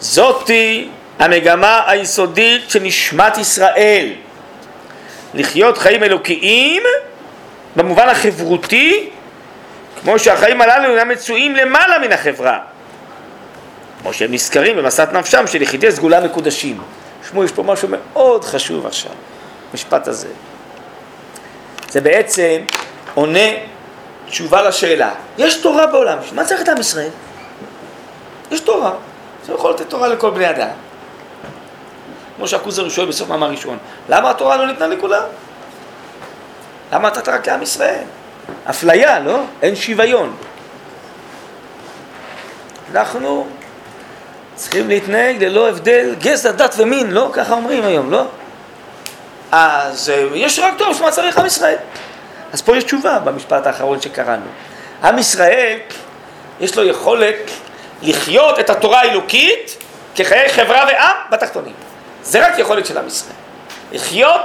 זאתי 0.00 0.88
המגמה 1.18 1.82
היסודית 1.86 2.70
של 2.70 2.82
נשמת 2.82 3.38
ישראל, 3.38 4.12
לחיות 5.34 5.78
חיים 5.78 6.02
אלוקיים 6.02 6.82
במובן 7.76 8.08
החברותי, 8.08 9.10
כמו 10.00 10.18
שהחיים 10.18 10.60
הללו 10.60 10.96
אינם 10.96 11.08
מצויים 11.08 11.56
למעלה 11.56 11.98
מן 11.98 12.12
החברה, 12.12 12.58
כמו 14.02 14.12
שהם 14.12 14.32
נזכרים 14.32 14.76
במסעת 14.76 15.12
נפשם 15.12 15.46
של 15.46 15.62
יחידי 15.62 15.92
סגולה 15.92 16.20
מקודשים. 16.20 16.80
שמעו, 17.30 17.44
יש 17.44 17.52
פה 17.52 17.62
משהו 17.62 17.88
מאוד 17.88 18.44
חשוב 18.44 18.86
עכשיו, 18.86 19.12
המשפט 19.72 20.08
הזה. 20.08 20.28
זה 21.88 22.00
בעצם 22.00 22.60
עונה 23.14 23.48
תשובה 24.28 24.62
לשאלה. 24.62 25.10
יש 25.38 25.54
תורה 25.54 25.86
בעולם, 25.86 26.18
מה 26.32 26.44
צריך 26.44 26.60
את 26.60 26.68
עם 26.68 26.80
ישראל? 26.80 27.10
יש 28.50 28.60
תורה. 28.60 28.92
זה 29.46 29.52
יכול 29.52 29.70
לתת 29.70 29.90
תורה 29.90 30.08
לכל 30.08 30.30
בני 30.30 30.50
אדם. 30.50 30.68
כמו 32.36 32.48
שהכוזר 32.48 32.88
שואל 32.88 33.06
בסוף 33.06 33.28
מאמר 33.28 33.50
ראשון, 33.50 33.78
למה 34.08 34.30
התורה 34.30 34.56
לא 34.56 34.66
ניתנה 34.66 34.86
לכולם? 34.86 35.22
למה 36.92 37.08
נתת 37.08 37.28
רק 37.28 37.48
לעם 37.48 37.62
ישראל? 37.62 38.04
אפליה, 38.70 39.20
לא? 39.20 39.40
אין 39.62 39.76
שוויון. 39.76 40.36
אנחנו 42.94 43.46
צריכים 44.58 44.88
להתנהג 44.88 45.44
ללא 45.44 45.68
הבדל 45.68 46.14
גזע, 46.20 46.50
דת 46.50 46.74
ומין, 46.78 47.10
לא? 47.10 47.30
ככה 47.32 47.54
אומרים 47.54 47.84
היום, 47.84 48.10
לא? 48.10 48.24
אז 49.52 50.10
אה, 50.10 50.26
יש 50.34 50.58
רק 50.58 50.74
טוב, 50.78 50.96
שמה 50.96 51.10
צריך 51.10 51.38
עם 51.38 51.46
ישראל? 51.46 51.76
אז 52.52 52.62
פה 52.62 52.76
יש 52.76 52.84
תשובה 52.84 53.18
במשפט 53.18 53.66
האחרון 53.66 54.00
שקראנו. 54.00 54.46
עם 55.02 55.18
ישראל, 55.18 55.78
יש 56.60 56.76
לו 56.76 56.84
יכולת 56.84 57.50
לחיות 58.02 58.60
את 58.60 58.70
התורה 58.70 59.00
האלוקית 59.00 59.76
כחיי 60.16 60.48
חברה 60.48 60.84
ועם 60.88 61.16
בתחתונים. 61.30 61.74
זה 62.22 62.46
רק 62.46 62.58
יכולת 62.58 62.86
של 62.86 62.98
עם 62.98 63.06
ישראל. 63.06 63.36
לחיות 63.92 64.40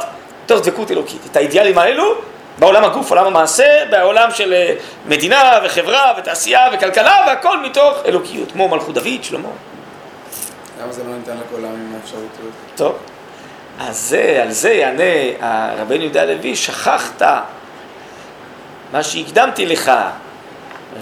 תוך 0.45 0.61
דבקות 0.61 0.91
אלוקית. 0.91 1.21
את 1.31 1.35
האידיאלים 1.35 1.77
האלו 1.77 2.15
בעולם 2.59 2.83
הגוף, 2.83 3.09
עולם 3.09 3.25
המעשה, 3.25 3.85
בעולם 3.89 4.31
של 4.31 4.53
אה, 4.53 4.75
מדינה 5.05 5.59
וחברה 5.63 6.13
ותעשייה 6.17 6.69
וכלכלה 6.73 7.23
והכל 7.27 7.59
מתוך 7.59 7.97
אלוקיות, 8.05 8.51
כמו 8.51 8.67
מלכות 8.67 8.95
דוד, 8.95 9.23
שלמה. 9.23 9.49
למה 10.81 10.91
זה 10.93 11.03
לא 11.03 11.17
ניתן 11.17 11.37
לכל 11.37 11.65
העם 11.65 11.75
עם 11.75 11.95
האפשרות 11.95 12.29
הזאת? 12.39 12.53
טוב, 12.75 12.95
אז 13.79 13.97
זה, 13.97 14.39
על 14.41 14.51
זה 14.51 14.69
יענה 14.69 15.03
הרבנו 15.39 16.01
יהודה 16.03 16.21
הלוי, 16.21 16.55
שכחת 16.55 17.21
מה 18.91 19.03
שהקדמתי 19.03 19.65
לך, 19.65 19.91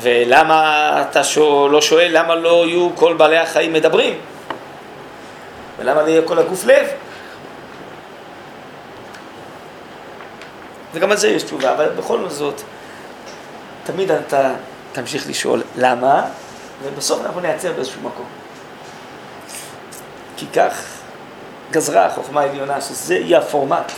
ולמה 0.01 1.01
אתה 1.01 1.23
שואל, 1.23 1.71
לא 1.71 1.81
שואל 1.81 2.07
למה 2.11 2.35
לא 2.35 2.65
יהיו 2.67 2.89
כל 2.95 3.13
בעלי 3.13 3.37
החיים 3.37 3.73
מדברים? 3.73 4.17
ולמה 5.79 6.01
לא 6.01 6.07
יהיה 6.07 6.21
כל 6.21 6.39
הגוף 6.39 6.65
לב? 6.65 6.87
וגם 10.93 11.11
על 11.11 11.17
זה 11.17 11.27
יש 11.27 11.43
תשובה, 11.43 11.73
אבל 11.73 11.89
בכל 11.89 12.29
זאת, 12.29 12.61
תמיד 13.83 14.11
אתה 14.11 14.53
תמשיך 14.91 15.29
לשאול 15.29 15.63
למה, 15.77 16.25
ובסוף 16.83 17.25
אנחנו 17.25 17.41
נעצר 17.41 17.73
באיזשהו 17.73 18.01
מקום. 18.01 18.40
כי 20.41 20.47
כך 20.47 20.83
גזרה 21.71 22.05
החוכמה 22.05 22.41
העליונה, 22.41 22.81
שזה 22.81 23.15
יהיה 23.15 23.39
הפורמט 23.39 23.91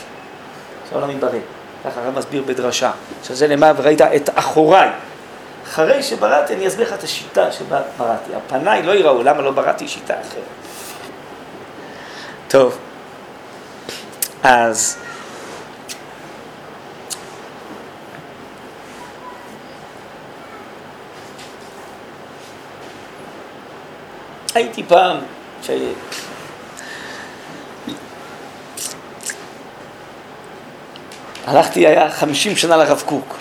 שהעולם 0.90 1.10
יברא. 1.10 1.38
ככה 1.84 2.00
הרב 2.00 2.18
מסביר 2.18 2.42
בדרשה, 2.46 2.90
שזה 3.24 3.46
למה 3.46 3.72
וראית 3.76 4.00
את 4.00 4.30
אחוריי. 4.34 4.90
אחרי 5.64 6.02
שבראתי 6.02 6.54
אני 6.54 6.68
אסביר 6.68 6.86
לך 6.86 6.92
את 6.92 7.02
השיטה 7.02 7.52
שבה 7.52 7.80
בראתי. 7.98 8.30
הפניי 8.34 8.82
לא 8.82 8.92
יראו, 8.92 9.22
למה 9.22 9.42
לא 9.42 9.50
בראתי 9.50 9.88
שיטה 9.88 10.14
אחרת. 10.14 10.42
טוב, 12.48 12.78
אז 14.42 14.98
הייתי 24.54 24.82
פעם, 24.82 25.16
הלכתי, 31.46 31.86
היה 31.86 32.10
חמישים 32.10 32.56
שנה 32.56 32.76
לרב 32.76 33.02
קוק. 33.06 33.38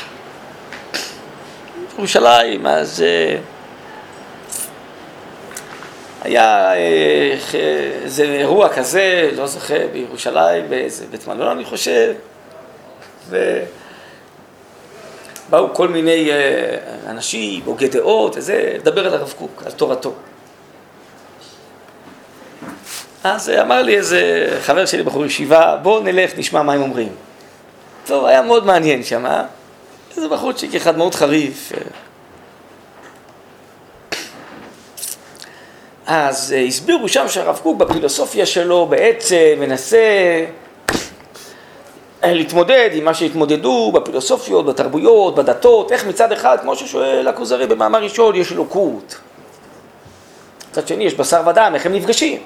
ירושלים, 1.97 2.67
אז 2.67 3.01
אה, 3.01 3.37
היה 6.21 6.73
אה, 6.73 7.37
איזה 8.03 8.23
אירוע 8.23 8.69
כזה, 8.69 9.29
לא 9.35 9.47
זוכר, 9.47 9.87
בירושלים, 9.93 10.69
באיזה 10.69 11.05
בית 11.11 11.27
מלון 11.27 11.47
אני 11.47 11.65
חושב, 11.65 12.13
ובאו 13.29 13.53
כל 15.73 15.87
מיני 15.87 16.31
אה, 16.31 16.77
אנשים, 17.07 17.61
הוגי 17.65 17.87
דעות, 17.87 18.37
וזה, 18.37 18.73
לדבר 18.75 19.07
על 19.07 19.13
הרב 19.13 19.33
קוק, 19.37 19.63
על 19.65 19.71
תורתו. 19.71 20.13
אז 23.23 23.49
אמר 23.49 23.81
לי 23.81 23.97
איזה 23.97 24.47
חבר 24.61 24.85
שלי, 24.85 25.03
בחור 25.03 25.25
ישיבה, 25.25 25.77
בוא 25.81 26.01
נלך, 26.01 26.31
נשמע 26.37 26.61
מה 26.61 26.73
הם 26.73 26.81
אומרים. 26.81 27.15
טוב, 28.05 28.25
היה 28.25 28.41
מאוד 28.41 28.65
מעניין 28.65 29.03
שם, 29.03 29.25
אה? 29.25 29.43
איזה 30.17 30.27
בחורצ'יק 30.27 30.75
אחד 30.75 30.97
מאוד 30.97 31.15
חריף. 31.15 31.71
אז 36.05 36.53
אה, 36.53 36.61
הסבירו 36.61 37.07
שם 37.07 37.27
שהרב 37.27 37.59
קוק 37.63 37.77
בפילוסופיה 37.77 38.45
שלו 38.45 38.85
בעצם 38.85 39.55
מנסה 39.57 39.97
אה, 42.23 42.33
להתמודד 42.33 42.89
עם 42.93 43.05
מה 43.05 43.13
שהתמודדו 43.13 43.91
בפילוסופיות, 43.91 44.65
בתרבויות, 44.65 45.35
בדתות, 45.35 45.91
איך 45.91 46.07
מצד 46.07 46.31
אחד, 46.31 46.57
כמו 46.61 46.75
ששואל 46.75 47.27
הכוזרי 47.27 47.67
במאמר 47.67 48.03
ראשון, 48.03 48.35
יש 48.35 48.51
אלוקות. 48.51 49.17
מצד 50.71 50.87
שני 50.87 51.03
יש 51.03 51.13
בשר 51.13 51.41
ודם, 51.47 51.71
איך 51.75 51.85
הם 51.85 51.93
נפגשים? 51.93 52.41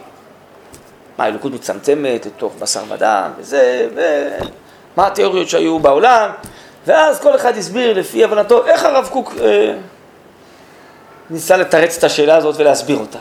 מה, 1.17 1.23
האלוקות 1.23 1.53
מצמצמת 1.53 2.25
לתוך 2.25 2.53
בשר 2.59 2.83
ודם, 2.89 3.31
וזה, 3.37 3.87
ומה 4.97 5.07
התיאוריות 5.07 5.49
שהיו 5.49 5.79
בעולם, 5.79 6.29
ואז 6.87 7.19
כל 7.19 7.35
אחד 7.35 7.57
הסביר 7.57 7.99
לפי 7.99 8.23
הבנתו 8.23 8.65
איך 8.65 8.83
הרב 8.83 9.09
קוק 9.11 9.33
אה, 9.41 9.73
ניסה 11.29 11.57
לתרץ 11.57 11.97
את 11.97 12.03
השאלה 12.03 12.35
הזאת 12.35 12.55
ולהסביר 12.57 12.97
אותה. 12.97 13.19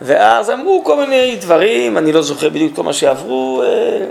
ואז 0.00 0.50
אמרו 0.50 0.84
כל 0.84 0.96
מיני 0.96 1.36
דברים, 1.40 1.98
אני 1.98 2.12
לא 2.12 2.22
זוכר 2.22 2.48
בדיוק 2.48 2.76
כל 2.76 2.82
מה 2.82 2.92
שעברו, 2.92 3.62
אה, 3.62 4.06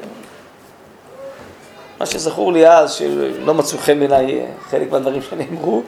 מה 1.99 2.05
שזכור 2.05 2.53
לי 2.53 2.67
אז, 2.67 2.93
שלא 2.93 3.53
מצאו 3.53 3.77
חן 3.77 3.99
בעיניי 3.99 4.39
אה, 4.39 4.45
חלק 4.69 4.91
מהדברים 4.91 5.21
שנאמרו, 5.21 5.83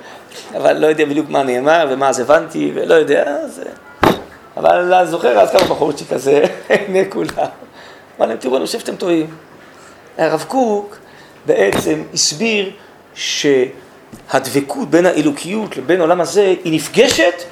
אבל 0.58 0.78
לא 0.78 0.88
יודע 0.88 1.06
בדיוק 1.06 1.30
מה 1.30 1.44
נאמר 1.44 1.88
ומה 1.90 2.10
אז 2.10 2.20
הבנתי 2.20 2.72
ולא 2.76 2.94
יודע, 2.94 3.24
אז... 3.24 3.62
אה, 3.66 3.72
אבל 4.58 4.94
אני 4.94 5.08
זוכר 5.08 5.40
אז 5.40 5.52
כמה 5.52 5.62
בחורות 5.62 5.98
שכזה, 5.98 6.44
עיני 6.70 7.12
כולם. 7.12 7.65
אמר 8.20 8.28
להם, 8.28 8.38
תראו, 8.38 8.58
אני 8.58 8.66
חושב 8.66 8.80
שאתם 8.80 8.96
טועים. 8.96 9.28
הרב 10.18 10.46
קוק 10.48 10.98
בעצם 11.46 12.04
הסביר 12.14 12.72
שהדבקות 13.16 14.90
בין 14.90 15.06
האלוקיות 15.06 15.78
לבין 15.78 16.00
העולם 16.00 16.22
הזה 16.22 16.54
היא 16.64 16.74
נפגשת 16.74 17.44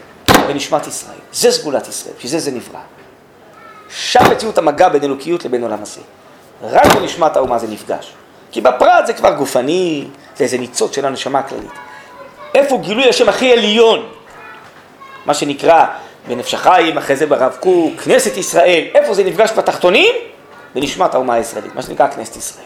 בנשמת 0.47 0.87
ישראל. 0.87 1.17
זה 1.33 1.51
סגולת 1.51 1.87
ישראל, 1.87 2.13
בשביל 2.17 2.31
זה 2.31 2.39
זה 2.39 2.51
נברא. 2.51 2.79
שם 3.89 4.31
מציאות 4.31 4.57
המגע 4.57 4.89
בין 4.89 5.03
אלוקיות 5.03 5.45
לבין 5.45 5.63
עולם 5.63 5.81
הזה. 5.81 6.01
רק 6.61 6.85
בנשמת 6.95 7.35
האומה 7.35 7.59
זה 7.59 7.67
נפגש. 7.67 8.13
כי 8.51 8.61
בפרט 8.61 9.07
זה 9.07 9.13
כבר 9.13 9.35
גופני, 9.35 10.05
זה 10.37 10.43
איזה 10.43 10.57
ניצוץ 10.57 10.95
של 10.95 11.05
הנשמה 11.05 11.39
הכללית. 11.39 11.71
איפה 12.55 12.77
גילוי 12.77 13.09
השם 13.09 13.29
הכי 13.29 13.53
עליון? 13.53 14.09
מה 15.25 15.33
שנקרא 15.33 15.85
בנפש 16.27 16.53
החיים, 16.53 16.97
אחרי 16.97 17.15
זה 17.15 17.25
ברב 17.25 17.57
קוק, 17.59 18.01
כנסת 18.01 18.37
ישראל, 18.37 18.83
איפה 18.95 19.13
זה 19.13 19.23
נפגש 19.23 19.51
בתחתונים? 19.51 20.15
בנשמת 20.75 21.13
האומה 21.13 21.33
הישראלית, 21.33 21.75
מה 21.75 21.81
שנקרא 21.81 22.07
כנסת 22.07 22.35
ישראל. 22.35 22.65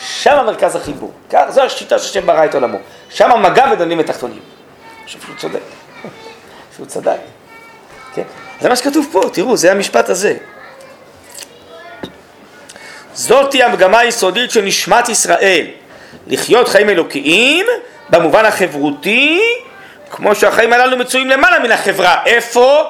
שם 0.00 0.42
מרכז 0.46 0.76
החיבור, 0.76 1.12
כך, 1.30 1.42
זו 1.48 1.62
השיטה 1.62 1.98
שהשם 1.98 2.26
ברא 2.26 2.44
את 2.44 2.54
עולמו. 2.54 2.78
שם 3.10 3.30
המגע 3.30 3.74
בין 3.74 4.00
ותחתונים. 4.00 4.40
חושב 5.04 5.20
שהוא 5.20 5.36
צודק, 5.36 5.60
שהוא 6.76 6.86
צדק. 6.86 7.18
כן? 8.14 8.22
זה 8.60 8.68
מה 8.68 8.76
שכתוב 8.76 9.08
פה, 9.12 9.20
תראו, 9.32 9.56
זה 9.56 9.72
המשפט 9.72 10.08
הזה. 10.08 10.36
זאתי 13.14 13.62
המגמה 13.62 13.98
היסודית 13.98 14.50
של 14.50 14.62
נשמת 14.62 15.08
ישראל, 15.08 15.66
לחיות 16.26 16.68
חיים 16.68 16.88
אלוקיים 16.90 17.66
במובן 18.10 18.44
החברותי, 18.44 19.40
כמו 20.10 20.34
שהחיים 20.34 20.72
הללו 20.72 20.96
מצויים 20.96 21.30
למעלה 21.30 21.58
מן 21.58 21.72
החברה. 21.72 22.22
איפה? 22.26 22.82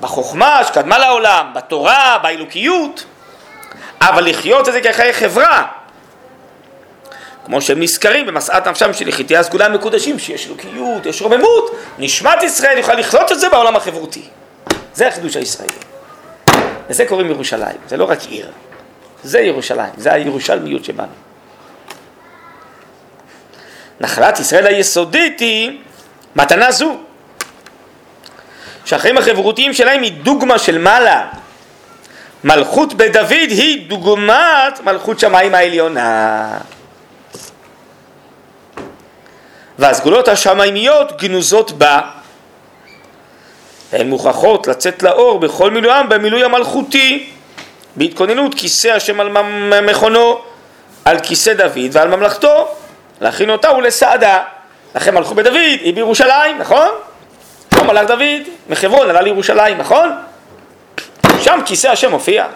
בחוכמה 0.00 0.60
שקדמה 0.64 0.98
לעולם, 0.98 1.46
בתורה, 1.54 2.18
באלוקיות. 2.22 3.04
אבל 4.08 4.28
לחיות 4.30 4.68
את 4.68 4.72
זה 4.72 4.80
כחיי 4.80 5.12
חברה, 5.12 5.66
כמו 7.44 7.60
שהם 7.60 7.82
נזכרים 7.82 8.26
במשאת 8.26 8.66
נפשם 8.66 8.92
של 8.92 9.08
יחידי 9.08 9.36
הסגולה 9.36 9.66
המקודשים, 9.66 10.18
שיש 10.18 10.46
אלוקיות, 10.46 11.06
יש 11.06 11.22
רוממות, 11.22 11.70
נשמת 11.98 12.42
ישראל 12.42 12.78
יכולה 12.78 12.96
לחיות 12.96 13.32
את 13.32 13.40
זה 13.40 13.48
בעולם 13.48 13.76
החברותי. 13.76 14.22
זה 14.94 15.08
החידוש 15.08 15.36
הישראלי. 15.36 15.72
לזה 16.90 17.06
קוראים 17.06 17.30
ירושלים, 17.30 17.76
זה 17.88 17.96
לא 17.96 18.04
רק 18.04 18.18
עיר, 18.28 18.50
זה 19.24 19.40
ירושלים, 19.40 19.92
זה 19.96 20.12
הירושלמיות 20.12 20.84
שבנו. 20.84 21.12
נחלת 24.00 24.40
ישראל 24.40 24.66
היסודית 24.66 25.40
היא 25.40 25.78
מתנה 26.36 26.72
זו, 26.72 26.96
שהחיים 28.84 29.18
החברותיים 29.18 29.72
שלהם 29.72 30.02
היא 30.02 30.12
דוגמה 30.12 30.58
של 30.58 30.78
מעלה, 30.78 31.28
מלכות 32.44 32.94
בית 32.94 33.12
דוד 33.12 33.32
היא 33.32 33.88
דוגמת 33.88 34.80
מלכות 34.84 35.20
שמיים 35.20 35.54
העליונה. 35.54 36.58
והסגולות 39.78 40.28
השמיימיות 40.28 41.22
גנוזות 41.22 41.72
בה. 41.72 42.00
הן 43.92 44.08
מוכרחות 44.08 44.66
לצאת 44.66 45.02
לאור 45.02 45.40
בכל 45.40 45.70
מילואם 45.70 46.08
במילוי 46.08 46.44
המלכותי, 46.44 47.30
בהתכוננות 47.96 48.54
כיסא 48.54 48.88
השם 48.88 49.20
על 49.20 49.28
מכונו, 49.80 50.40
על 51.04 51.20
כיסא 51.20 51.52
דוד 51.52 51.90
ועל 51.92 52.08
ממלכתו, 52.08 52.68
להכין 53.20 53.50
אותה 53.50 53.72
ולסעדה. 53.72 54.42
לכן 54.94 55.14
מלכות 55.14 55.36
בית 55.36 55.46
דוד 55.46 55.56
היא 55.56 55.94
בירושלים, 55.94 56.58
נכון? 56.58 56.88
לא 57.76 57.84
מלך 57.84 58.06
דוד, 58.06 58.42
מחברון 58.68 59.10
עלה 59.10 59.20
לירושלים, 59.20 59.78
נכון? 59.78 60.12
שם 61.42 61.60
כיסא 61.66 61.88
השם 61.88 62.10
מופיע. 62.10 62.46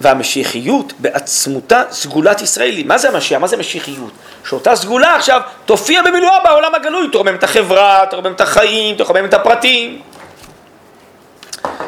והמשיחיות 0.00 0.92
בעצמותה 0.98 1.82
סגולת 1.90 2.42
ישראלי. 2.42 2.82
מה 2.82 2.98
זה 2.98 3.08
המשיח? 3.08 3.40
מה 3.40 3.46
זה 3.46 3.56
משיחיות? 3.56 4.12
שאותה 4.44 4.76
סגולה 4.76 5.16
עכשיו 5.16 5.40
תופיע 5.64 6.02
במילואה 6.02 6.44
בעולם 6.44 6.74
הגלוי, 6.74 7.08
תרומם 7.12 7.34
את 7.34 7.44
החברה, 7.44 8.04
תרומם 8.10 8.32
את 8.32 8.40
החיים, 8.40 8.96
תרומם 8.96 9.24
את 9.24 9.34
הפרטים. 9.34 10.02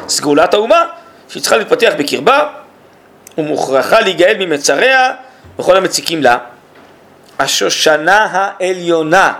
סגולת 0.07 0.53
האומה, 0.53 0.85
שהיא 1.29 1.41
צריכה 1.41 1.57
להתפתח 1.57 1.93
בקרבה, 1.97 2.47
ומוכרחה 3.37 3.99
להיגאל 3.99 4.35
ממצריה 4.39 5.11
וכל 5.59 5.77
המציקים 5.77 6.23
לה. 6.23 6.37
השושנה 7.39 8.27
העליונה 8.31 9.33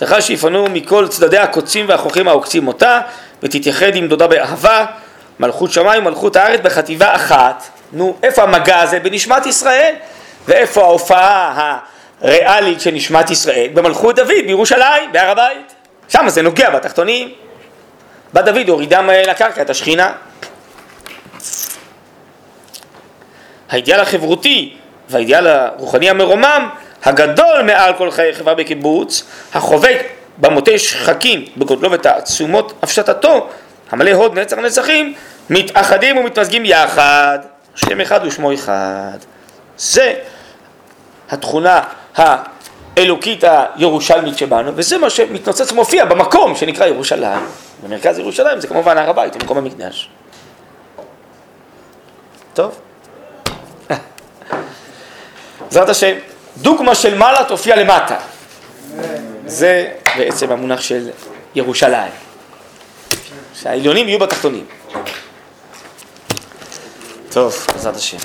צריכה 0.00 0.20
שיפנו 0.20 0.66
מכל 0.72 1.08
צדדי 1.08 1.38
הקוצים 1.38 1.88
והחוכים 1.88 2.28
העוקצים 2.28 2.68
אותה, 2.68 3.00
ותתייחד 3.42 3.96
עם 3.96 4.08
דודה 4.08 4.26
באהבה, 4.26 4.86
מלכות 5.40 5.72
שמיים 5.72 6.06
ומלכות 6.06 6.36
הארץ 6.36 6.60
בחטיבה 6.62 7.14
אחת. 7.14 7.68
נו, 7.92 8.16
איפה 8.22 8.42
המגע 8.42 8.80
הזה? 8.80 9.00
בנשמת 9.00 9.46
ישראל. 9.46 9.94
ואיפה 10.48 10.82
ההופעה 10.82 11.78
ריאלית 12.22 12.80
של 12.80 12.90
נשמת 12.90 13.30
ישראל 13.30 13.68
במלכות 13.74 14.16
דוד 14.16 14.28
בירושלים, 14.46 15.12
בהר 15.12 15.30
הבית. 15.30 15.74
שם 16.08 16.28
זה 16.28 16.42
נוגע 16.42 16.70
בתחתונים. 16.70 17.32
בא 18.32 18.42
דוד 18.42 18.68
הורידם 18.68 19.10
לקרקע 19.26 19.62
את 19.62 19.70
השכינה. 19.70 20.12
האידיאל 23.70 24.00
החברותי 24.00 24.76
והאידיאל 25.08 25.46
הרוחני 25.46 26.10
המרומם 26.10 26.68
הגדול 27.04 27.62
מעל 27.62 27.92
כל 27.98 28.10
חיי 28.10 28.34
חברה 28.34 28.54
בקיבוץ, 28.54 29.24
החובק 29.54 30.06
במותי 30.38 30.78
שחקים 30.78 31.44
בגודלו 31.56 31.90
ותעצומות 31.90 32.72
הפשטתו, 32.82 33.48
המלא 33.90 34.10
הוד 34.10 34.38
נצח 34.38 34.58
נצחים, 34.58 35.14
מתאחדים 35.50 36.16
ומתמזגים 36.16 36.64
יחד, 36.64 37.38
שם 37.74 38.00
אחד 38.00 38.20
ושמו 38.24 38.54
אחד. 38.54 39.18
זה 39.78 40.14
התכונה 41.30 41.82
האלוקית 42.16 43.44
הירושלמית 43.44 44.38
שבנו, 44.38 44.72
וזה 44.74 44.98
מה 44.98 45.10
שמתנוצץ 45.10 45.72
ומופיע 45.72 46.04
במקום 46.04 46.56
שנקרא 46.56 46.86
ירושלים. 46.86 47.46
במרכז 47.84 48.18
ירושלים 48.18 48.60
זה 48.60 48.68
כמובן 48.68 48.98
הר 48.98 49.10
הבית, 49.10 49.42
מקום 49.42 49.58
המקדש. 49.58 50.08
טוב? 52.54 52.80
בעזרת 55.66 55.88
השם, 55.88 56.16
דוגמה 56.60 56.94
של 56.94 57.18
מעלה 57.18 57.44
תופיע 57.44 57.76
למטה. 57.76 58.16
זה 59.46 59.92
בעצם 60.16 60.52
המונח 60.52 60.80
של 60.80 61.10
ירושלים. 61.54 62.12
שהעליונים 63.54 64.08
יהיו 64.08 64.18
בתחתונים. 64.18 64.64
טוב, 67.30 67.66
בעזרת 67.72 67.96
השם. 67.96 68.16